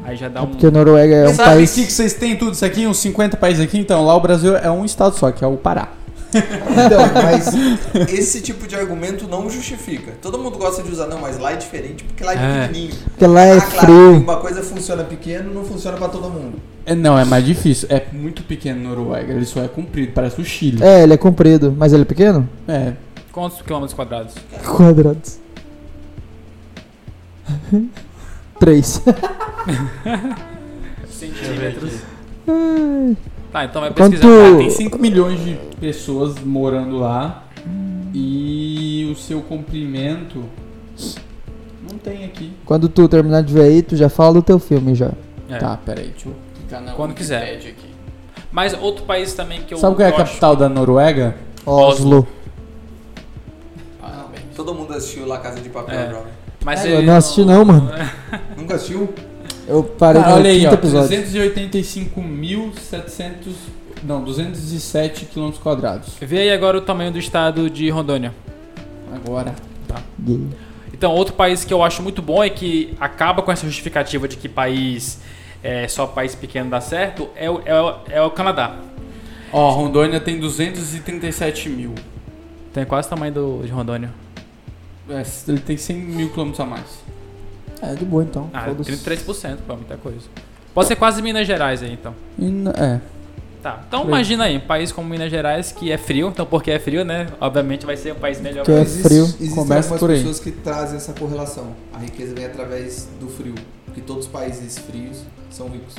aí 0.05 0.17
já 0.17 0.29
dá 0.29 0.41
É 0.41 0.43
um... 0.43 0.47
porque 0.49 0.71
Noruega 0.71 1.15
é 1.15 1.29
um 1.29 1.35
Sabe 1.35 1.51
país. 1.51 1.73
que 1.75 1.87
que 1.87 1.93
vocês 1.93 2.13
têm 2.15 2.37
tudo 2.37 2.53
isso 2.53 2.65
aqui? 2.65 2.87
Uns 2.87 2.99
50 2.99 3.37
países 3.37 3.65
aqui? 3.65 3.79
Então, 3.79 4.05
lá 4.05 4.15
o 4.15 4.21
Brasil 4.21 4.57
é 4.57 4.71
um 4.71 4.85
estado 4.85 5.17
só, 5.17 5.33
que 5.33 5.43
é 5.43 5.47
o 5.47 5.57
Pará. 5.57 5.89
Então, 6.33 7.01
mas 7.25 7.49
esse 8.13 8.41
tipo 8.41 8.69
de 8.69 8.77
argumento 8.77 9.27
não 9.27 9.51
justifica. 9.51 10.13
Todo 10.23 10.39
mundo 10.39 10.59
gosta 10.59 10.81
de 10.83 10.93
usar, 10.93 11.07
não, 11.09 11.21
mas 11.21 11.39
lá 11.39 11.53
é 11.53 11.57
diferente 11.57 12.05
porque 12.05 12.23
lá 12.23 12.35
é, 12.35 12.37
É. 12.37 12.67
pequenininho. 12.69 12.95
Porque 13.05 13.27
lá 13.27 13.41
é 13.47 13.57
ah, 13.57 13.61
claro, 13.61 13.79
frio. 13.87 14.17
uma 14.19 14.37
coisa 14.37 14.63
funciona 14.63 15.03
pequeno, 15.03 15.53
não 15.53 15.65
funciona 15.65 15.97
pra 15.97 16.09
todo 16.09 16.31
mundo. 16.31 16.59
É, 16.87 16.95
não, 16.95 17.19
é 17.19 17.25
mais 17.25 17.45
difícil. 17.45 17.89
É 17.91 18.05
muito 18.13 18.43
pequeno 18.45 18.81
Noruega. 18.89 19.33
Ele 19.33 19.45
só 19.45 19.61
é 19.63 19.69
comprido, 19.69 20.13
parece 20.13 20.41
o 20.41 20.45
Chile. 20.45 20.83
É, 20.83 21.03
ele 21.03 21.15
é 21.15 21.17
comprido, 21.17 21.75
mas 21.77 21.93
ele 21.93 22.03
é 22.03 22.07
pequeno? 22.07 22.49
É. 22.69 22.93
Quantos 23.33 23.61
quilômetros 23.63 23.95
quadrados? 23.95 24.35
Quadrados. 24.65 25.39
Três. 28.61 29.03
Centímetros. 31.09 31.93
Ai, 32.47 33.17
Tá, 33.53 33.65
então 33.65 33.81
vai 33.83 33.93
Quanto- 33.93 34.13
pesquisar. 34.13 34.55
Ah, 34.55 34.59
tem 34.59 34.71
5 34.71 34.97
milhões 34.99 35.41
de 35.41 35.55
pessoas 35.81 36.39
morando 36.39 36.99
lá. 36.99 37.45
E 38.15 39.09
o 39.13 39.17
seu 39.17 39.41
comprimento. 39.43 40.45
Não 41.91 41.99
tem 41.99 42.25
aqui. 42.25 42.53
Quando 42.65 42.89
tu 42.89 43.09
terminar 43.09 43.43
de 43.43 43.53
ver 43.53 43.63
aí, 43.63 43.83
tu 43.83 43.97
já 43.97 44.09
fala 44.09 44.35
do 44.35 44.43
teu 44.43 44.59
filme 44.61 44.95
já. 44.95 45.11
É. 45.49 45.59
Tá, 45.59 45.77
peraí, 45.85 46.09
deixa 46.11 46.29
eu 46.29 46.35
clicar 46.55 46.81
na 46.81 46.93
Quando 46.93 47.13
quiser. 47.15 47.41
Wikipedia 47.41 47.71
aqui. 47.73 47.91
Mas 48.53 48.73
outro 48.81 49.05
país 49.05 49.33
também 49.33 49.63
que 49.63 49.75
eu 49.75 49.79
Sabe 49.79 49.97
qual 49.97 50.07
é 50.07 50.11
a 50.11 50.15
eu 50.15 50.17
acho- 50.17 50.27
capital 50.27 50.55
da 50.55 50.69
Noruega? 50.69 51.35
Oslo. 51.67 52.27
Parabéns. 54.01 54.45
Todo 54.55 54.75
mundo 54.75 54.93
assistiu 54.93 55.27
La 55.27 55.39
Casa 55.39 55.61
de 55.61 55.69
Papel, 55.69 55.99
É. 55.99 56.11
jovem. 56.11 56.33
Mas 56.65 56.85
É, 56.85 56.97
eu 56.97 57.03
não 57.03 57.17
assisti 57.17 57.45
não, 57.45 57.65
mano. 57.65 57.91
Nunca 58.57 58.75
assistiu? 58.77 59.13
Eu 59.67 59.83
parei 59.85 60.21
Cara, 60.21 60.35
no 60.35 60.41
olha 60.41 60.51
aí, 60.51 60.67
ó. 60.67 60.73
episódio. 60.73 61.17
385.700. 61.17 63.53
Não, 64.03 64.23
207 64.25 65.27
km 65.27 65.51
quadrados. 65.63 66.15
Vê 66.21 66.41
aí 66.41 66.51
agora 66.53 66.79
o 66.79 66.81
tamanho 66.81 67.13
do 67.13 67.19
estado 67.19 67.69
de 67.71 67.89
Rondônia. 67.91 68.33
Agora. 69.15 69.55
Gay. 70.19 70.47
Então, 70.93 71.13
outro 71.13 71.35
país 71.35 71.65
que 71.65 71.73
eu 71.73 71.83
acho 71.83 72.03
muito 72.03 72.21
bom 72.21 72.45
e 72.45 72.51
que 72.51 72.95
acaba 73.01 73.43
com 73.43 73.51
essa 73.53 73.65
justificativa 73.67 74.29
de 74.29 74.37
que 74.37 74.49
país 74.49 75.19
é, 75.63 75.87
só 75.89 76.07
país 76.07 76.35
pequeno 76.35 76.71
dá 76.71 76.81
certo 76.81 77.29
é 77.37 77.51
o, 77.51 77.61
é 77.65 77.81
o, 77.81 77.95
é 78.11 78.23
o 78.23 78.31
Canadá. 78.31 78.77
Ó, 79.53 79.71
Rondônia 79.71 80.21
tem 80.21 80.39
237 80.39 81.69
mil. 81.69 81.95
Tem 82.73 82.85
quase 82.85 83.09
o 83.09 83.11
tamanho 83.11 83.33
do, 83.33 83.63
de 83.65 83.73
Rondônia. 83.73 84.11
É, 85.11 85.23
ele 85.49 85.61
tem 85.61 85.77
100 85.77 85.97
mil 85.97 86.31
quilômetros 86.31 86.61
a 86.61 86.67
mais. 86.67 86.87
É, 87.83 87.95
de 87.95 88.05
boa 88.05 88.23
então. 88.23 88.51
Ah, 88.53 88.63
Foda-se. 88.67 88.93
33%, 88.93 89.59
pô, 89.67 89.75
muita 89.75 89.97
coisa. 89.97 90.21
Pode 90.75 90.87
ser 90.89 90.97
quase 90.97 91.21
Minas 91.23 91.47
Gerais 91.47 91.83
aí, 91.83 91.93
então. 91.93 92.15
E 92.39 92.45
n- 92.45 92.71
é. 92.77 93.01
Tá, 93.63 93.81
então 93.87 94.01
Bem. 94.01 94.09
imagina 94.09 94.45
aí, 94.45 94.57
um 94.57 94.61
país 94.61 94.91
como 94.93 95.09
Minas 95.09 95.31
Gerais 95.31 95.71
que 95.73 95.91
é 95.93 95.99
frio, 95.99 96.29
então 96.29 96.47
porque 96.47 96.71
é 96.71 96.79
frio, 96.79 97.05
né? 97.05 97.27
Obviamente 97.41 97.85
vai 97.85 97.97
ser 97.97 98.13
um 98.13 98.17
país 98.19 98.41
melhor. 98.41 98.65
Que 98.65 98.73
é 98.73 98.81
Existe- 98.81 99.03
frio. 99.03 99.25
Existem 99.25 99.51
Começa 99.55 99.97
por 99.99 100.11
aí. 100.11 100.17
pessoas 100.19 100.41
que 100.41 100.51
trazem 100.51 100.97
essa 100.97 101.13
correlação. 101.13 101.75
A 101.93 101.99
riqueza 101.99 102.35
vem 102.35 102.47
através 102.47 103.09
do 103.21 103.29
frio. 103.29 103.55
Porque 103.85 104.01
todos 104.01 104.27
os 104.27 104.31
países 104.31 104.79
frios 104.79 105.19
são 105.51 105.69
ricos. 105.69 105.95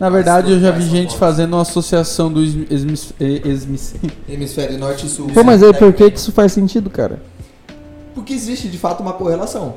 Na 0.00 0.10
verdade, 0.10 0.50
eu 0.52 0.58
já 0.60 0.70
vi 0.72 0.82
gente 0.84 1.16
fazendo 1.16 1.52
uma 1.54 1.62
associação 1.62 2.30
do 2.32 2.42
esmi- 2.42 2.66
esmis- 2.68 3.14
esmis- 3.20 3.94
Hemisfério 4.28 4.76
norte 4.78 5.06
e 5.06 5.08
sul. 5.08 5.28
Pô, 5.32 5.44
mas 5.44 5.62
aí 5.62 5.72
por 5.72 5.92
que 5.92 6.10
que 6.10 6.18
isso 6.18 6.32
faz 6.32 6.52
sentido, 6.52 6.90
cara? 6.90 7.20
Porque 8.14 8.32
existe 8.32 8.68
de 8.68 8.78
fato 8.78 9.00
uma 9.02 9.12
correlação. 9.12 9.74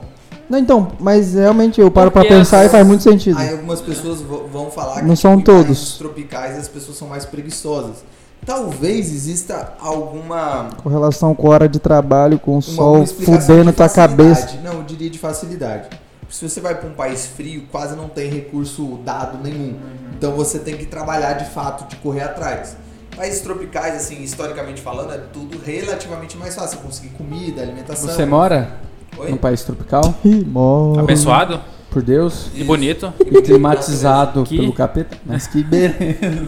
Não, 0.49 0.59
então, 0.59 0.91
mas 0.99 1.33
realmente 1.33 1.81
eu 1.81 1.89
paro 1.89 2.11
pra 2.11 2.21
Porque 2.21 2.35
pensar 2.35 2.59
as- 2.61 2.67
e 2.67 2.69
faz 2.69 2.85
muito 2.85 3.01
sentido. 3.01 3.37
Aí 3.39 3.51
algumas 3.51 3.81
pessoas 3.81 4.21
vão 4.21 4.69
falar 4.69 5.01
Não 5.03 5.15
que 5.15 5.21
são 5.21 5.37
tipo, 5.37 5.41
em 5.51 5.55
todos. 5.55 5.65
países 5.77 5.97
tropicais 5.97 6.57
as 6.57 6.67
pessoas 6.67 6.97
são 6.97 7.07
mais 7.07 7.25
preguiçosas. 7.25 8.03
Talvez 8.45 9.11
exista 9.11 9.73
alguma 9.79 10.69
Com 10.83 10.89
relação 10.89 11.33
com 11.33 11.49
hora 11.49 11.67
de 11.67 11.79
trabalho, 11.79 12.37
com 12.37 12.57
o 12.57 12.61
sol 12.61 13.05
fudendo 13.07 13.71
de 13.71 13.71
tua 13.77 13.89
cabeça. 13.89 14.59
Não, 14.63 14.73
eu 14.75 14.83
diria 14.83 15.09
de 15.09 15.17
facilidade. 15.17 15.87
Se 16.29 16.47
você 16.47 16.59
vai 16.59 16.75
para 16.75 16.87
um 16.89 16.93
país 16.93 17.25
frio, 17.25 17.63
quase 17.71 17.95
não 17.95 18.07
tem 18.07 18.29
recurso 18.29 18.99
dado 19.03 19.39
nenhum. 19.43 19.75
Então 20.15 20.33
você 20.33 20.59
tem 20.59 20.77
que 20.77 20.85
trabalhar 20.85 21.33
de 21.33 21.45
fato, 21.49 21.87
de 21.87 21.95
correr 21.97 22.21
atrás. 22.21 22.75
Países 23.15 23.41
tropicais, 23.41 23.95
assim, 23.95 24.21
historicamente 24.21 24.81
falando, 24.81 25.13
é 25.13 25.17
tudo 25.31 25.57
relativamente 25.63 26.35
mais 26.37 26.53
fácil. 26.55 26.79
Conseguir 26.79 27.09
comida, 27.09 27.61
alimentação. 27.61 28.09
Você 28.09 28.25
mora 28.25 28.77
Oi? 29.17 29.31
num 29.31 29.37
país 29.37 29.63
tropical? 29.63 30.13
Moro. 30.23 30.99
Abençoado 30.99 31.61
Por 31.89 32.01
Deus? 32.01 32.49
e 32.53 32.63
bonito. 32.63 33.13
E 33.25 33.41
climatizado 33.41 34.43
Que- 34.43 34.57
pelo 34.57 34.73
capeta? 34.73 35.17
Mas 35.25 35.47
que 35.47 35.63
beleza. 35.63 36.47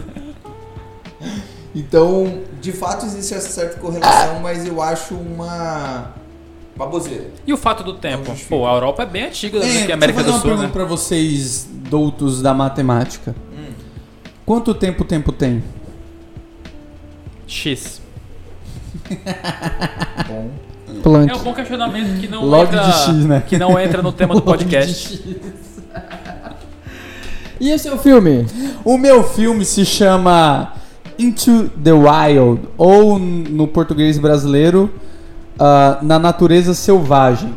Então, 1.74 2.40
de 2.60 2.72
fato 2.72 3.06
existe 3.06 3.34
essa 3.34 3.48
certa 3.50 3.78
correlação, 3.78 4.40
mas 4.40 4.66
eu 4.66 4.82
acho 4.82 5.14
uma 5.14 6.12
baboseira. 6.76 7.30
E 7.46 7.52
o 7.52 7.56
fato 7.56 7.82
do 7.82 7.94
tempo? 7.94 8.32
Pô, 8.48 8.66
a 8.66 8.74
Europa 8.74 9.02
é 9.02 9.06
bem 9.06 9.24
antiga 9.24 9.58
do 9.58 9.64
que 9.64 9.70
deixa 9.72 9.86
a 9.86 9.90
eu 9.90 9.94
América 9.94 10.18
fazer 10.18 10.30
do 10.30 10.34
uma 10.34 10.40
Sul, 10.40 10.48
pergunta 10.50 10.66
né? 10.68 10.72
pra 10.72 10.84
vocês, 10.84 11.68
doutos 11.88 12.42
da 12.42 12.52
matemática. 12.54 13.34
Hum. 13.52 13.72
Quanto 14.46 14.74
tempo 14.74 15.02
o 15.02 15.06
tempo 15.06 15.30
tem? 15.32 15.62
X. 17.48 18.00
Bom. 20.28 20.50
Planck. 21.02 21.30
É 21.30 21.34
um 21.34 21.38
bom 21.38 21.54
questionamento 21.54 22.20
que 22.20 22.28
não 22.28 22.44
Log 22.44 22.66
entra, 22.66 22.84
de 22.84 22.92
X, 22.92 23.08
né? 23.24 23.42
que 23.46 23.58
não 23.58 23.78
entra 23.78 24.02
no 24.02 24.12
tema 24.12 24.34
do 24.34 24.40
podcast. 24.42 25.22
E 27.60 27.70
esse 27.70 27.88
é 27.88 27.92
o 27.92 27.98
filme? 27.98 28.46
O 28.84 28.96
meu 28.96 29.22
filme 29.22 29.64
se 29.64 29.84
chama 29.84 30.72
Into 31.18 31.68
the 31.82 31.92
Wild, 31.92 32.62
ou 32.76 33.18
no 33.18 33.66
português 33.66 34.18
brasileiro, 34.18 34.90
ah, 35.58 35.98
Na 36.02 36.18
Natureza 36.18 36.74
Selvagem. 36.74 37.54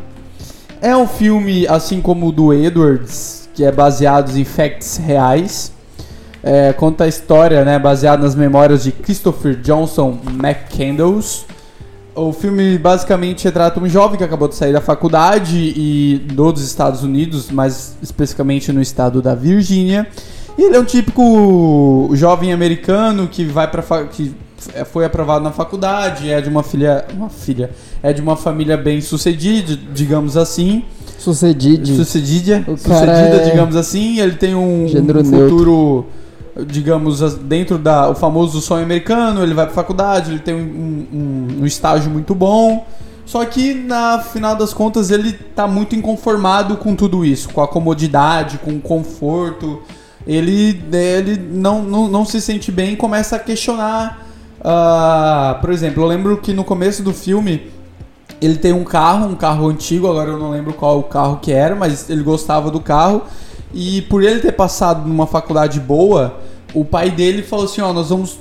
É 0.80 0.96
um 0.96 1.06
filme, 1.06 1.66
assim 1.68 2.00
como 2.00 2.28
o 2.28 2.32
do 2.32 2.52
Edwards, 2.52 3.48
que 3.54 3.64
é 3.64 3.70
baseado 3.70 4.36
em 4.36 4.44
facts 4.44 4.96
reais. 4.96 5.71
É, 6.42 6.72
conta 6.72 7.04
a 7.04 7.08
história, 7.08 7.64
né, 7.64 7.78
baseada 7.78 8.22
nas 8.22 8.34
memórias 8.34 8.82
de 8.82 8.90
Christopher 8.90 9.54
Johnson 9.56 10.18
McCandles. 10.26 11.44
O 12.14 12.32
filme 12.32 12.76
basicamente 12.78 13.44
retrata 13.44 13.80
um 13.80 13.88
jovem 13.88 14.18
que 14.18 14.24
acabou 14.24 14.48
de 14.48 14.54
sair 14.54 14.72
da 14.72 14.80
faculdade 14.80 15.72
e 15.74 16.20
dos 16.34 16.62
Estados 16.62 17.02
Unidos, 17.02 17.50
mais 17.50 17.96
especificamente 18.02 18.72
no 18.72 18.82
estado 18.82 19.22
da 19.22 19.34
Virgínia. 19.34 20.06
E 20.58 20.62
ele 20.62 20.76
é 20.76 20.80
um 20.80 20.84
típico 20.84 22.10
jovem 22.12 22.52
americano 22.52 23.28
que 23.28 23.44
vai 23.44 23.70
para 23.70 24.04
que 24.04 24.34
foi 24.90 25.04
aprovado 25.04 25.42
na 25.42 25.50
faculdade, 25.50 26.30
é 26.30 26.40
de 26.40 26.48
uma 26.48 26.62
filha, 26.62 27.04
uma 27.14 27.28
filha, 27.30 27.70
é 28.02 28.12
de 28.12 28.20
uma 28.20 28.36
família 28.36 28.76
bem 28.76 29.00
sucedida, 29.00 29.78
digamos 29.92 30.36
assim. 30.36 30.84
Sucedida, 31.96 32.62
cara 32.62 32.76
sucedida, 32.76 33.36
é- 33.36 33.50
digamos 33.50 33.76
assim, 33.76 34.20
ele 34.20 34.34
tem 34.34 34.54
um, 34.54 34.86
um 34.86 35.22
neutro. 35.30 36.06
Digamos, 36.66 37.20
dentro 37.38 37.78
da 37.78 38.08
o 38.10 38.14
famoso 38.14 38.60
sonho 38.60 38.84
americano, 38.84 39.42
ele 39.42 39.54
vai 39.54 39.66
pra 39.66 39.74
faculdade, 39.74 40.30
ele 40.32 40.40
tem 40.40 40.54
um, 40.54 41.06
um- 41.12 41.62
um 41.62 41.66
estágio 41.66 42.10
muito 42.10 42.34
bom. 42.34 42.86
Só 43.24 43.44
que 43.46 43.72
na 43.72 44.18
final 44.18 44.54
das 44.56 44.74
contas 44.74 45.10
ele 45.10 45.32
tá 45.32 45.66
muito 45.66 45.94
inconformado 45.96 46.76
com 46.76 46.94
tudo 46.94 47.24
isso, 47.24 47.48
com 47.50 47.62
a 47.62 47.68
comodidade, 47.68 48.58
com 48.58 48.72
o 48.72 48.80
conforto. 48.80 49.80
Ele, 50.26 50.82
ele 50.92 51.36
não, 51.52 51.82
não, 51.82 52.08
não 52.08 52.24
se 52.24 52.40
sente 52.40 52.70
bem 52.70 52.92
e 52.92 52.96
começa 52.96 53.36
a 53.36 53.38
questionar. 53.38 54.26
ah, 54.62 55.56
por 55.60 55.70
exemplo, 55.70 56.02
eu 56.02 56.06
lembro 56.06 56.36
que 56.38 56.52
no 56.52 56.64
começo 56.64 57.02
do 57.02 57.12
filme 57.14 57.70
ele 58.40 58.56
tem 58.56 58.72
um 58.72 58.84
carro, 58.84 59.26
um 59.28 59.36
carro 59.36 59.68
antigo, 59.68 60.08
agora 60.08 60.30
eu 60.30 60.38
não 60.38 60.50
lembro 60.50 60.72
qual 60.74 60.98
o 60.98 61.04
carro 61.04 61.38
que 61.40 61.52
era, 61.52 61.74
mas 61.76 62.10
ele 62.10 62.22
gostava 62.22 62.70
do 62.70 62.80
carro. 62.80 63.22
E 63.72 64.02
por 64.02 64.22
ele 64.22 64.40
ter 64.40 64.52
passado 64.52 65.08
numa 65.08 65.26
faculdade 65.26 65.80
boa, 65.80 66.38
o 66.74 66.84
pai 66.84 67.10
dele 67.10 67.42
falou 67.42 67.64
assim: 67.64 67.80
Ó, 67.80 67.92
nós 67.92 68.10
vamos 68.10 68.38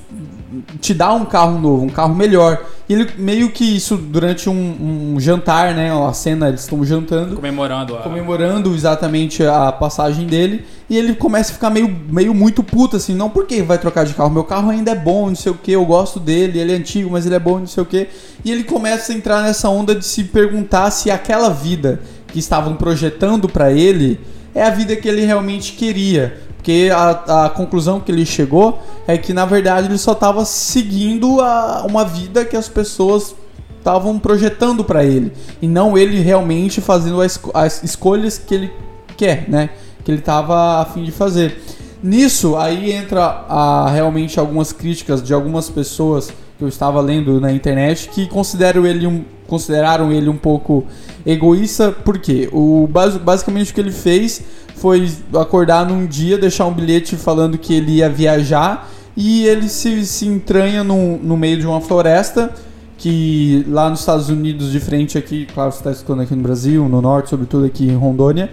te 0.82 0.94
dar 0.94 1.14
um 1.14 1.26
carro 1.26 1.58
novo, 1.60 1.86
um 1.86 1.90
carro 1.90 2.14
melhor. 2.14 2.66
E 2.90 2.94
ele 2.94 3.10
meio 3.18 3.52
que 3.52 3.64
isso 3.64 3.96
durante 3.96 4.50
um, 4.50 5.14
um 5.14 5.20
jantar, 5.20 5.74
né? 5.74 5.90
A 5.92 6.12
cena, 6.12 6.50
eles 6.50 6.62
estão 6.62 6.84
jantando 6.84 7.36
Comemorando 7.36 7.96
a. 7.96 8.02
comemorando 8.02 8.76
exatamente 8.76 9.46
a 9.46 9.72
passagem 9.72 10.28
dele 10.28 10.66
e 10.90 10.98
ele 10.98 11.16
começa 11.16 11.52
a 11.52 11.54
ficar 11.54 11.70
meio, 11.70 11.88
meio 12.10 12.34
muito 12.34 12.62
puto 12.62 12.98
assim, 12.98 13.16
não 13.16 13.30
por 13.30 13.46
que 13.46 13.62
vai 13.62 13.78
trocar 13.78 14.04
de 14.04 14.14
carro? 14.14 14.30
Meu 14.30 14.44
carro 14.44 14.70
ainda 14.70 14.92
é 14.92 14.96
bom, 14.96 15.30
não 15.30 15.36
sei 15.36 15.54
o 15.54 15.56
que, 15.56 15.72
eu 15.72 15.86
gosto 15.86 16.20
dele, 16.20 16.60
ele 16.60 16.74
é 16.74 16.76
antigo, 16.76 17.10
mas 17.10 17.26
ele 17.26 17.36
é 17.36 17.40
bom, 17.40 17.60
não 17.60 17.68
sei 17.68 17.82
o 17.82 17.86
que. 17.86 18.10
E 18.44 18.52
ele 18.52 18.66
começa 18.66 19.14
a 19.14 19.16
entrar 19.16 19.42
nessa 19.42 19.70
onda 19.70 19.96
de 19.96 20.06
se 20.06 20.26
perguntar 20.26 20.92
se 20.92 21.10
aquela 21.10 21.50
vida 21.50 22.02
que 22.28 22.40
estavam 22.40 22.76
projetando 22.76 23.48
pra 23.48 23.72
ele 23.72 24.20
é 24.54 24.64
a 24.64 24.70
vida 24.70 24.96
que 24.96 25.08
ele 25.08 25.26
realmente 25.26 25.74
queria. 25.74 26.42
Porque 26.58 26.90
a, 26.94 27.46
a 27.46 27.50
conclusão 27.50 28.00
que 28.00 28.12
ele 28.12 28.26
chegou 28.26 28.80
é 29.08 29.18
que 29.18 29.34
na 29.34 29.46
verdade 29.46 29.88
ele 29.88 29.98
só 29.98 30.12
estava 30.12 30.46
seguindo 30.46 31.42
a, 31.42 31.84
uma 31.88 32.06
vida 32.06 32.46
que 32.46 32.56
as 32.56 32.70
pessoas 32.70 33.36
estavam 33.80 34.20
projetando 34.20 34.84
pra 34.84 35.04
ele 35.04 35.32
e 35.60 35.68
não 35.68 35.98
ele 35.98 36.20
realmente 36.20 36.80
fazendo 36.80 37.20
as, 37.20 37.40
as 37.54 37.84
escolhas 37.84 38.38
que 38.38 38.54
ele 38.54 38.72
quer, 39.18 39.50
né? 39.50 39.72
Que 40.06 40.12
ele 40.12 40.22
tava 40.22 40.82
a 40.82 40.86
fim 40.86 41.04
de 41.04 41.12
fazer. 41.12 41.60
Nisso 42.04 42.56
aí 42.56 42.92
entra 42.92 43.46
a, 43.50 43.90
realmente 43.92 44.40
algumas 44.40 44.72
críticas 44.72 45.22
de 45.22 45.34
algumas 45.34 45.70
pessoas 45.70 46.32
que 46.58 46.64
eu 46.64 46.68
estava 46.68 47.02
lendo 47.02 47.42
na 47.42 47.52
internet 47.52 48.10
que 48.10 48.28
consideram 48.28 48.86
ele 48.86 49.08
um, 49.08 49.24
consideraram 49.52 50.14
ele 50.14 50.30
um 50.30 50.38
pouco 50.38 50.86
egoísta, 51.26 51.92
porque 51.92 52.48
o 52.54 52.88
basi- 52.90 53.20
basicamente 53.20 53.72
o 53.72 53.76
que 53.76 53.82
ele 53.82 53.92
fez 53.92 54.42
foi 54.78 55.12
acordar 55.38 55.86
num 55.86 56.06
dia, 56.06 56.38
deixar 56.38 56.66
um 56.66 56.74
bilhete 56.74 57.18
falando 57.18 57.58
que 57.58 57.74
ele 57.74 57.98
ia 57.98 58.10
viajar 58.10 58.90
e 59.16 59.46
ele 59.46 59.68
se, 59.68 60.06
se 60.06 60.26
entranha 60.26 60.86
no, 60.86 61.18
no 61.18 61.36
meio 61.36 61.60
de 61.60 61.68
uma 61.68 61.82
floresta 61.82 62.50
que 62.98 63.66
lá 63.68 63.90
nos 63.90 64.00
Estados 64.00 64.30
Unidos, 64.30 64.72
de 64.72 64.80
frente 64.80 65.18
aqui, 65.18 65.46
claro, 65.54 65.72
você 65.72 65.80
está 65.80 65.92
escutando 65.92 66.22
aqui 66.22 66.34
no 66.34 66.44
Brasil, 66.44 66.88
no 66.88 67.02
norte, 67.02 67.30
sobretudo 67.30 67.66
aqui 67.66 67.90
em 67.90 67.96
Rondônia, 67.96 68.50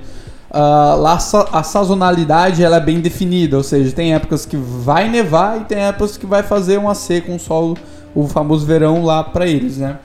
ah, 0.51 0.97
lá 0.99 1.19
a 1.53 1.63
sazonalidade 1.63 2.65
ela 2.65 2.79
é 2.79 2.81
bem 2.81 2.99
definida, 3.01 3.57
ou 3.57 3.63
seja, 3.63 3.93
tem 3.93 4.15
épocas 4.15 4.45
que 4.45 4.57
vai 4.57 5.09
nevar 5.09 5.61
e 5.61 5.65
tem 5.65 5.79
épocas 5.79 6.17
que 6.17 6.27
vai 6.27 6.43
fazer 6.43 6.77
uma 6.79 6.95
seca, 6.95 7.31
um 7.31 7.39
solo, 7.39 7.77
o 8.15 8.27
famoso 8.27 8.67
verão 8.67 9.05
lá 9.05 9.23
para 9.23 9.47
eles, 9.47 9.77
né? 9.77 9.99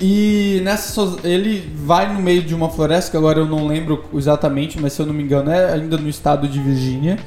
E 0.00 0.60
nessa 0.64 1.02
ele 1.22 1.70
vai 1.84 2.12
no 2.12 2.20
meio 2.20 2.42
de 2.42 2.54
uma 2.54 2.70
floresta 2.70 3.10
que 3.10 3.16
agora 3.16 3.38
eu 3.38 3.46
não 3.46 3.66
lembro 3.66 4.04
exatamente, 4.14 4.80
mas 4.80 4.94
se 4.94 5.02
eu 5.02 5.06
não 5.06 5.12
me 5.12 5.22
engano 5.22 5.50
é 5.50 5.74
ainda 5.74 5.98
no 5.98 6.08
estado 6.08 6.48
de 6.48 6.58
Virgínia. 6.58 7.18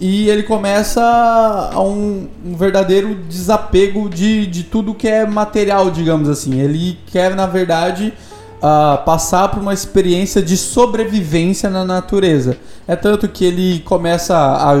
E 0.00 0.28
ele 0.28 0.42
começa 0.42 1.02
a 1.02 1.80
um, 1.80 2.28
um 2.44 2.56
verdadeiro 2.56 3.14
desapego 3.28 4.08
de, 4.08 4.46
de 4.46 4.64
tudo 4.64 4.94
que 4.94 5.08
é 5.08 5.24
material, 5.24 5.90
digamos 5.90 6.28
assim. 6.28 6.60
Ele 6.60 6.98
quer, 7.06 7.34
na 7.34 7.46
verdade, 7.46 8.12
ah, 8.60 9.02
passar 9.04 9.48
por 9.48 9.60
uma 9.60 9.72
experiência 9.72 10.42
de 10.42 10.56
sobrevivência 10.56 11.70
na 11.70 11.84
natureza. 11.84 12.56
É 12.88 12.96
tanto 12.96 13.28
que 13.28 13.44
ele 13.44 13.80
começa 13.80 14.36
a 14.36 14.74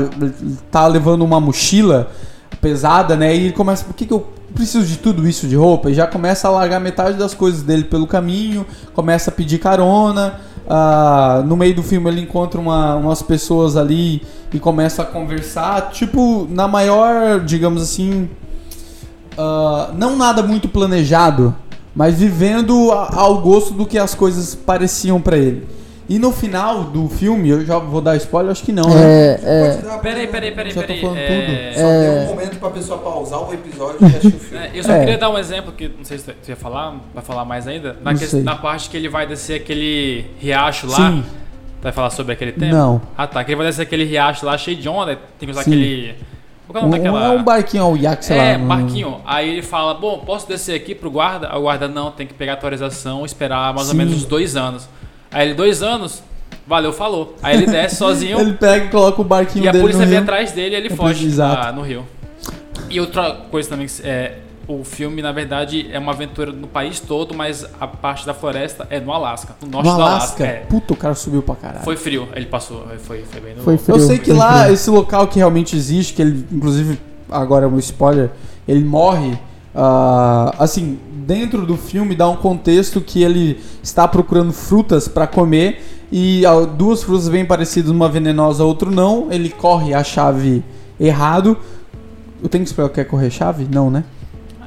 tá 0.70 0.86
levando 0.86 1.22
uma 1.22 1.40
mochila 1.40 2.10
pesada, 2.68 3.14
né? 3.14 3.36
E 3.36 3.44
ele 3.44 3.52
começa, 3.52 3.84
por 3.84 3.94
que, 3.94 4.06
que 4.06 4.12
eu 4.14 4.26
preciso 4.54 4.86
de 4.86 4.96
tudo 4.96 5.28
isso 5.28 5.46
de 5.46 5.54
roupa? 5.54 5.90
E 5.90 5.94
já 5.94 6.06
começa 6.06 6.48
a 6.48 6.50
largar 6.50 6.80
metade 6.80 7.18
das 7.18 7.34
coisas 7.34 7.62
dele 7.62 7.84
pelo 7.84 8.06
caminho, 8.06 8.64
começa 8.94 9.30
a 9.30 9.32
pedir 9.34 9.58
carona. 9.58 10.40
ah, 10.66 11.42
no 11.44 11.58
meio 11.58 11.74
do 11.74 11.82
filme 11.82 12.08
ele 12.08 12.22
encontra 12.22 12.58
uma- 12.58 12.94
umas 12.96 13.20
pessoas 13.20 13.76
ali 13.76 14.22
e 14.50 14.58
começa 14.58 15.02
a 15.02 15.04
conversar, 15.04 15.90
tipo, 15.90 16.46
na 16.50 16.66
maior, 16.66 17.40
digamos 17.44 17.82
assim, 17.82 18.30
ah, 19.36 19.90
não 19.94 20.16
nada 20.16 20.42
muito 20.42 20.66
planejado, 20.66 21.54
mas 21.94 22.14
vivendo 22.18 22.90
ao 22.92 23.42
gosto 23.42 23.74
do 23.74 23.84
que 23.84 23.98
as 23.98 24.14
coisas 24.14 24.54
pareciam 24.54 25.20
pra 25.20 25.36
ele. 25.36 25.66
E 26.06 26.18
no 26.18 26.30
final 26.32 26.84
do 26.84 27.08
filme, 27.08 27.48
eu 27.48 27.64
já 27.64 27.78
vou 27.78 28.00
dar 28.02 28.14
spoiler, 28.16 28.52
acho 28.52 28.62
que 28.62 28.72
não, 28.72 28.84
né? 28.90 29.00
É, 29.02 29.40
é, 29.42 29.98
Peraí, 30.02 30.26
peraí, 30.26 30.50
peraí, 30.52 30.70
Já 30.72 30.82
tô 30.82 30.86
peraí. 30.86 31.00
falando 31.00 31.16
é... 31.18 31.72
Só 31.74 31.80
É. 31.80 32.10
tem 32.18 32.24
um 32.24 32.26
momento 32.28 32.58
pra 32.58 32.70
pessoa 32.70 32.98
pausar 32.98 33.40
o 33.48 33.54
episódio 33.54 33.96
e 34.02 34.04
assistir 34.04 34.26
o 34.28 34.38
filme. 34.38 34.64
É, 34.66 34.70
eu 34.74 34.84
só 34.84 34.92
É. 34.92 34.98
queria 35.00 35.16
dar 35.18 35.30
um 35.30 35.38
exemplo 35.38 35.72
que 35.72 35.88
não 35.88 36.04
sei 36.04 36.18
se 36.18 36.24
tu 36.30 36.48
ia 36.48 36.56
falar, 36.56 36.94
vai 37.14 37.24
falar 37.24 37.46
mais 37.46 37.66
ainda. 37.66 37.96
Na, 38.04 38.12
Não 38.12 38.18
que- 38.18 38.26
sei. 38.26 38.42
na 38.42 38.54
parte 38.54 38.90
que 38.90 38.96
ele 38.98 39.08
vai 39.08 39.26
descer 39.26 39.62
aquele 39.62 40.26
riacho 40.38 40.86
lá. 40.88 40.96
Sim. 41.10 41.24
Vai 41.82 41.92
falar 41.92 42.10
sobre 42.10 42.34
aquele 42.34 42.52
tema? 42.52 42.72
Não. 42.76 43.02
Ah 43.16 43.26
tá, 43.26 43.42
que 43.42 43.50
ele 43.52 43.56
vai 43.56 43.66
descer 43.66 43.82
aquele 43.82 44.04
riacho 44.04 44.44
lá 44.44 44.56
cheio 44.58 44.76
de 44.76 44.88
onda, 44.88 45.18
tem 45.38 45.46
que 45.46 45.50
usar 45.52 45.62
Sim. 45.62 45.70
aquele. 45.72 46.14
Qual 46.68 46.82
é 46.82 46.84
o 46.84 46.86
Um, 46.86 46.90
nome 46.90 47.02
daquela. 47.02 47.24
é 47.26 47.30
um 47.38 47.42
barquinho 47.42 47.82
ao 47.82 47.96
iaque, 47.96 48.24
sei 48.26 48.36
é, 48.38 48.56
lá. 48.56 48.62
um- 48.62 48.68
barquinho. 48.68 49.20
Aí 49.26 49.50
ele 49.50 49.62
fala, 49.62 49.94
bom, 49.94 50.18
posso 50.18 50.46
descer 50.48 50.74
aqui 50.74 50.94
pro 50.94 51.10
guarda? 51.10 51.48
Aí 51.50 51.58
o 51.58 51.62
guarda, 51.62 51.88
não, 51.88 52.10
tem 52.10 52.26
que 52.26 52.34
pegar 52.34 52.52
a 52.52 52.54
autorização 52.56 53.22
e 53.22 53.26
esperar 53.26 53.72
mais 53.74 53.86
ou 53.88 53.92
Sim. 53.92 53.98
menos 53.98 54.14
uns 54.14 54.24
dois 54.26 54.54
anos. 54.56 54.86
Aí 55.34 55.48
ele, 55.48 55.54
dois 55.54 55.82
anos? 55.82 56.22
Valeu, 56.66 56.92
falou. 56.92 57.34
Aí 57.42 57.56
ele 57.56 57.66
desce 57.66 57.96
sozinho 57.96 58.38
Ele 58.40 58.54
pega 58.54 58.86
e 58.86 58.88
coloca 58.88 59.20
o 59.20 59.24
barquinho 59.24 59.66
e 59.66 59.68
a 59.68 59.72
dele 59.72 59.82
polícia 59.82 60.00
no 60.02 60.06
vem 60.08 60.14
rio. 60.18 60.22
atrás 60.22 60.52
dele 60.52 60.74
e 60.74 60.78
ele 60.78 60.88
É, 60.88 60.96
foge 60.96 61.40
ah, 61.42 61.72
no 61.72 61.82
rio. 61.82 62.06
E 62.88 63.00
outra 63.00 63.32
coisa 63.50 63.68
também, 63.68 63.86
que 63.86 64.02
é, 64.02 64.38
o 64.66 64.82
filme, 64.84 65.20
na 65.20 65.32
verdade, 65.32 65.88
é 65.92 65.98
uma 65.98 66.12
aventura 66.12 66.52
no 66.52 66.66
país 66.66 67.00
todo, 67.00 67.34
mas 67.34 67.66
a 67.80 67.86
parte 67.86 68.24
da 68.24 68.32
floresta 68.32 68.86
é 68.88 68.98
no 69.00 69.12
Alasca, 69.12 69.54
no 69.60 69.68
norte 69.68 69.86
No 69.88 69.96
do 69.96 70.00
Alasca? 70.02 70.44
Alasca. 70.44 70.46
É. 70.46 70.60
Puta, 70.60 70.94
o 70.94 70.96
cara 70.96 71.14
subiu 71.14 71.42
pra 71.42 71.54
caralho. 71.56 71.84
Foi 71.84 71.96
frio, 71.96 72.28
ele 72.34 72.46
passou, 72.46 72.86
foi, 73.00 73.22
foi 73.24 73.40
bem 73.40 73.54
no... 73.56 73.62
Foi 73.62 73.76
frio. 73.76 73.96
Eu 73.96 74.00
sei 74.00 74.18
que 74.18 74.32
lá, 74.32 74.70
esse 74.70 74.88
local 74.88 75.26
que 75.26 75.36
realmente 75.38 75.76
existe, 75.76 76.14
que 76.14 76.22
ele, 76.22 76.46
inclusive, 76.50 76.98
agora 77.30 77.66
é 77.66 77.68
um 77.68 77.78
spoiler, 77.78 78.30
ele 78.66 78.84
morre. 78.84 79.36
ah, 79.74 80.54
assim, 80.58 80.98
dentro 81.26 81.64
do 81.66 81.76
filme 81.76 82.14
dá 82.14 82.28
um 82.28 82.36
contexto 82.36 83.00
que 83.00 83.22
ele 83.22 83.60
está 83.82 84.06
procurando 84.06 84.52
frutas 84.52 85.08
pra 85.08 85.26
comer 85.26 85.82
e 86.12 86.44
ah, 86.46 86.60
duas 86.60 87.02
frutas 87.02 87.28
bem 87.28 87.44
parecidas, 87.44 87.90
uma 87.90 88.08
venenosa, 88.08 88.64
outra 88.64 88.90
não. 88.90 89.28
Ele 89.30 89.48
corre 89.48 89.94
a 89.94 90.04
chave 90.04 90.62
errado. 91.00 91.56
Eu 92.42 92.48
tenho 92.48 92.62
que 92.62 92.70
explicar 92.70 92.90
o 92.90 92.94
que 92.94 93.00
é 93.00 93.04
correr 93.04 93.30
chave? 93.30 93.66
Não, 93.70 93.90
né? 93.90 94.04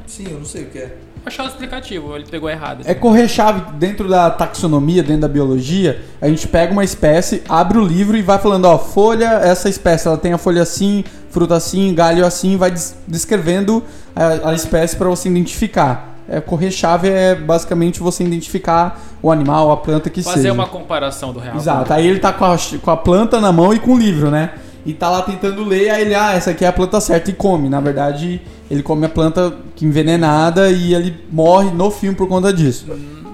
Sim, 0.05 0.25
eu 0.31 0.39
não 0.39 0.45
sei 0.45 0.63
o 0.63 0.65
que 0.67 0.79
é. 0.79 0.97
Achei 1.25 1.43
o 1.43 1.47
explicativo, 1.47 2.15
ele 2.15 2.25
pegou 2.25 2.49
errado. 2.49 2.83
É 2.85 2.93
correr 2.93 3.27
chave 3.27 3.73
dentro 3.77 4.07
da 4.07 4.29
taxonomia, 4.29 5.03
dentro 5.03 5.21
da 5.21 5.27
biologia. 5.27 6.01
A 6.21 6.29
gente 6.29 6.47
pega 6.47 6.71
uma 6.71 6.85
espécie, 6.85 7.43
abre 7.49 7.77
o 7.77 7.85
livro 7.85 8.15
e 8.15 8.21
vai 8.21 8.39
falando, 8.39 8.63
ó, 8.63 8.79
folha, 8.79 9.25
essa 9.43 9.67
espécie, 9.67 10.07
ela 10.07 10.17
tem 10.17 10.31
a 10.31 10.37
folha 10.37 10.61
assim, 10.61 11.03
fruta 11.29 11.55
assim, 11.55 11.93
galho 11.93 12.25
assim, 12.25 12.55
vai 12.55 12.71
des- 12.71 12.95
descrevendo 13.05 13.83
a, 14.15 14.51
a 14.51 14.53
espécie 14.53 14.95
para 14.95 15.09
você 15.09 15.27
identificar. 15.27 16.16
É, 16.29 16.41
correr-chave 16.41 17.07
é 17.09 17.35
basicamente 17.35 17.99
você 18.01 18.23
identificar 18.23 18.99
o 19.21 19.31
animal, 19.31 19.71
a 19.71 19.77
planta 19.77 20.09
que 20.09 20.21
Fazer 20.21 20.41
seja. 20.41 20.53
uma 20.53 20.67
comparação 20.67 21.31
do 21.31 21.39
real. 21.39 21.55
Exato. 21.55 21.93
Aí 21.93 22.05
ele 22.05 22.19
tá 22.19 22.33
com 22.33 22.43
a, 22.45 22.57
com 22.81 22.91
a 22.91 22.97
planta 22.97 23.39
na 23.39 23.51
mão 23.51 23.73
e 23.73 23.79
com 23.79 23.93
o 23.93 23.97
livro, 23.97 24.29
né? 24.29 24.51
E 24.85 24.93
tá 24.93 25.09
lá 25.09 25.21
tentando 25.21 25.63
ler, 25.63 25.89
aí 25.89 26.01
ele, 26.01 26.15
ah, 26.15 26.33
essa 26.33 26.51
aqui 26.51 26.63
é 26.63 26.67
a 26.67 26.73
planta 26.73 26.99
certa 27.01 27.29
e 27.29 27.33
come. 27.33 27.67
Na 27.69 27.79
verdade, 27.81 28.41
ele 28.69 28.81
come 28.83 29.05
a 29.05 29.09
planta 29.09 29.53
que 29.75 29.85
envenenada 29.85 30.69
e 30.69 30.93
ele 30.93 31.15
morre 31.31 31.71
no 31.71 31.89
filme 31.91 32.15
por 32.15 32.27
conta 32.27 32.51
disso. 32.53 32.85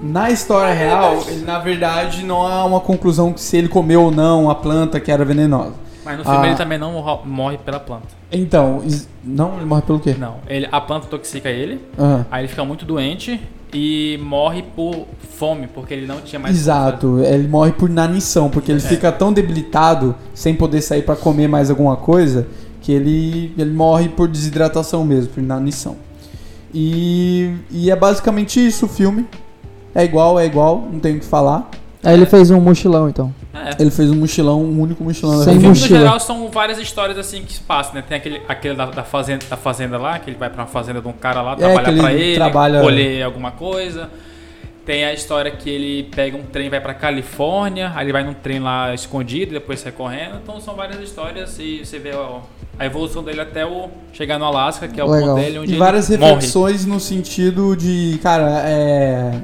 Na 0.02 0.30
história 0.30 0.74
real, 0.74 1.18
ele 1.28 1.44
na 1.44 1.58
verdade 1.58 2.24
não 2.24 2.46
há 2.46 2.64
uma 2.64 2.80
conclusão 2.80 3.32
que 3.32 3.40
se 3.40 3.56
ele 3.56 3.68
comeu 3.68 4.02
ou 4.02 4.10
não 4.10 4.50
a 4.50 4.54
planta 4.54 5.00
que 5.00 5.10
era 5.10 5.24
venenosa. 5.24 5.72
Mas 6.04 6.18
no 6.18 6.24
filme 6.24 6.38
Ah. 6.38 6.46
ele 6.48 6.56
também 6.56 6.76
não 6.78 7.02
morre 7.24 7.56
pela 7.58 7.80
planta. 7.80 8.08
Então, 8.34 8.82
is- 8.84 9.08
não, 9.24 9.56
ele 9.56 9.64
morre 9.64 9.82
pelo 9.82 10.00
quê? 10.00 10.14
Não, 10.18 10.36
ele, 10.48 10.68
a 10.70 10.80
planta 10.80 11.06
toxica 11.06 11.48
ele, 11.48 11.80
Aham. 11.98 12.26
aí 12.30 12.42
ele 12.42 12.48
fica 12.48 12.64
muito 12.64 12.84
doente 12.84 13.40
e 13.72 14.18
morre 14.22 14.62
por 14.74 15.06
fome, 15.36 15.66
porque 15.68 15.94
ele 15.94 16.06
não 16.06 16.20
tinha 16.20 16.38
mais 16.38 16.56
Exato, 16.56 17.20
ele 17.20 17.46
morre 17.48 17.72
por 17.72 17.88
inanição, 17.88 18.50
porque 18.50 18.70
ele 18.72 18.78
É. 18.80 18.82
fica 18.88 19.10
tão 19.12 19.32
debilitado, 19.32 20.14
sem 20.34 20.54
poder 20.54 20.80
sair 20.82 21.02
pra 21.02 21.16
comer 21.16 21.48
mais 21.48 21.70
alguma 21.70 21.96
coisa, 21.96 22.46
que 22.80 22.92
ele, 22.92 23.52
ele 23.56 23.72
morre 23.72 24.08
por 24.08 24.28
desidratação 24.28 25.04
mesmo, 25.04 25.32
por 25.32 25.42
inanição. 25.42 25.96
E, 26.72 27.54
e 27.70 27.90
é 27.90 27.96
basicamente 27.96 28.64
isso 28.64 28.86
o 28.86 28.88
filme. 28.88 29.26
É 29.94 30.04
igual, 30.04 30.38
é 30.40 30.44
igual, 30.46 30.88
não 30.92 30.98
tenho 30.98 31.16
o 31.16 31.20
que 31.20 31.24
falar. 31.26 31.70
Aí 32.02 32.14
ele 32.14 32.26
fez 32.26 32.50
um 32.50 32.60
mochilão, 32.60 33.08
então. 33.08 33.32
É. 33.70 33.82
Ele 33.82 33.90
fez 33.90 34.10
um 34.10 34.16
mochilão, 34.16 34.62
um 34.62 34.80
único 34.80 35.02
mochilão 35.04 35.38
da 35.38 35.44
Sem 35.44 35.52
filme, 35.54 35.62
no 35.68 35.68
mochila. 35.70 35.98
geral, 36.00 36.20
são 36.20 36.48
várias 36.50 36.78
histórias 36.78 37.18
assim 37.18 37.42
que 37.42 37.52
se 37.54 37.60
passam, 37.60 37.94
né? 37.94 38.04
Tem 38.06 38.16
aquele, 38.16 38.42
aquele 38.48 38.74
da, 38.74 38.86
da 38.86 39.02
fazenda, 39.04 39.44
da 39.48 39.56
fazenda 39.56 39.98
lá, 39.98 40.18
que 40.18 40.30
ele 40.30 40.36
vai 40.38 40.50
pra 40.50 40.62
uma 40.62 40.68
fazenda 40.68 41.00
de 41.00 41.08
um 41.08 41.12
cara 41.12 41.40
lá, 41.42 41.52
É, 41.52 41.56
trabalhar 41.56 41.88
ele 41.90 42.00
pra 42.00 42.12
ele, 42.12 42.34
trabalha- 42.34 42.80
colher 42.80 43.22
alguma 43.22 43.50
coisa. 43.52 44.10
Tem 44.86 45.02
a 45.06 45.14
história 45.14 45.50
que 45.50 45.70
ele 45.70 46.10
pega 46.14 46.36
um 46.36 46.42
trem 46.42 46.66
e 46.66 46.68
vai 46.68 46.78
pra 46.78 46.92
Califórnia, 46.92 47.90
aí 47.94 48.04
ele 48.04 48.12
vai 48.12 48.22
num 48.22 48.34
trem 48.34 48.58
lá 48.60 48.92
escondido 48.92 49.52
e 49.52 49.54
depois 49.54 49.80
sai 49.80 49.92
correndo. 49.92 50.36
Então 50.42 50.60
são 50.60 50.74
várias 50.74 51.00
histórias 51.00 51.58
e 51.58 51.82
você 51.82 51.98
vê 51.98 52.10
ó, 52.14 52.40
a 52.78 52.84
evolução 52.84 53.24
dele 53.24 53.40
até 53.40 53.64
o 53.64 53.88
chegar 54.12 54.38
no 54.38 54.44
Alasca, 54.44 54.86
que 54.86 55.00
é 55.00 55.04
o 55.04 55.10
Legal. 55.10 55.30
ponto 55.36 55.40
dele 55.42 55.58
onde 55.58 55.72
E 55.72 55.76
várias 55.78 56.10
ele 56.10 56.18
morre. 56.18 56.32
reflexões 56.34 56.84
no 56.84 57.00
sentido 57.00 57.74
de, 57.74 58.18
cara, 58.22 58.62
é. 58.66 59.40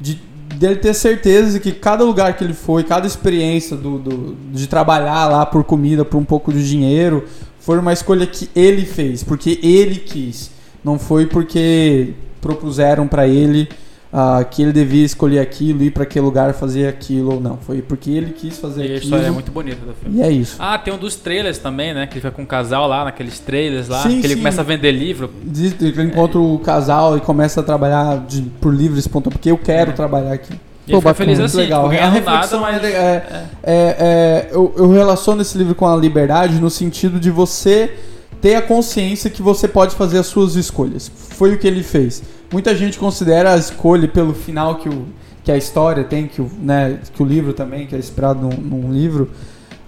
De 0.00 0.18
dele 0.54 0.76
ter 0.76 0.94
certeza 0.94 1.58
que 1.60 1.72
cada 1.72 2.04
lugar 2.04 2.36
que 2.36 2.44
ele 2.44 2.54
foi, 2.54 2.84
cada 2.84 3.06
experiência 3.06 3.76
do, 3.76 3.98
do- 3.98 4.36
de 4.52 4.66
trabalhar 4.66 5.28
lá 5.28 5.44
por 5.46 5.64
comida, 5.64 6.04
por 6.04 6.18
um 6.18 6.24
pouco 6.24 6.52
de 6.52 6.66
dinheiro, 6.68 7.24
foi 7.60 7.78
uma 7.78 7.92
escolha 7.92 8.26
que 8.26 8.48
ele 8.54 8.84
fez, 8.84 9.22
porque 9.22 9.58
ele 9.62 9.96
quis. 9.96 10.50
Não 10.84 10.98
foi 10.98 11.26
porque 11.26 12.14
propuseram 12.40 13.06
pra 13.06 13.26
ele 13.28 13.68
ah, 14.12 14.44
que 14.44 14.62
ele 14.62 14.72
devia 14.72 15.04
escolher 15.04 15.38
aquilo, 15.38 15.82
ir 15.82 15.90
pra 15.90 16.02
aquele 16.02 16.24
lugar 16.24 16.52
fazer 16.52 16.86
aquilo 16.86 17.34
ou 17.34 17.40
não. 17.40 17.56
Foi 17.56 17.80
porque 17.80 18.10
ele 18.10 18.32
quis 18.32 18.58
fazer 18.58 18.80
E 18.80 18.82
a 18.82 18.84
aquilo. 18.84 19.02
história 19.04 19.26
é 19.26 19.30
muito 19.30 19.50
bonita 19.50 19.86
do 19.86 19.94
filme. 19.94 20.18
E 20.18 20.22
é 20.22 20.30
isso. 20.30 20.56
Ah, 20.58 20.76
tem 20.78 20.92
um 20.92 20.98
dos 20.98 21.16
trailers 21.16 21.56
também, 21.58 21.94
né? 21.94 22.06
Que 22.06 22.14
ele 22.14 22.20
fica 22.20 22.30
com 22.30 22.42
um 22.42 22.46
casal 22.46 22.86
lá, 22.86 23.04
naqueles 23.04 23.38
trailers 23.38 23.88
lá. 23.88 24.02
Sim, 24.02 24.20
que 24.20 24.26
ele 24.26 24.34
sim. 24.34 24.40
começa 24.40 24.60
a 24.60 24.64
vender 24.64 24.92
livro. 24.92 25.30
Diz 25.42 25.74
ele 25.80 26.02
encontra 26.02 26.38
o 26.38 26.58
casal 26.58 27.16
e 27.16 27.20
começa 27.20 27.60
a 27.60 27.62
trabalhar 27.62 28.18
de- 28.26 28.42
por 28.60 28.74
livre 28.74 28.98
espontâneo, 28.98 29.38
porque 29.38 29.50
eu 29.50 29.56
quero 29.58 29.92
trabalhar 29.92 30.32
aqui. 30.32 30.52
E 30.84 30.90
fica 30.90 30.96
bacana, 31.00 31.14
feliz 31.14 31.38
assim, 31.40 31.56
legal. 31.58 31.84
tipo, 31.84 31.94
A 31.94 31.96
ganhando 31.96 32.24
nada, 32.24 32.30
reflexão 32.32 32.60
mas... 32.60 32.82
é, 32.84 32.86
é- 32.88 33.44
é- 33.62 33.96
é- 33.98 34.48
eu, 34.52 34.74
eu 34.76 34.90
relaciono 34.90 35.40
esse 35.40 35.56
livro 35.56 35.74
com 35.76 35.86
a 35.86 35.96
liberdade 35.96 36.60
no 36.60 36.68
sentido 36.68 37.20
de 37.20 37.30
você 37.30 37.94
ter 38.42 38.56
a 38.56 38.62
consciência 38.62 39.30
que 39.30 39.40
você 39.40 39.68
pode 39.68 39.94
fazer 39.94 40.18
as 40.18 40.26
suas 40.26 40.56
escolhas. 40.56 41.10
Foi 41.14 41.54
o 41.54 41.58
que 41.58 41.66
ele 41.66 41.84
fez. 41.84 42.24
Muita 42.52 42.74
gente 42.74 42.98
considera 42.98 43.54
a 43.54 43.56
escolha 43.56 44.08
pelo 44.08 44.34
final 44.34 44.74
que, 44.78 44.88
o, 44.88 45.06
que 45.44 45.52
a 45.52 45.56
história 45.56 46.02
tem, 46.02 46.26
que 46.26 46.42
o, 46.42 46.50
né, 46.60 46.98
que 47.14 47.22
o 47.22 47.24
livro 47.24 47.52
também, 47.52 47.86
que 47.86 47.94
é 47.94 47.98
inspirado 47.98 48.40
num, 48.40 48.56
num 48.56 48.92
livro, 48.92 49.30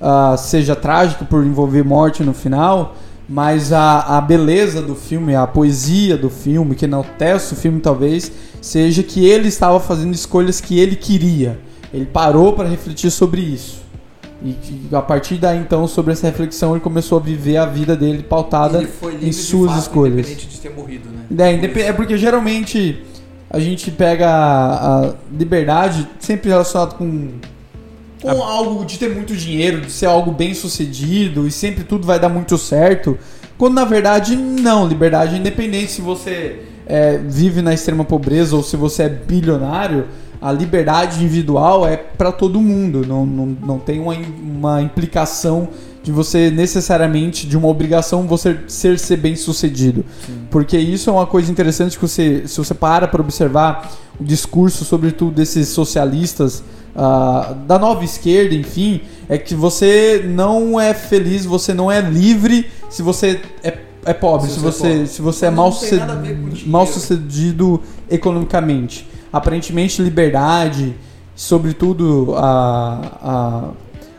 ah, 0.00 0.36
seja 0.38 0.76
trágico 0.76 1.24
por 1.24 1.44
envolver 1.44 1.82
morte 1.82 2.22
no 2.22 2.32
final, 2.32 2.94
mas 3.28 3.72
a, 3.72 4.18
a 4.18 4.20
beleza 4.20 4.80
do 4.80 4.94
filme, 4.94 5.34
a 5.34 5.48
poesia 5.48 6.16
do 6.16 6.30
filme, 6.30 6.76
que 6.76 6.84
enaltece 6.84 7.54
o 7.54 7.56
filme 7.56 7.80
talvez, 7.80 8.30
seja 8.60 9.02
que 9.02 9.26
ele 9.26 9.48
estava 9.48 9.80
fazendo 9.80 10.14
escolhas 10.14 10.60
que 10.60 10.78
ele 10.78 10.94
queria. 10.94 11.58
Ele 11.92 12.06
parou 12.06 12.52
para 12.52 12.68
refletir 12.68 13.10
sobre 13.10 13.40
isso. 13.40 13.83
E 14.44 14.54
a 14.94 15.00
partir 15.00 15.36
daí 15.36 15.58
então, 15.58 15.86
sobre 15.88 16.12
essa 16.12 16.26
reflexão, 16.26 16.72
ele 16.72 16.80
começou 16.80 17.16
a 17.18 17.20
viver 17.20 17.56
a 17.56 17.64
vida 17.64 17.96
dele 17.96 18.22
pautada 18.22 18.78
Ele 18.78 18.86
foi 18.88 19.12
livre 19.12 19.28
em 19.28 19.32
suas 19.32 19.70
fato, 19.70 19.80
escolhas. 19.80 20.18
independente 20.18 20.46
de 20.48 20.58
ter 20.60 20.70
morrido, 20.70 21.08
né? 21.08 21.48
É, 21.50 21.54
indep- 21.54 21.78
é 21.80 21.92
porque 21.94 22.18
geralmente 22.18 23.02
a 23.48 23.58
gente 23.58 23.90
pega 23.90 24.28
a, 24.28 25.06
a 25.06 25.14
liberdade 25.32 26.06
sempre 26.20 26.50
relacionado 26.50 26.94
com, 26.96 27.30
com 28.20 28.30
algo 28.42 28.84
de 28.84 28.98
ter 28.98 29.14
muito 29.14 29.34
dinheiro, 29.34 29.80
de 29.80 29.90
ser 29.90 30.06
algo 30.06 30.30
bem 30.30 30.52
sucedido 30.52 31.46
e 31.46 31.50
sempre 31.50 31.82
tudo 31.84 32.06
vai 32.06 32.20
dar 32.20 32.28
muito 32.28 32.58
certo. 32.58 33.16
Quando 33.56 33.74
na 33.74 33.84
verdade 33.86 34.36
não, 34.36 34.86
liberdade 34.86 35.36
é 35.36 35.38
independente 35.38 35.90
se 35.92 36.02
você 36.02 36.64
é, 36.86 37.16
vive 37.16 37.62
na 37.62 37.72
extrema 37.72 38.04
pobreza 38.04 38.54
ou 38.56 38.62
se 38.62 38.76
você 38.76 39.04
é 39.04 39.08
bilionário, 39.08 40.06
a 40.44 40.52
liberdade 40.52 41.24
individual 41.24 41.88
é 41.88 41.96
para 41.96 42.30
todo 42.30 42.60
mundo, 42.60 43.02
não, 43.06 43.24
não, 43.24 43.46
não 43.46 43.78
tem 43.78 43.98
uma, 43.98 44.14
uma 44.14 44.82
implicação 44.82 45.70
de 46.02 46.12
você 46.12 46.50
necessariamente, 46.50 47.46
de 47.46 47.56
uma 47.56 47.66
obrigação 47.66 48.26
você 48.26 48.58
ser, 48.68 48.98
ser 48.98 49.16
bem 49.16 49.36
sucedido. 49.36 50.04
Porque 50.50 50.76
isso 50.76 51.08
é 51.08 51.12
uma 51.14 51.24
coisa 51.26 51.50
interessante 51.50 51.98
que 51.98 52.06
você, 52.06 52.42
se 52.46 52.58
você 52.58 52.74
para 52.74 53.08
para 53.08 53.22
observar 53.22 53.90
o 54.20 54.22
discurso, 54.22 54.84
sobretudo 54.84 55.30
desses 55.30 55.68
socialistas 55.68 56.62
ah, 56.94 57.56
da 57.66 57.78
nova 57.78 58.04
esquerda, 58.04 58.54
enfim, 58.54 59.00
é 59.30 59.38
que 59.38 59.54
você 59.54 60.22
não 60.28 60.78
é 60.78 60.92
feliz, 60.92 61.46
você 61.46 61.72
não 61.72 61.90
é 61.90 62.02
livre 62.02 62.66
se 62.90 63.00
você 63.00 63.40
é, 63.62 63.78
é 64.04 64.12
pobre, 64.12 64.50
se, 64.50 64.56
Se 64.56 64.60
você 64.60 64.86
é 64.86 64.90
pobre. 64.90 65.06
se 65.06 65.22
você 65.22 65.46
é 65.46 65.50
mal, 65.50 65.72
mal 66.66 66.86
sucedido 66.86 67.80
economicamente. 68.10 69.13
Aparentemente, 69.36 70.00
liberdade, 70.00 70.94
sobretudo 71.34 72.34
a, 72.36 73.00
a 73.22 73.62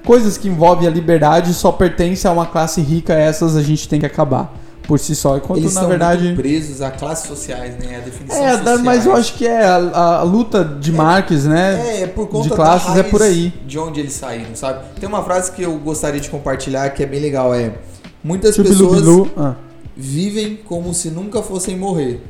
coisas 0.05 0.37
que 0.37 0.47
envolvem 0.49 0.87
a 0.87 0.91
liberdade, 0.91 1.53
só 1.53 1.71
pertence 1.71 2.27
a 2.27 2.31
uma 2.31 2.45
classe 2.45 2.81
rica. 2.81 3.13
Essas 3.13 3.55
a 3.55 3.61
gente 3.63 3.87
tem 3.87 3.99
que 3.99 4.05
acabar 4.05 4.53
por 4.83 4.99
si 4.99 5.15
só. 5.15 5.37
Enquanto 5.37 5.59
Eles 5.59 5.73
na 5.73 5.79
são 5.81 5.89
verdade. 5.89 6.33
presos 6.35 6.81
a 6.81 6.91
classes 6.91 7.27
sociais, 7.27 7.75
né? 7.77 7.95
A 7.95 7.99
definição 8.01 8.45
É, 8.45 8.57
da- 8.57 8.77
mas 8.79 9.05
eu 9.05 9.15
acho 9.15 9.33
que 9.35 9.47
é 9.47 9.65
a, 9.65 10.17
a 10.19 10.23
luta 10.23 10.63
de 10.65 10.91
Marx, 10.91 11.45
né? 11.45 11.81
É, 11.99 12.01
é 12.03 12.07
por 12.07 12.27
conta 12.27 12.49
de 12.49 12.53
classes 12.53 12.95
é 12.97 13.01
por 13.03 13.21
aí. 13.23 13.53
De 13.65 13.79
onde 13.79 14.01
eles 14.01 14.13
saíram, 14.13 14.53
sabe? 14.53 14.83
Tem 14.99 15.07
uma 15.07 15.23
frase 15.23 15.51
que 15.53 15.61
eu 15.63 15.77
gostaria 15.79 16.19
de 16.19 16.29
compartilhar 16.29 16.89
que 16.89 17.01
é 17.01 17.05
bem 17.05 17.21
legal, 17.21 17.55
é 17.55 17.71
muitas 18.23 18.53
Chubilu 18.53 18.73
pessoas 18.89 18.99
bilu. 19.01 19.31
Ah, 19.37 19.55
vivem 19.95 20.57
como 20.57 20.93
se 20.93 21.09
nunca 21.09 21.41
fossem 21.41 21.77
morrer 21.77 22.21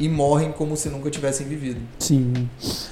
e 0.00 0.08
morrem 0.08 0.52
como 0.52 0.76
se 0.76 0.88
nunca 0.88 1.10
tivessem 1.10 1.46
vivido. 1.46 1.80
sim. 1.98 2.48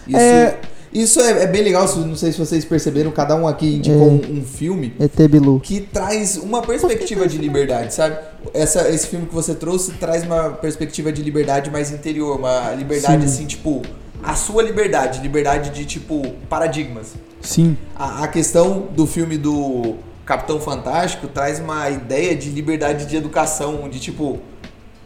Isso 0.07 0.17
É- 0.19 0.59
isso 0.93 1.21
é, 1.21 1.43
é 1.43 1.47
bem 1.49 1.63
legal, 1.65 1.89
não 1.99 2.15
sei 2.15 2.31
se 2.31 2.39
vocês 2.39 2.65
perceberam, 2.65 3.11
cada 3.11 3.35
um 3.35 3.49
aqui 3.49 3.77
indicou 3.77 4.01
É. 4.01 4.11
um, 4.29 4.39
um 4.39 4.45
filme 4.45 4.95
Bilu. 5.29 5.59
que 5.59 5.81
traz 5.81 6.37
uma 6.37 6.63
perspectiva 6.63 7.27
de 7.27 7.37
liberdade, 7.37 7.93
sabe? 7.93 8.17
Essa, 8.55 8.89
esse 8.89 9.09
filme 9.09 9.27
que 9.27 9.35
você 9.35 9.55
trouxe 9.57 9.91
traz 9.95 10.23
uma 10.23 10.51
perspectiva 10.51 11.11
de 11.13 11.21
liberdade 11.23 11.69
mais 11.71 11.91
interior, 11.91 12.39
uma 12.39 12.73
liberdade 12.75 13.23
Sim. 13.23 13.27
assim, 13.29 13.47
tipo, 13.47 13.83
a 14.23 14.35
sua 14.37 14.63
liberdade, 14.63 15.21
liberdade 15.21 15.71
de 15.71 15.85
tipo 15.85 16.23
paradigmas. 16.49 17.09
Sim. 17.41 17.77
A, 17.97 18.23
a 18.25 18.29
questão 18.29 18.87
do 18.97 19.05
filme 19.07 19.37
do 19.37 19.97
Capitão 20.25 20.61
Fantástico 20.61 21.27
traz 21.27 21.59
uma 21.59 21.91
ideia 21.91 22.35
de 22.37 22.51
liberdade 22.51 23.05
de 23.07 23.17
educação, 23.17 23.89
de 23.91 23.99
tipo, 23.99 24.39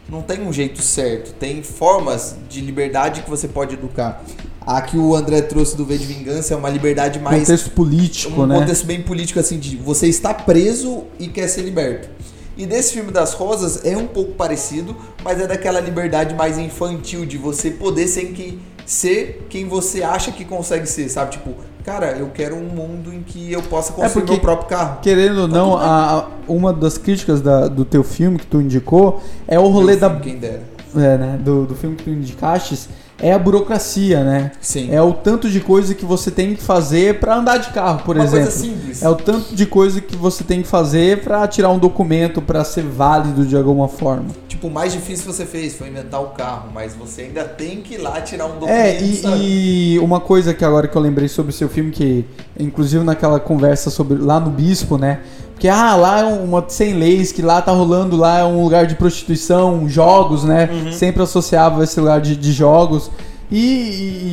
não 0.09 0.21
tem 0.21 0.41
um 0.41 0.51
jeito 0.51 0.81
certo, 0.81 1.33
tem 1.33 1.61
formas 1.61 2.35
de 2.49 2.61
liberdade 2.61 3.21
que 3.21 3.29
você 3.29 3.47
pode 3.47 3.75
educar. 3.75 4.23
A 4.65 4.81
que 4.81 4.97
o 4.97 5.15
André 5.15 5.41
trouxe 5.41 5.75
do 5.75 5.85
V 5.85 5.97
de 5.97 6.05
Vingança 6.05 6.53
é 6.53 6.57
uma 6.57 6.69
liberdade 6.69 7.19
mais 7.19 7.41
Contexto 7.41 7.71
político, 7.71 8.41
um 8.41 8.45
né? 8.45 8.59
contexto 8.59 8.85
bem 8.85 9.01
político 9.01 9.39
assim 9.39 9.57
de 9.57 9.77
você 9.77 10.07
está 10.07 10.33
preso 10.33 11.05
e 11.17 11.27
quer 11.27 11.47
ser 11.47 11.61
liberto. 11.61 12.09
E 12.57 12.65
desse 12.65 12.93
filme 12.93 13.11
das 13.11 13.33
rosas 13.33 13.85
é 13.85 13.95
um 13.95 14.05
pouco 14.05 14.33
parecido, 14.33 14.95
mas 15.23 15.39
é 15.39 15.47
daquela 15.47 15.79
liberdade 15.79 16.35
mais 16.35 16.57
infantil 16.57 17.25
de 17.25 17.37
você 17.37 17.71
poder 17.71 18.07
sem 18.07 18.33
que 18.33 18.59
ser 18.85 19.45
quem 19.49 19.67
você 19.67 20.03
acha 20.03 20.31
que 20.31 20.43
consegue 20.43 20.85
ser, 20.85 21.07
sabe? 21.09 21.31
Tipo, 21.31 21.55
cara, 21.83 22.11
eu 22.17 22.29
quero 22.33 22.55
um 22.55 22.63
mundo 22.63 23.13
em 23.13 23.21
que 23.21 23.51
eu 23.51 23.61
possa 23.63 23.93
construir 23.93 24.07
É 24.07 24.13
porque- 24.13 24.31
meu 24.33 24.41
próprio 24.41 24.67
carro. 24.69 24.99
Querendo 25.01 25.41
ou 25.41 25.47
Tá 25.49 25.53
não, 25.55 25.77
a, 25.77 26.27
uma 26.47 26.71
das 26.73 26.97
críticas 26.97 27.41
da- 27.41 27.67
do 27.67 27.85
teu 27.85 28.03
filme 28.03 28.37
que 28.37 28.45
tu 28.47 28.61
indicou 28.61 29.21
é 29.47 29.59
o 29.59 29.67
rolê 29.67 29.95
da, 29.95 30.09
quem 30.15 30.37
dera. 30.37 30.61
é, 30.95 31.17
né, 31.17 31.39
do, 31.43 31.65
do 31.65 31.75
filme 31.75 31.95
que 31.95 32.03
tu 32.03 32.09
indicaste, 32.09 32.87
é 33.21 33.33
a 33.33 33.39
burocracia, 33.39 34.23
né? 34.23 34.51
Sim. 34.61 34.89
É 34.91 35.01
o 35.01 35.13
tanto 35.13 35.49
de 35.49 35.59
coisa 35.59 35.93
que 35.93 36.05
você 36.05 36.31
tem 36.31 36.55
que 36.55 36.63
fazer 36.63 37.19
pra 37.19 37.35
andar 37.35 37.57
de 37.57 37.69
carro, 37.69 38.03
por 38.03 38.15
uma 38.15 38.23
exemplo. 38.25 38.45
coisa 38.45 38.59
simples. 38.59 39.03
É 39.03 39.09
o 39.09 39.15
tanto 39.15 39.55
de 39.55 39.65
coisa 39.65 40.01
que 40.01 40.15
você 40.15 40.43
tem 40.43 40.61
que 40.61 40.67
fazer 40.67 41.21
pra 41.21 41.47
tirar 41.47 41.69
um 41.69 41.79
documento 41.79 42.41
pra 42.41 42.63
ser 42.63 42.83
válido 42.83 43.45
de 43.45 43.55
alguma 43.55 43.87
forma. 43.87 44.27
Tipo, 44.47 44.67
o 44.67 44.71
mais 44.71 44.91
difícil 44.91 45.31
você 45.31 45.45
fez 45.45 45.75
foi 45.75 45.87
inventar 45.87 46.21
o 46.21 46.27
carro, 46.27 46.69
mas 46.73 46.93
você 46.93 47.23
ainda 47.23 47.45
tem 47.45 47.81
que 47.81 47.95
ir 47.95 47.97
lá 47.97 48.19
tirar 48.21 48.45
um 48.45 48.53
documento. 48.59 48.71
É, 48.75 49.01
e, 49.01 49.93
e 49.93 49.99
uma 49.99 50.19
coisa 50.19 50.53
que 50.53 50.65
agora 50.65 50.87
que 50.87 50.95
eu 50.95 51.01
lembrei 51.01 51.27
sobre 51.27 51.51
o 51.51 51.55
seu 51.55 51.69
filme, 51.69 51.91
que 51.91 52.25
inclusive 52.59 53.03
naquela 53.03 53.39
conversa 53.39 53.89
sobre 53.89 54.17
lá 54.17 54.39
no 54.39 54.49
Bispo, 54.49 54.97
né? 54.97 55.21
Porque, 55.59 55.67
ah, 55.67 55.93
lá 55.93 56.21
é 56.21 56.23
uma 56.23 56.63
sem 56.69 56.93
leis, 56.93 57.33
que 57.33 57.41
lá 57.41 57.61
tá 57.61 57.73
rolando, 57.73 58.15
lá 58.15 58.39
é 58.39 58.45
um 58.45 58.63
lugar 58.63 58.87
de 58.87 58.95
prostituição, 58.95 59.89
jogos, 59.89 60.45
né? 60.45 60.69
Sempre 60.93 61.21
associava 61.21 61.83
esse 61.83 61.99
lugar 61.99 62.21
de, 62.21 62.37
de 62.37 62.53
jogos. 62.53 63.11
E, 63.51 63.57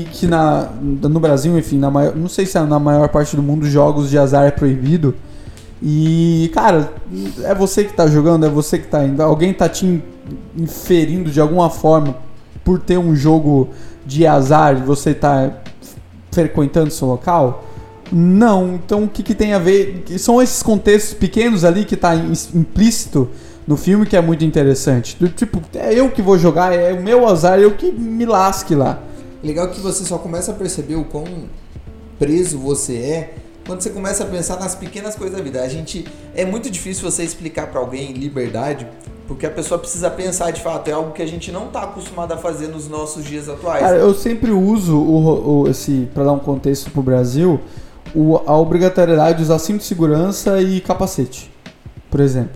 e 0.05 0.09
que 0.13 0.29
na, 0.29 0.69
no 0.81 1.19
Brasil, 1.19 1.59
enfim, 1.59 1.79
na 1.79 1.91
maior, 1.91 2.15
não 2.15 2.29
sei 2.29 2.47
se 2.47 2.57
é 2.57 2.61
na 2.63 2.79
maior 2.79 3.09
parte 3.09 3.35
do 3.35 3.43
mundo, 3.43 3.67
jogos 3.69 4.09
de 4.09 4.17
azar 4.17 4.47
é 4.47 4.53
proibido. 4.53 5.17
E, 5.83 6.49
cara, 6.55 6.93
é 7.43 7.53
você 7.53 7.83
que 7.83 7.93
tá 7.93 8.07
jogando, 8.07 8.47
é 8.47 8.49
você 8.49 8.79
que 8.79 8.87
tá 8.87 9.05
indo. 9.05 9.21
Alguém 9.21 9.53
tá 9.53 9.69
te 9.69 9.85
in- 9.85 10.03
inferindo 10.57 11.29
de 11.29 11.41
alguma 11.41 11.69
forma 11.71 12.15
por 12.65 12.79
ter 12.79 12.99
um 12.99 13.17
jogo 13.17 13.71
de 14.07 14.25
azar 14.29 14.77
e 14.77 14.81
você 14.81 15.13
tá 15.13 15.51
frequentando 16.31 16.93
seu 16.93 17.09
local? 17.09 17.65
Não. 18.13 18.75
Então 18.75 19.05
o 19.05 19.09
que, 19.09 19.23
que 19.23 19.35
tem 19.35 19.53
a 19.53 19.59
ver? 19.59 20.05
São 20.19 20.41
esses 20.43 20.63
contextos 20.63 21.15
pequenos 21.15 21.65
ali 21.65 21.85
que 21.85 21.97
tá 21.97 22.15
im- 22.15 22.33
implícito 22.55 23.29
no 23.67 23.77
filme 23.77 24.07
que 24.07 24.17
é 24.17 24.21
muito 24.21 24.45
interessante. 24.45 25.17
Do 25.19 25.29
tipo, 25.29 25.61
é 25.75 25.93
eu 25.95 26.11
que 26.11 26.23
vou 26.23 26.39
jogar, 26.39 26.73
é 26.73 26.93
o 26.93 27.03
meu 27.03 27.27
azar, 27.27 27.59
eu 27.59 27.73
que 27.73 27.91
me 27.91 28.25
lasque 28.25 28.75
lá. 28.75 29.03
Legal 29.43 29.69
que 29.69 29.81
você 29.81 30.05
só 30.05 30.19
começa 30.19 30.53
a 30.53 30.55
perceber 30.55 30.95
o 30.97 31.05
quão 31.05 31.25
preso 32.19 32.59
você 32.59 32.95
é 32.97 33.35
quando 33.67 33.81
você 33.81 33.91
começa 33.91 34.23
a 34.23 34.27
pensar 34.27 34.61
nas 34.61 34.75
pequenas 34.77 35.17
coisas 35.17 35.37
da 35.37 35.43
vida. 35.43 35.61
A 35.63 35.69
gente 35.69 36.07
é 36.35 36.45
muito 36.45 36.71
difícil 36.71 37.11
você 37.11 37.25
explicar 37.25 37.67
pra 37.67 37.81
alguém 37.81 38.13
liberdade, 38.13 38.87
porque 39.27 39.45
a 39.45 39.51
pessoa 39.51 39.77
precisa 39.79 40.09
pensar 40.09 40.53
de 40.53 40.61
fato, 40.63 40.87
é 40.89 40.93
algo 40.93 41.11
que 41.11 41.21
a 41.21 41.27
gente 41.27 41.51
não 41.51 41.67
tá 41.67 41.83
acostumado 41.83 42.31
a 42.33 42.37
fazer 42.37 42.69
nos 42.69 42.89
nossos 42.89 43.25
dias 43.25 43.49
atuais. 43.49 43.81
Cara, 43.81 43.97
eu 43.99 44.15
sempre 44.15 44.53
uso 44.53 44.97
o, 44.97 45.63
o- 45.63 45.69
esse 45.69 46.09
para 46.15 46.23
dar 46.25 46.33
um 46.33 46.39
contexto 46.39 46.93
pro 46.93 47.03
Brasil, 47.03 47.61
o- 48.17 48.41
a 48.47 48.57
obrigatoriedade 48.57 49.39
de 49.39 49.45
usar 49.45 49.59
cinto 49.59 49.79
de 49.81 49.85
segurança 49.85 50.61
e 50.61 50.81
capacete, 50.81 51.51
por 52.11 52.21
exemplo. 52.21 52.55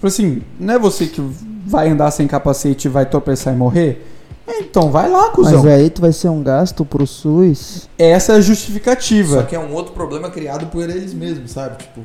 Falei 0.00 0.12
assim, 0.14 0.42
não 0.58 0.74
é 0.74 0.78
você 0.78 1.06
que 1.06 1.20
vai 1.66 1.88
andar 1.90 2.10
sem 2.10 2.26
capacete 2.26 2.88
e 2.88 2.90
vai 2.90 3.04
tropeçar 3.06 3.52
e 3.52 3.56
morrer? 3.56 4.06
É, 4.46 4.60
Então 4.60 4.90
vai 4.90 5.08
lá, 5.10 5.28
cuzão. 5.30 5.62
Mas 5.62 5.72
aí 5.72 5.90
tu 5.90 6.00
vai 6.00 6.12
ser 6.12 6.28
um 6.28 6.42
gasto 6.42 6.84
pro 6.84 7.06
SUS. 7.06 7.88
Essa 7.98 8.32
é 8.32 8.36
a 8.36 8.38
Só 8.38 8.42
justificativa. 8.48 9.42
que 9.44 9.54
é 9.54 9.58
um 9.60 9.72
outro 9.74 9.92
problema 9.92 10.30
criado 10.30 10.66
por 10.66 10.82
eles 10.88 11.12
mesmos, 11.14 11.50
sabe? 11.52 11.76
Tipo, 11.78 12.00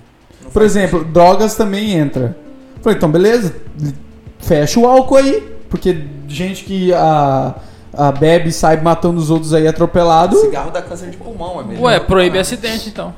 Por 0.51 0.61
exemplo, 0.61 0.99
sentido. 0.99 1.13
drogas 1.13 1.55
também 1.55 1.91
entra. 1.93 2.37
Falei, 2.81 2.97
então 2.97 3.09
beleza, 3.09 3.55
fecha 4.39 4.79
o 4.79 4.85
álcool 4.85 5.15
aí, 5.17 5.41
porque 5.69 6.03
gente 6.27 6.63
que 6.65 6.93
a, 6.93 7.55
a 7.97 8.11
bebe 8.11 8.49
e 8.49 8.51
sai 8.51 8.77
matando 8.81 9.19
os 9.19 9.29
outros 9.29 9.53
aí 9.53 9.67
atropelado, 9.67 10.37
cigarro 10.37 10.71
dá 10.71 10.81
câncer 10.81 11.09
de 11.09 11.17
pulmão, 11.17 11.59
é 11.59 11.63
mesmo. 11.63 11.83
Ué, 11.85 11.99
proíbe 11.99 12.37
acidente 12.37 12.89
então. 12.89 13.13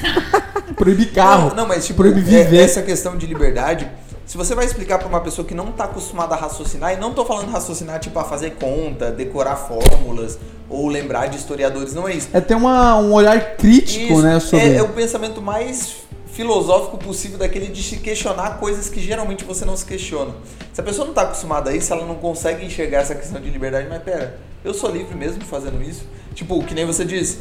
proíbe 0.76 1.06
carro. 1.06 1.50
Não, 1.50 1.56
não, 1.56 1.68
mas 1.68 1.86
tipo, 1.86 1.98
proíbe 1.98 2.20
é- 2.20 2.44
viver. 2.44 2.64
essa 2.64 2.82
questão 2.82 3.16
de 3.16 3.26
liberdade, 3.26 3.86
se 4.26 4.36
você 4.36 4.54
vai 4.54 4.64
explicar 4.64 4.98
pra 4.98 5.08
uma 5.08 5.20
pessoa 5.20 5.46
que 5.46 5.54
não 5.54 5.66
tá 5.72 5.84
acostumada 5.84 6.34
a 6.34 6.38
raciocinar, 6.38 6.92
e 6.92 6.96
não 6.96 7.12
tô 7.12 7.24
falando 7.24 7.50
raciocinar 7.50 7.98
tipo 7.98 8.18
a 8.18 8.24
fazer 8.24 8.50
conta, 8.60 9.10
decorar 9.10 9.56
fórmulas 9.56 10.38
ou 10.68 10.86
lembrar 10.88 11.26
de 11.26 11.36
historiadores, 11.36 11.94
não 11.94 12.06
é 12.06 12.14
isso. 12.14 12.28
É 12.32 12.40
ter 12.40 12.54
uma, 12.54 12.96
um 12.96 13.12
olhar 13.12 13.56
crítico, 13.56 14.12
Isso, 14.12 14.22
né, 14.22 14.38
sobre... 14.38 14.66
é, 14.66 14.76
é 14.76 14.82
o 14.82 14.88
pensamento 14.88 15.42
mais 15.42 15.96
filosófico 16.40 16.96
possível 16.96 17.36
daquele 17.36 17.66
de 17.66 17.82
se 17.82 17.96
questionar 17.96 18.58
coisas 18.58 18.88
que 18.88 18.98
geralmente 18.98 19.44
você 19.44 19.66
não 19.66 19.76
se 19.76 19.84
questiona. 19.84 20.32
Se 20.72 20.80
a 20.80 20.84
pessoa 20.84 21.06
não 21.06 21.12
tá 21.12 21.22
acostumada 21.22 21.68
a 21.68 21.76
isso, 21.76 21.92
ela 21.92 22.06
não 22.06 22.14
consegue 22.14 22.64
enxergar 22.64 23.00
essa 23.00 23.14
questão 23.14 23.38
de 23.38 23.50
liberdade, 23.50 23.86
mas 23.90 24.02
pera, 24.02 24.38
eu 24.64 24.72
sou 24.72 24.90
livre 24.90 25.14
mesmo 25.14 25.44
fazendo 25.44 25.82
isso? 25.82 26.06
Tipo, 26.34 26.64
que 26.64 26.74
nem 26.74 26.86
você 26.86 27.04
disse, 27.04 27.40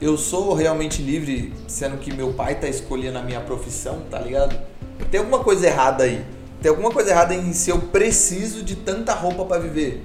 eu 0.00 0.16
sou 0.16 0.54
realmente 0.54 1.02
livre 1.02 1.52
sendo 1.66 1.96
que 1.96 2.14
meu 2.14 2.32
pai 2.32 2.54
tá 2.54 2.68
escolhendo 2.68 3.18
a 3.18 3.22
minha 3.22 3.40
profissão, 3.40 4.02
tá 4.08 4.20
ligado? 4.20 4.56
Tem 5.10 5.18
alguma 5.18 5.40
coisa 5.40 5.66
errada 5.66 6.04
aí. 6.04 6.24
Tem 6.62 6.70
alguma 6.70 6.92
coisa 6.92 7.10
errada 7.10 7.34
em 7.34 7.52
se 7.52 7.70
eu 7.70 7.80
preciso 7.80 8.62
de 8.62 8.76
tanta 8.76 9.12
roupa 9.12 9.44
pra 9.44 9.58
viver. 9.58 10.04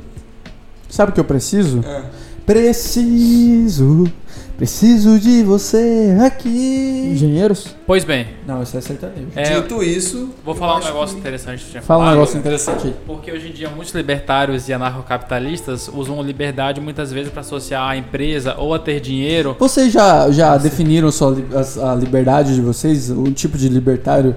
Sabe 0.89 1.11
o 1.11 1.13
que 1.13 1.19
eu 1.19 1.25
preciso? 1.25 1.83
Ah. 1.85 2.05
Preciso, 2.43 4.11
preciso 4.57 5.19
de 5.19 5.43
você 5.43 6.15
aqui. 6.25 7.09
Engenheiros? 7.13 7.75
Pois 7.85 8.03
bem, 8.03 8.27
Não, 8.47 8.61
isso 8.63 8.77
é 8.77 8.81
sertanejo. 8.81 9.27
é, 9.35 9.43
Dito 9.61 9.83
isso, 9.83 10.29
vou 10.45 10.55
falar 10.55 10.75
um 10.75 10.77
acho 10.77 10.87
negócio 10.87 11.15
que- 11.15 11.19
interessante 11.21 11.59
que 11.59 11.65
eu 11.65 11.71
tinha 11.71 11.81
Fala 11.83 11.99
um 11.99 12.03
falado. 12.03 12.15
negócio 12.15 12.37
interessante 12.39 12.87
aí. 12.87 12.95
Porque 13.05 13.31
hoje 13.31 13.49
em 13.49 13.51
dia 13.51 13.69
muitos 13.69 13.93
libertários 13.93 14.67
e 14.69 14.73
anarcocapitalistas 14.73 15.89
usam 15.93 16.21
liberdade 16.21 16.79
muitas 16.81 17.11
vezes 17.11 17.31
para 17.31 17.41
associar 17.41 17.89
a 17.89 17.97
empresa 17.97 18.55
ou 18.57 18.73
a 18.73 18.79
ter 18.79 18.99
dinheiro. 18.99 19.55
Vocês 19.59 19.91
já, 19.91 20.29
já 20.31 20.57
definiram 20.57 21.11
sua, 21.11 21.31
li- 21.31 21.45
a, 21.53 21.91
a 21.91 21.95
liberdade 21.95 22.55
de 22.55 22.61
vocês? 22.61 23.09
O 23.09 23.31
tipo 23.31 23.57
de 23.57 23.69
libertário 23.69 24.35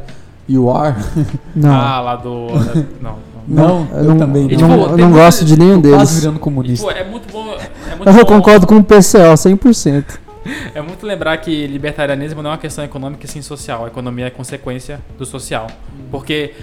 you 0.49 0.71
are? 0.71 0.97
Não. 1.55 1.71
Ah, 1.75 2.01
lá 2.01 2.17
do. 2.17 2.47
da- 2.65 2.75
não, 3.01 3.17
não. 3.47 3.89
Não, 3.89 3.89
eu 4.05 4.19
também 4.19 4.47
E, 4.51 4.57
não. 4.59 4.69
não, 4.69 4.79
tipo, 4.79 4.91
eu 4.91 4.97
tem 4.97 5.05
não 5.07 5.13
gosto 5.13 5.43
de 5.43 5.59
nenhum 5.59 5.81
quase 5.81 5.97
deles. 5.97 6.21
virando 6.21 6.37
E, 6.37 6.41
comunista. 6.41 6.85
pô, 6.87 6.91
é 6.93 7.03
muito 7.03 7.33
bom. 7.33 7.57
Eu 8.07 8.13
bom- 8.13 8.25
concordo 8.25 8.67
com 8.67 8.77
o 8.77 8.85
PCO 8.85 9.35
100%. 9.37 10.19
É 10.75 10.81
muito 10.81 11.05
lembrar 11.07 11.37
que 11.39 11.67
libertarianismo 11.67 12.43
não 12.43 12.51
é 12.51 12.53
uma 12.55 12.59
questão 12.59 12.85
econômica 12.85 13.27
e 13.27 13.29
sim 13.29 13.43
social. 13.43 13.85
A 13.85 13.89
economia 13.89 14.27
é 14.27 14.31
consequência 14.31 15.01
do 15.19 15.27
social. 15.27 15.67
Porque 16.11 16.55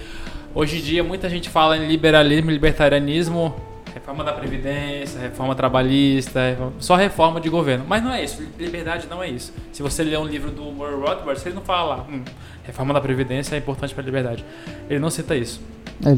hoje 0.54 0.78
em 0.78 0.80
dia 0.80 1.04
muita 1.04 1.28
gente 1.28 1.48
fala 1.48 1.76
em 1.76 1.86
liberalismo 1.86 2.50
e 2.50 2.54
libertarianismo, 2.54 3.54
reforma 3.94 4.24
da 4.24 4.32
Previdência, 4.32 5.20
reforma 5.20 5.54
trabalhista, 5.54 6.40
só 6.80 6.96
reforma 6.96 7.40
de 7.40 7.48
governo. 7.48 7.84
Mas 7.86 8.02
não 8.02 8.12
é 8.12 8.24
isso. 8.24 8.42
Liberdade 8.58 9.06
não 9.08 9.22
é 9.22 9.28
isso. 9.28 9.52
Se 9.72 9.82
você 9.82 10.02
ler 10.02 10.18
um 10.18 10.26
livro 10.26 10.50
do 10.50 10.62
Murray 10.64 10.94
Rothbard, 10.96 11.40
ele 11.46 11.54
não 11.54 11.62
fala 11.62 11.96
lá, 11.96 12.06
hum, 12.10 12.22
reforma 12.64 12.92
da 12.92 13.00
Previdência 13.00 13.54
é 13.54 13.58
importante 13.58 13.94
para 13.94 14.02
a 14.02 14.06
liberdade. 14.06 14.44
Ele 14.90 14.98
não 14.98 15.10
cita 15.10 15.36
isso. 15.36 15.60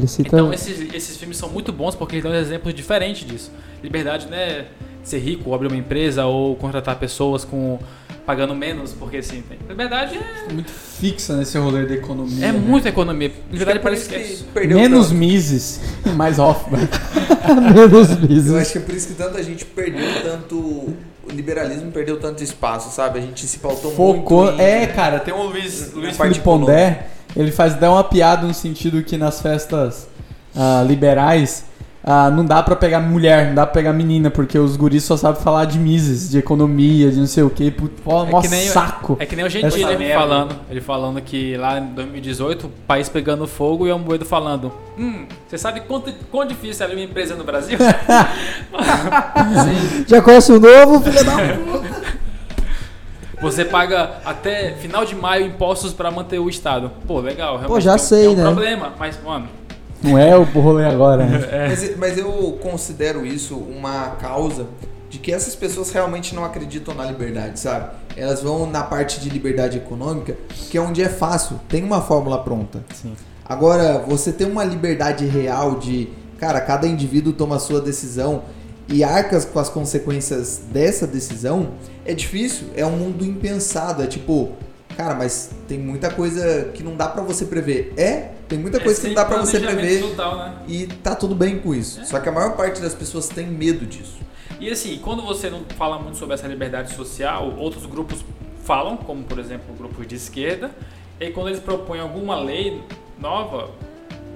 Cita. 0.07 0.27
Então 0.27 0.51
esses, 0.51 0.93
esses 0.93 1.15
filmes 1.17 1.37
são 1.37 1.47
muito 1.47 1.71
bons 1.71 1.95
porque 1.95 2.15
eles 2.15 2.23
dão 2.23 2.35
exemplos 2.35 2.73
diferentes 2.73 3.25
disso. 3.25 3.49
Liberdade 3.81 4.27
não 4.29 4.35
é 4.35 4.65
ser 5.09 5.19
rico, 5.19 5.49
ou 5.49 5.55
abrir 5.55 5.67
uma 5.67 5.77
empresa 5.77 6.25
ou 6.25 6.55
contratar 6.55 6.95
pessoas 6.97 7.43
com 7.45 7.79
pagando 8.25 8.53
menos, 8.53 8.93
porque 8.93 9.17
assim, 9.17 9.41
tem. 9.49 9.57
liberdade 9.67 10.15
é, 10.47 10.53
Muito 10.53 10.69
fixa 10.71 11.35
nesse 11.35 11.57
rolê 11.57 11.85
da 11.87 11.95
economia. 11.95 12.45
é 12.45 12.51
né? 12.51 12.59
muita 12.59 12.89
economia. 12.89 13.31
Liberdade 13.51 13.79
Acho 13.79 13.83
parece 13.83 14.07
que 14.09 14.15
é 14.15 14.19
que 14.19 14.33
é 14.33 14.37
perdeu 14.53 14.77
Menos 14.77 15.07
tanto. 15.07 15.17
Mises, 15.17 15.81
mais 16.15 16.37
Hoffman. 16.39 16.87
Menos 17.73 18.09
Eu 18.11 18.17
business. 18.17 18.53
acho 18.61 18.71
que 18.73 18.77
é 18.77 18.81
por 18.81 18.95
isso 18.95 19.07
que 19.07 19.13
tanta 19.15 19.41
gente 19.43 19.65
perdeu 19.65 20.05
tanto. 20.23 20.55
O 20.55 21.31
liberalismo 21.31 21.91
perdeu 21.91 22.19
tanto 22.19 22.43
espaço, 22.43 22.89
sabe? 22.95 23.19
A 23.19 23.21
gente 23.21 23.45
se 23.47 23.59
pautou 23.59 23.91
Focou. 23.91 24.45
muito. 24.45 24.59
em- 24.59 24.63
É, 24.63 24.87
cara, 24.87 25.19
tem 25.19 25.33
um 25.33 25.43
Luiz, 25.43 25.93
Na 25.93 26.01
Luiz 26.01 26.17
Felipe 26.17 26.39
Pondé, 26.41 27.07
ele 27.35 27.51
faz 27.51 27.75
dar 27.75 27.91
uma 27.91 28.03
piada 28.03 28.45
no 28.47 28.53
sentido 28.53 29.03
que 29.03 29.15
nas 29.17 29.41
festas 29.41 30.07
ah, 30.55 30.83
liberais 30.87 31.65
ah, 32.03 32.29
não 32.29 32.45
dá 32.45 32.63
pra 32.63 32.75
pegar 32.75 32.99
mulher, 33.01 33.47
não 33.47 33.55
dá 33.55 33.65
pra 33.65 33.73
pegar 33.73 33.91
menina, 33.93 34.29
porque 34.31 34.57
os 34.57 34.77
guris 34.77 35.03
só 35.03 35.17
sabem 35.17 35.41
falar 35.41 35.65
de 35.65 35.77
Mises, 35.77 36.29
de 36.29 36.37
economia, 36.37 37.11
de 37.11 37.19
não 37.19 37.27
sei 37.27 37.43
o 37.43 37.49
que. 37.49 37.71
Pô, 37.71 38.23
É 38.25 38.31
mó 38.31 38.41
que 38.41 38.47
nem- 38.47 38.67
saco. 38.69 39.17
É 39.19 39.25
que 39.25 39.35
nem 39.35 39.45
o 39.45 39.49
Gentili 39.49 39.83
Essa 39.83 39.91
ele 39.93 40.13
falando, 40.13 40.55
ele 40.69 40.81
falando 40.81 41.21
que 41.21 41.57
lá 41.57 41.77
em 41.79 41.87
2018 41.87 42.67
o 42.67 42.69
país 42.87 43.09
pegando 43.09 43.45
fogo 43.47 43.85
e 43.85 43.91
o 43.91 43.99
Moedo 43.99 44.25
falando: 44.25 44.71
Hum, 44.97 45.25
você 45.47 45.57
sabe 45.57 45.81
quanto, 45.81 46.11
quão 46.31 46.45
difícil 46.47 46.83
é 46.83 46.85
abrir 46.89 47.01
uma 47.01 47.05
empresa 47.05 47.35
no 47.35 47.43
Brasil? 47.43 47.77
Já 50.07 50.21
conhece 50.21 50.51
o 50.51 50.59
novo, 50.59 51.01
filho 51.01 51.23
da 51.25 51.31
puta? 51.57 51.99
Você 53.41 53.63
paga 53.63 54.15
até 54.25 54.73
final 54.73 55.05
de 55.05 55.15
maio 55.15 55.45
impostos 55.45 55.93
pra 55.93 56.11
manter 56.11 56.39
o 56.39 56.49
Estado. 56.49 56.91
Pô, 57.07 57.21
legal. 57.21 57.57
realmente 57.57 57.83
já 57.83 57.93
tem 57.95 58.01
um- 58.01 58.05
sei, 58.05 58.25
é 58.25 58.29
um 58.29 58.35
né? 58.35 58.43
problema, 58.43 58.93
mas, 58.99 59.17
mano, 59.23 59.47
Não 60.01 60.17
é 60.17 60.35
o 60.37 60.43
rolê 60.43 60.85
agora, 60.85 61.25
né? 61.25 61.67
Mas, 61.67 61.97
mas 61.97 62.17
eu 62.17 62.57
considero 62.61 63.25
isso 63.25 63.55
uma 63.55 64.11
causa 64.11 64.67
de 65.09 65.17
que 65.17 65.31
essas 65.31 65.55
pessoas 65.55 65.91
realmente 65.91 66.35
não 66.35 66.45
acreditam 66.45 66.93
na 66.93 67.03
liberdade, 67.05 67.59
sabe? 67.59 67.91
Elas 68.15 68.41
vão 68.41 68.69
na 68.69 68.83
parte 68.83 69.19
de 69.19 69.29
liberdade 69.29 69.77
econômica, 69.77 70.37
que 70.69 70.77
é 70.77 70.81
onde 70.81 71.01
é 71.01 71.09
fácil, 71.09 71.59
tem 71.67 71.83
uma 71.83 72.01
fórmula 72.01 72.43
pronta. 72.43 72.83
Sim. 72.93 73.13
Agora, 73.43 74.03
você 74.07 74.31
tem 74.31 74.45
uma 74.45 74.63
liberdade 74.63 75.25
real 75.25 75.79
de, 75.79 76.09
cara, 76.37 76.61
cada 76.61 76.87
indivíduo 76.87 77.33
toma 77.33 77.55
a 77.55 77.59
sua 77.59 77.81
decisão 77.81 78.43
e 78.87 79.03
arcas 79.03 79.45
com 79.45 79.59
as 79.59 79.69
consequências 79.69 80.61
dessa 80.71 81.07
decisão, 81.07 81.69
é 82.05 82.13
difícil, 82.13 82.67
é 82.75 82.85
um 82.85 82.91
mundo 82.91 83.25
impensado, 83.25 84.03
é 84.03 84.07
tipo, 84.07 84.49
cara, 84.99 85.15
mas 85.15 85.49
tem 85.65 85.79
muita 85.79 86.11
coisa 86.11 86.71
que 86.73 86.83
não 86.83 86.93
dá 86.93 87.07
pra 87.07 87.23
você 87.23 87.45
prever. 87.45 87.93
É, 87.95 88.31
tem 88.49 88.59
muita 88.59 88.81
coisa 88.81 88.99
que 88.99 89.07
não 89.07 89.13
dá 89.13 89.23
pra 89.23 89.37
você 89.37 89.57
prever. 89.57 90.01
Total, 90.01 90.37
né? 90.37 90.55
E 90.67 90.87
tá 90.87 91.15
tudo 91.15 91.33
bem 91.33 91.57
com 91.57 91.73
isso. 91.73 92.05
Só 92.05 92.19
que 92.19 92.27
a 92.27 92.31
maior 92.33 92.57
parte 92.57 92.81
das 92.81 92.93
pessoas 92.93 93.29
tem 93.29 93.47
medo 93.47 93.85
disso. 93.85 94.19
E 94.59 94.69
assim, 94.69 94.99
quando 95.01 95.21
você 95.21 95.49
não 95.49 95.63
fala 95.77 95.97
muito 95.97 96.17
sobre 96.17 96.35
essa 96.35 96.45
liberdade 96.47 96.93
social, 96.93 97.55
outros 97.57 97.85
grupos 97.85 98.25
falam, 98.65 98.97
como 98.97 99.23
por 99.23 99.39
exemplo 99.39 99.73
grupos 99.73 100.05
de 100.05 100.15
esquerda, 100.15 100.69
e 101.17 101.31
quando 101.31 101.47
eles 101.47 101.61
propõem 101.61 102.01
alguma 102.01 102.37
lei 102.37 102.83
nova, 103.17 103.69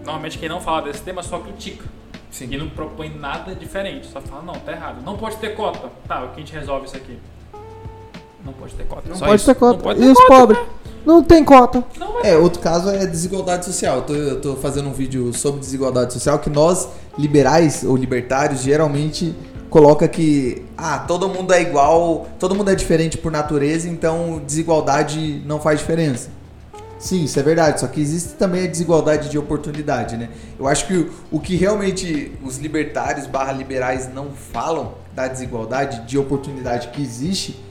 normalmente 0.06 0.38
quem 0.38 0.48
não 0.48 0.62
fala 0.62 0.84
desse 0.84 1.02
tema 1.02 1.22
só 1.22 1.40
critica. 1.40 1.84
Sim. 2.32 2.48
E 2.50 2.58
não 2.58 2.70
propõe 2.70 3.10
nada 3.10 3.54
diferente. 3.54 4.08
Só 4.08 4.22
fala, 4.22 4.42
não, 4.42 4.54
tá 4.54 4.72
errado. 4.72 5.04
Não 5.04 5.18
pode 5.18 5.36
ter 5.36 5.58
cota. 5.58 5.92
Tá, 6.08 6.24
o 6.24 6.30
que 6.30 6.36
a 6.36 6.40
gente 6.40 6.54
resolve 6.54 6.86
isso 6.88 6.96
aqui? 6.96 7.20
Não 8.46 8.54
pode 8.54 8.74
ter 8.76 8.86
cota. 8.86 9.04
Não 9.10 9.16
Só 9.16 9.26
pode 9.26 9.36
isso. 9.38 9.46
ter 9.46 9.56
cota. 9.60 9.78
Não 9.78 9.84
pode 9.84 10.00
e 10.00 10.04
ter 10.04 10.12
os 10.12 10.18
cota. 10.20 10.28
pobres? 10.30 10.60
Não 11.06 11.24
tem 11.24 11.44
cota. 11.44 11.84
Não, 12.00 12.22
É, 12.22 12.38
outro 12.38 12.62
caso 12.62 12.90
é 12.90 13.06
desigualdade 13.06 13.66
social. 13.66 13.98
Eu 13.98 14.02
tô, 14.04 14.14
eu 14.14 14.42
tô 14.42 14.56
fazendo 14.56 14.88
um 14.90 14.94
vídeo 14.94 15.34
sobre 15.34 15.60
desigualdade 15.60 16.14
social 16.14 16.40
que 16.40 16.50
nós, 16.50 16.88
liberais 17.18 17.84
ou 17.84 17.96
libertários, 17.98 18.62
geralmente 18.62 19.36
coloca 19.70 20.08
que 20.08 20.64
Ah, 20.78 21.00
todo 21.00 21.28
mundo 21.28 21.54
é 21.54 21.62
igual, 21.62 22.28
todo 22.40 22.54
mundo 22.56 22.70
é 22.70 22.76
diferente 22.76 23.18
por 23.18 23.32
natureza, 23.32 23.90
então 23.90 24.42
desigualdade 24.46 25.42
não 25.46 25.60
faz 25.60 25.80
diferença. 25.80 26.30
Sim, 27.00 27.26
isso 27.26 27.38
é 27.38 27.44
verdade. 27.44 27.82
Só 27.82 27.88
que 27.88 28.00
existe 28.00 28.36
também 28.36 28.64
a 28.64 28.68
desigualdade 28.68 29.28
de 29.30 29.38
oportunidade, 29.38 30.16
né? 30.16 30.30
Eu 30.58 30.68
acho 30.70 30.88
que 30.88 30.96
o, 30.96 31.10
o 31.32 31.40
que 31.40 31.56
realmente 31.58 32.32
os 32.42 32.58
libertários 32.60 33.28
barra 33.28 33.52
liberais 33.52 34.10
não 34.14 34.28
falam 34.32 34.94
Da 35.14 35.28
desigualdade 35.28 36.08
de 36.08 36.18
oportunidade 36.18 36.88
que 36.90 37.02
existe, 37.02 37.62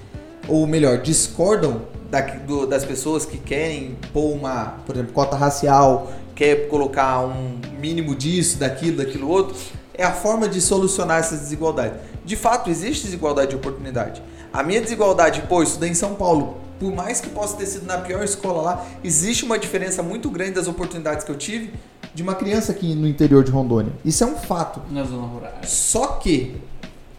ou 0.49 0.67
melhor, 0.67 0.99
discordam 0.99 1.83
da, 2.11 2.21
do- 2.21 2.67
das 2.67 2.85
pessoas 2.85 3.25
que 3.25 3.39
querem 3.39 3.97
pôr 4.13 4.33
uma, 4.35 4.75
por 4.87 4.95
exemplo, 4.97 5.13
cota 5.13 5.37
racial, 5.37 6.13
quer 6.35 6.69
colocar 6.69 7.21
um 7.25 7.59
mínimo 7.81 8.15
disso, 8.15 8.59
daquilo, 8.59 8.99
daquilo 8.99 9.29
outro, 9.29 9.55
é 9.95 10.05
a 10.05 10.13
forma 10.13 10.49
de 10.49 10.61
solucionar 10.61 11.19
essas 11.21 11.41
desigualdades. 11.41 11.99
de 12.25 12.37
fato 12.37 12.71
existe 12.71 13.05
desigualdade 13.05 13.51
de 13.51 13.57
oportunidade. 13.57 14.23
A 14.53 14.63
minha 14.63 14.81
desigualdade, 14.81 15.43
pô, 15.49 15.61
eu 15.61 15.63
estudei 15.65 15.91
em 15.91 15.95
São 15.95 16.15
Paulo. 16.15 16.59
Por 16.79 16.93
mais 16.93 17.21
que 17.21 17.29
possa 17.31 17.57
ter 17.57 17.67
sido 17.67 17.87
na 17.87 17.99
pior 17.99 18.23
escola 18.25 18.61
lá, 18.63 18.87
existe 19.05 19.45
uma 19.45 19.59
diferença 19.59 20.03
muito 20.03 20.29
grande 20.29 20.53
das 20.53 20.67
oportunidades 20.69 21.25
que 21.25 21.31
eu 21.31 21.37
tive. 21.37 21.73
De 22.15 22.23
uma 22.23 22.35
criança 22.35 22.73
aqui 22.73 22.95
no 22.95 23.07
interior 23.09 23.43
de 23.45 23.51
Rondônia. 23.51 23.93
Isso 24.05 24.23
é 24.25 24.27
um 24.27 24.35
fato. 24.37 24.83
Na 24.91 25.05
zona 25.05 25.27
rural. 25.27 25.53
Só 25.65 26.07
que 26.19 26.57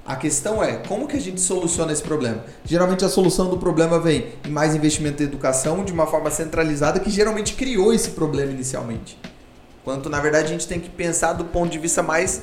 a 0.06 0.18
questão 0.18 0.62
é, 0.62 0.74
como 0.74 1.08
que 1.08 1.16
a 1.16 1.20
gente 1.20 1.40
soluciona 1.40 1.94
esse 1.94 2.04
problema? 2.04 2.44
Geralmente 2.66 3.06
a 3.06 3.10
solução 3.10 3.50
do 3.50 3.58
problema 3.58 4.00
vem 4.00 4.34
em 4.46 4.52
mais 4.52 4.76
investimento 4.76 5.24
em 5.24 5.26
educação, 5.26 5.84
De 5.86 5.94
uma 5.94 6.06
forma 6.06 6.30
centralizada 6.30 7.00
que 7.00 7.10
geralmente 7.10 7.54
criou 7.54 7.94
esse 7.94 8.12
problema 8.12 8.52
inicialmente. 8.52 9.18
Quanto 9.84 10.10
na 10.10 10.20
verdade 10.20 10.46
a 10.46 10.50
gente 10.50 10.68
tem 10.68 10.80
que 10.80 10.90
pensar 10.90 11.34
do 11.34 11.46
ponto 11.46 11.72
de 11.72 11.80
vista 11.80 12.04
mais 12.04 12.42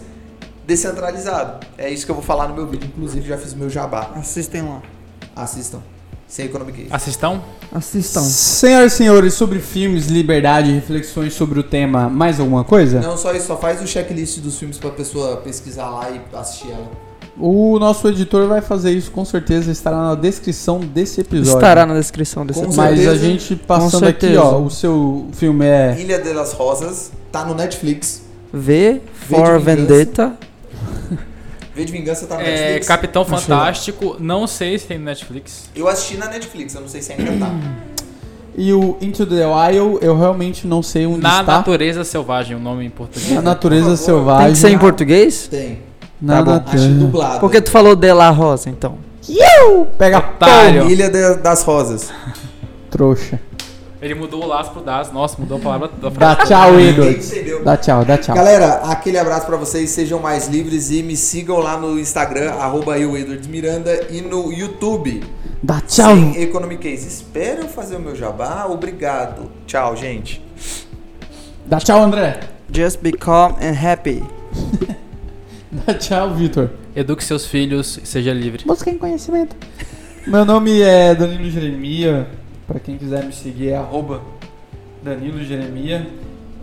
descentralizado. 0.66 1.66
É 1.76 1.90
isso 1.90 2.06
que 2.06 2.10
eu 2.10 2.14
vou 2.14 2.24
falar 2.24 2.48
no 2.48 2.54
meu 2.54 2.66
vídeo. 2.66 2.88
Inclusive 2.88 3.28
já 3.28 3.36
fiz 3.36 3.52
meu 3.52 3.68
jabá. 3.68 4.12
Assistem 4.16 4.62
lá. 4.62 4.82
assistam. 5.36 5.82
Sem 6.26 6.46
economic 6.46 6.78
case. 6.78 6.94
Assistam? 6.94 7.42
Assistam. 7.72 8.22
Senhoras 8.22 8.92
e 8.92 8.96
senhores, 8.96 9.34
sobre 9.34 9.58
filmes, 9.58 10.06
liberdade 10.06 10.70
reflexões 10.70 11.34
sobre 11.34 11.58
o 11.58 11.62
tema, 11.62 12.08
mais 12.08 12.38
alguma 12.38 12.62
coisa? 12.62 13.00
Não 13.00 13.16
só 13.16 13.34
isso, 13.34 13.48
só 13.48 13.56
faz 13.56 13.82
o 13.82 13.86
checklist 13.86 14.38
dos 14.38 14.56
filmes 14.56 14.78
pra 14.78 14.90
pessoa 14.90 15.38
pesquisar 15.38 15.90
lá 15.90 16.08
e 16.08 16.20
assistir 16.36 16.70
ela. 16.70 17.09
O 17.38 17.78
nosso 17.78 18.06
editor 18.08 18.46
vai 18.48 18.60
fazer 18.60 18.90
isso 18.92 19.10
com 19.10 19.24
certeza, 19.24 19.70
estará 19.70 19.96
na 19.96 20.14
descrição 20.14 20.80
desse 20.80 21.20
episódio. 21.22 21.54
Estará 21.58 21.86
na 21.86 21.94
descrição 21.94 22.44
desse 22.44 22.60
Com 22.60 22.66
episódio. 22.66 22.96
Mas 22.96 23.08
a 23.08 23.16
gente 23.16 23.56
passando 23.56 24.06
aqui, 24.06 24.36
ó, 24.36 24.58
o 24.58 24.70
seu 24.70 25.26
filme 25.32 25.64
é 25.64 25.96
Ilha 25.98 26.18
de 26.18 26.32
las 26.32 26.52
Rosas, 26.52 27.12
Tá 27.32 27.44
no 27.44 27.54
Netflix. 27.54 28.22
V 28.52 29.00
V 29.28 29.36
for. 29.36 29.60
Vendetta. 29.60 30.34
V 31.74 31.84
de 31.84 31.92
Vingança 31.92 32.26
tá 32.26 32.34
no 32.34 32.40
É, 32.42 32.44
Netflix. 32.46 32.86
Capitão. 32.88 33.24
Fantástico, 33.24 34.16
não 34.18 34.46
sei 34.46 34.76
se 34.78 34.86
tem 34.86 34.98
no 34.98 35.04
Netflix. 35.04 35.70
Eu 35.74 35.86
assisti 35.88 36.16
na 36.16 36.26
Netflix, 36.28 36.74
eu 36.74 36.80
não 36.80 36.88
sei 36.88 37.00
se 37.00 37.12
ainda 37.12 37.32
tá. 37.38 37.54
e 38.56 38.72
o 38.72 38.96
Into 39.00 39.24
the 39.24 39.46
Wild, 39.46 40.04
eu 40.04 40.18
realmente 40.18 40.66
não 40.66 40.82
sei 40.82 41.06
onde 41.06 41.20
Na 41.20 41.40
está. 41.40 41.58
Natureza 41.58 42.02
Selvagem, 42.04 42.56
o 42.56 42.60
nome 42.60 42.84
em 42.84 42.90
português. 42.90 43.30
Na 43.32 43.40
natureza 43.40 43.96
selvagem. 43.96 44.46
Tem 44.46 44.52
que 44.54 44.58
ser 44.58 44.70
em 44.70 44.78
português? 44.78 45.46
Tem. 45.48 45.78
Na 46.20 46.36
Tá 46.36 46.42
bom. 46.58 46.62
Acho 46.66 46.88
dublado. 46.88 47.40
Porque 47.40 47.60
tu 47.60 47.70
falou 47.70 47.94
de 47.96 48.12
La 48.12 48.30
Rosa, 48.30 48.68
então. 48.68 48.98
Pega 49.98 50.18
Otário. 50.18 50.90
Ilha 50.90 51.08
de- 51.10 51.36
das 51.42 51.62
Rosas. 51.62 52.10
trouxa. 52.90 53.40
Ele 54.02 54.14
mudou 54.14 54.42
o 54.42 54.46
laço 54.46 54.70
pro 54.70 54.80
das. 54.80 55.12
Nossa, 55.12 55.36
mudou 55.38 55.58
a 55.58 55.60
palavra 55.60 55.88
da 56.00 56.08
Dá 56.08 56.34
frase. 56.34 56.46
tchau, 56.48 56.72
Ninguém 56.80 57.10
entendeu. 57.12 57.62
Dá 57.64 57.76
tchau, 57.76 58.02
dá 58.04 58.16
tchau. 58.16 58.34
Galera, 58.34 58.76
aquele 58.90 59.18
abraço 59.18 59.44
pra 59.46 59.58
vocês, 59.58 59.90
sejam 59.90 60.18
mais 60.18 60.48
livres 60.48 60.90
e 60.90 61.02
me 61.02 61.14
sigam 61.16 61.58
lá 61.58 61.76
no 61.76 61.98
Instagram, 61.98 62.50
arroba 62.52 62.98
eu, 62.98 63.14
Edward 63.16 63.46
Miranda, 63.48 64.06
e 64.10 64.22
no 64.22 64.50
YouTube, 64.50 65.22
Dá 65.62 65.82
tchau. 65.82 66.14
sem 66.14 66.40
Economic 66.42 66.82
Case. 66.82 67.06
Espero 67.06 67.68
fazer 67.68 67.96
o 67.96 68.00
meu 68.00 68.16
jabá, 68.16 68.64
obrigado. 68.70 69.50
Tchau, 69.66 69.94
gente. 69.94 70.42
Dá 71.66 71.78
tchau, 71.78 72.02
André. 72.02 72.40
Just 72.74 73.00
be 73.02 73.12
calm 73.12 73.54
and 73.60 73.74
happy. 73.74 74.24
Dá 75.70 75.94
tchau, 75.98 76.34
Vitor. 76.34 76.70
Eduque 76.94 77.22
seus 77.24 77.46
filhos 77.46 77.98
e 78.02 78.06
seja 78.06 78.32
livre. 78.32 78.64
Busquem 78.66 78.98
conhecimento. 78.98 79.54
Meu 80.26 80.44
nome 80.44 80.80
é 80.80 81.14
Danilo 81.14 81.48
Jeremia. 81.50 82.26
Pra 82.66 82.78
quem 82.80 82.96
quiser 82.96 83.24
me 83.24 83.32
seguir 83.32 83.70
é 83.70 83.76
arroba 83.76 84.20
Danilo 85.02 85.42
Jeremia. 85.42 86.06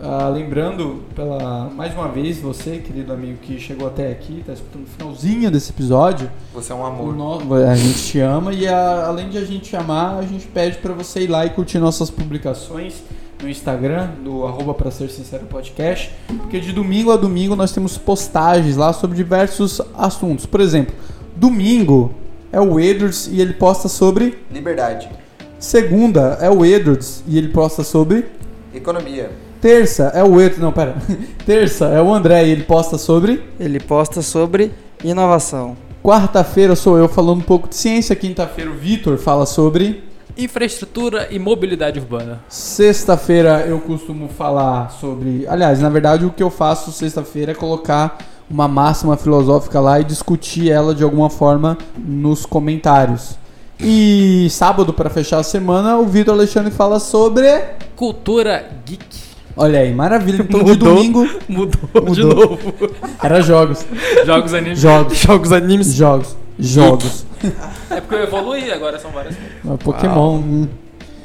Ah, 0.00 0.28
lembrando, 0.28 1.02
pela 1.14 1.68
mais 1.74 1.92
uma 1.92 2.06
vez, 2.08 2.38
você, 2.38 2.76
querido 2.78 3.12
amigo 3.12 3.38
que 3.42 3.58
chegou 3.58 3.88
até 3.88 4.12
aqui, 4.12 4.44
tá 4.46 4.52
escutando 4.52 4.84
o 4.84 4.86
finalzinho 4.86 5.50
desse 5.50 5.70
episódio, 5.72 6.30
Você 6.54 6.70
é 6.72 6.74
um 6.76 6.86
amor. 6.86 7.16
no- 7.16 7.54
a 7.54 7.74
gente 7.74 7.98
te 8.04 8.20
ama 8.20 8.52
e 8.52 8.68
a- 8.68 9.06
além 9.08 9.28
de 9.28 9.36
a 9.38 9.44
gente 9.44 9.70
te 9.70 9.74
amar, 9.76 10.16
a 10.18 10.22
gente 10.22 10.46
pede 10.46 10.78
pra 10.78 10.92
você 10.92 11.22
ir 11.22 11.26
lá 11.26 11.44
e 11.46 11.50
curtir 11.50 11.80
nossas 11.80 12.10
publicações 12.10 13.02
no 13.42 13.48
Instagram, 13.48 14.08
do 14.24 14.46
arroba 14.46 14.74
pra 14.74 14.90
ser 14.90 15.08
sincero 15.10 15.46
podcast, 15.46 16.12
porque 16.38 16.60
de 16.60 16.72
domingo 16.72 17.12
a 17.12 17.16
domingo 17.16 17.54
nós 17.54 17.72
temos 17.72 17.96
postagens 17.96 18.76
lá 18.76 18.92
sobre 18.92 19.16
diversos 19.16 19.80
assuntos. 19.96 20.44
Por 20.46 20.60
exemplo, 20.60 20.94
domingo 21.36 22.12
é 22.52 22.60
o 22.60 22.80
Edwards 22.80 23.28
e 23.30 23.40
ele 23.40 23.54
posta 23.54 23.88
sobre. 23.88 24.38
Liberdade. 24.50 25.08
Segunda 25.58 26.38
é 26.40 26.50
o 26.50 26.64
Edwards 26.64 27.22
e 27.26 27.36
ele 27.38 27.48
posta 27.48 27.82
sobre. 27.82 28.26
Economia. 28.74 29.30
Terça 29.60 30.12
é 30.14 30.22
o 30.22 30.40
Edwards. 30.40 30.58
Não, 30.58 30.72
pera. 30.72 30.96
Terça 31.44 31.86
é 31.86 32.00
o 32.00 32.12
André 32.12 32.46
e 32.46 32.50
ele 32.50 32.62
posta 32.62 32.96
sobre. 32.96 33.42
Ele 33.58 33.80
posta 33.80 34.22
sobre 34.22 34.72
inovação. 35.02 35.76
Quarta-feira 36.02 36.76
sou 36.76 36.96
eu 36.96 37.08
falando 37.08 37.40
um 37.40 37.44
pouco 37.44 37.68
de 37.68 37.76
ciência. 37.76 38.14
Quinta-feira 38.14 38.70
o 38.70 38.74
Vitor 38.74 39.18
fala 39.18 39.46
sobre. 39.46 40.07
Infraestrutura 40.38 41.26
e 41.32 41.38
mobilidade 41.38 41.98
urbana. 41.98 42.38
Sexta-feira 42.48 43.64
eu 43.66 43.80
costumo 43.80 44.28
falar 44.28 44.88
sobre. 44.92 45.44
Aliás, 45.48 45.80
na 45.80 45.88
verdade, 45.88 46.24
o 46.24 46.30
que 46.30 46.40
eu 46.40 46.48
faço 46.48 46.92
sexta-feira 46.92 47.50
é 47.50 47.54
colocar 47.56 48.18
uma 48.48 48.68
máxima 48.68 49.16
filosófica 49.16 49.80
lá 49.80 49.98
e 49.98 50.04
discutir 50.04 50.70
ela 50.70 50.94
de 50.94 51.02
alguma 51.02 51.28
forma 51.28 51.76
nos 51.98 52.46
comentários. 52.46 53.36
E 53.80 54.46
sábado, 54.50 54.92
para 54.92 55.10
fechar 55.10 55.38
a 55.38 55.42
semana, 55.42 55.98
o 55.98 56.06
Vitor 56.06 56.34
Alexandre 56.34 56.70
fala 56.70 57.00
sobre. 57.00 57.48
Cultura 57.96 58.64
geek. 58.86 59.04
Olha 59.56 59.80
aí, 59.80 59.92
maravilha. 59.92 60.42
Então 60.42 60.62
de 60.62 60.70
Mudou. 60.70 60.94
domingo 60.94 61.28
Mudou, 61.48 62.14
de 62.14 62.22
novo. 62.22 62.58
era 63.20 63.40
jogos. 63.40 63.84
Jogos 64.24 64.54
animes. 64.54 64.78
Jogos. 64.78 65.18
Jogos 65.18 65.52
animes. 65.52 65.94
Jogos. 65.94 66.36
Jogos. 66.58 67.26
É 67.88 68.00
porque 68.00 68.16
eu 68.16 68.24
evoluí, 68.24 68.70
agora 68.70 68.98
são 68.98 69.12
várias 69.12 69.36
coisas. 69.36 69.82
Pokémon. 69.82 70.38
hum. 70.38 70.68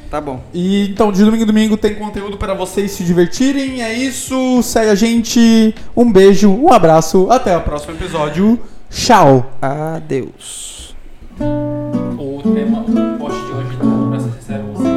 Tá 0.08 0.20
bom. 0.20 0.40
E 0.54 0.88
então, 0.88 1.10
de 1.10 1.24
domingo 1.24 1.42
a 1.42 1.46
domingo 1.46 1.76
tem 1.76 1.96
conteúdo 1.96 2.36
para 2.36 2.54
vocês 2.54 2.92
se 2.92 3.02
divertirem. 3.02 3.82
É 3.82 3.92
isso. 3.92 4.62
Segue 4.62 4.90
a 4.90 4.94
gente. 4.94 5.74
Um 5.96 6.10
beijo, 6.10 6.48
um 6.50 6.72
abraço. 6.72 7.26
Até 7.30 7.56
o 7.56 7.60
próximo 7.62 7.94
episódio. 7.94 8.60
Tchau. 8.88 9.50
Adeus. 9.60 10.94
O 11.40 12.40
tema, 12.54 12.84
post 13.18 13.40
de 13.40 13.52
hoje, 13.52 13.76
pra 13.76 14.20
ser 14.20 14.30
sincero, 14.40 14.64
você 14.72 14.94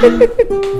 filmes. 0.00 0.70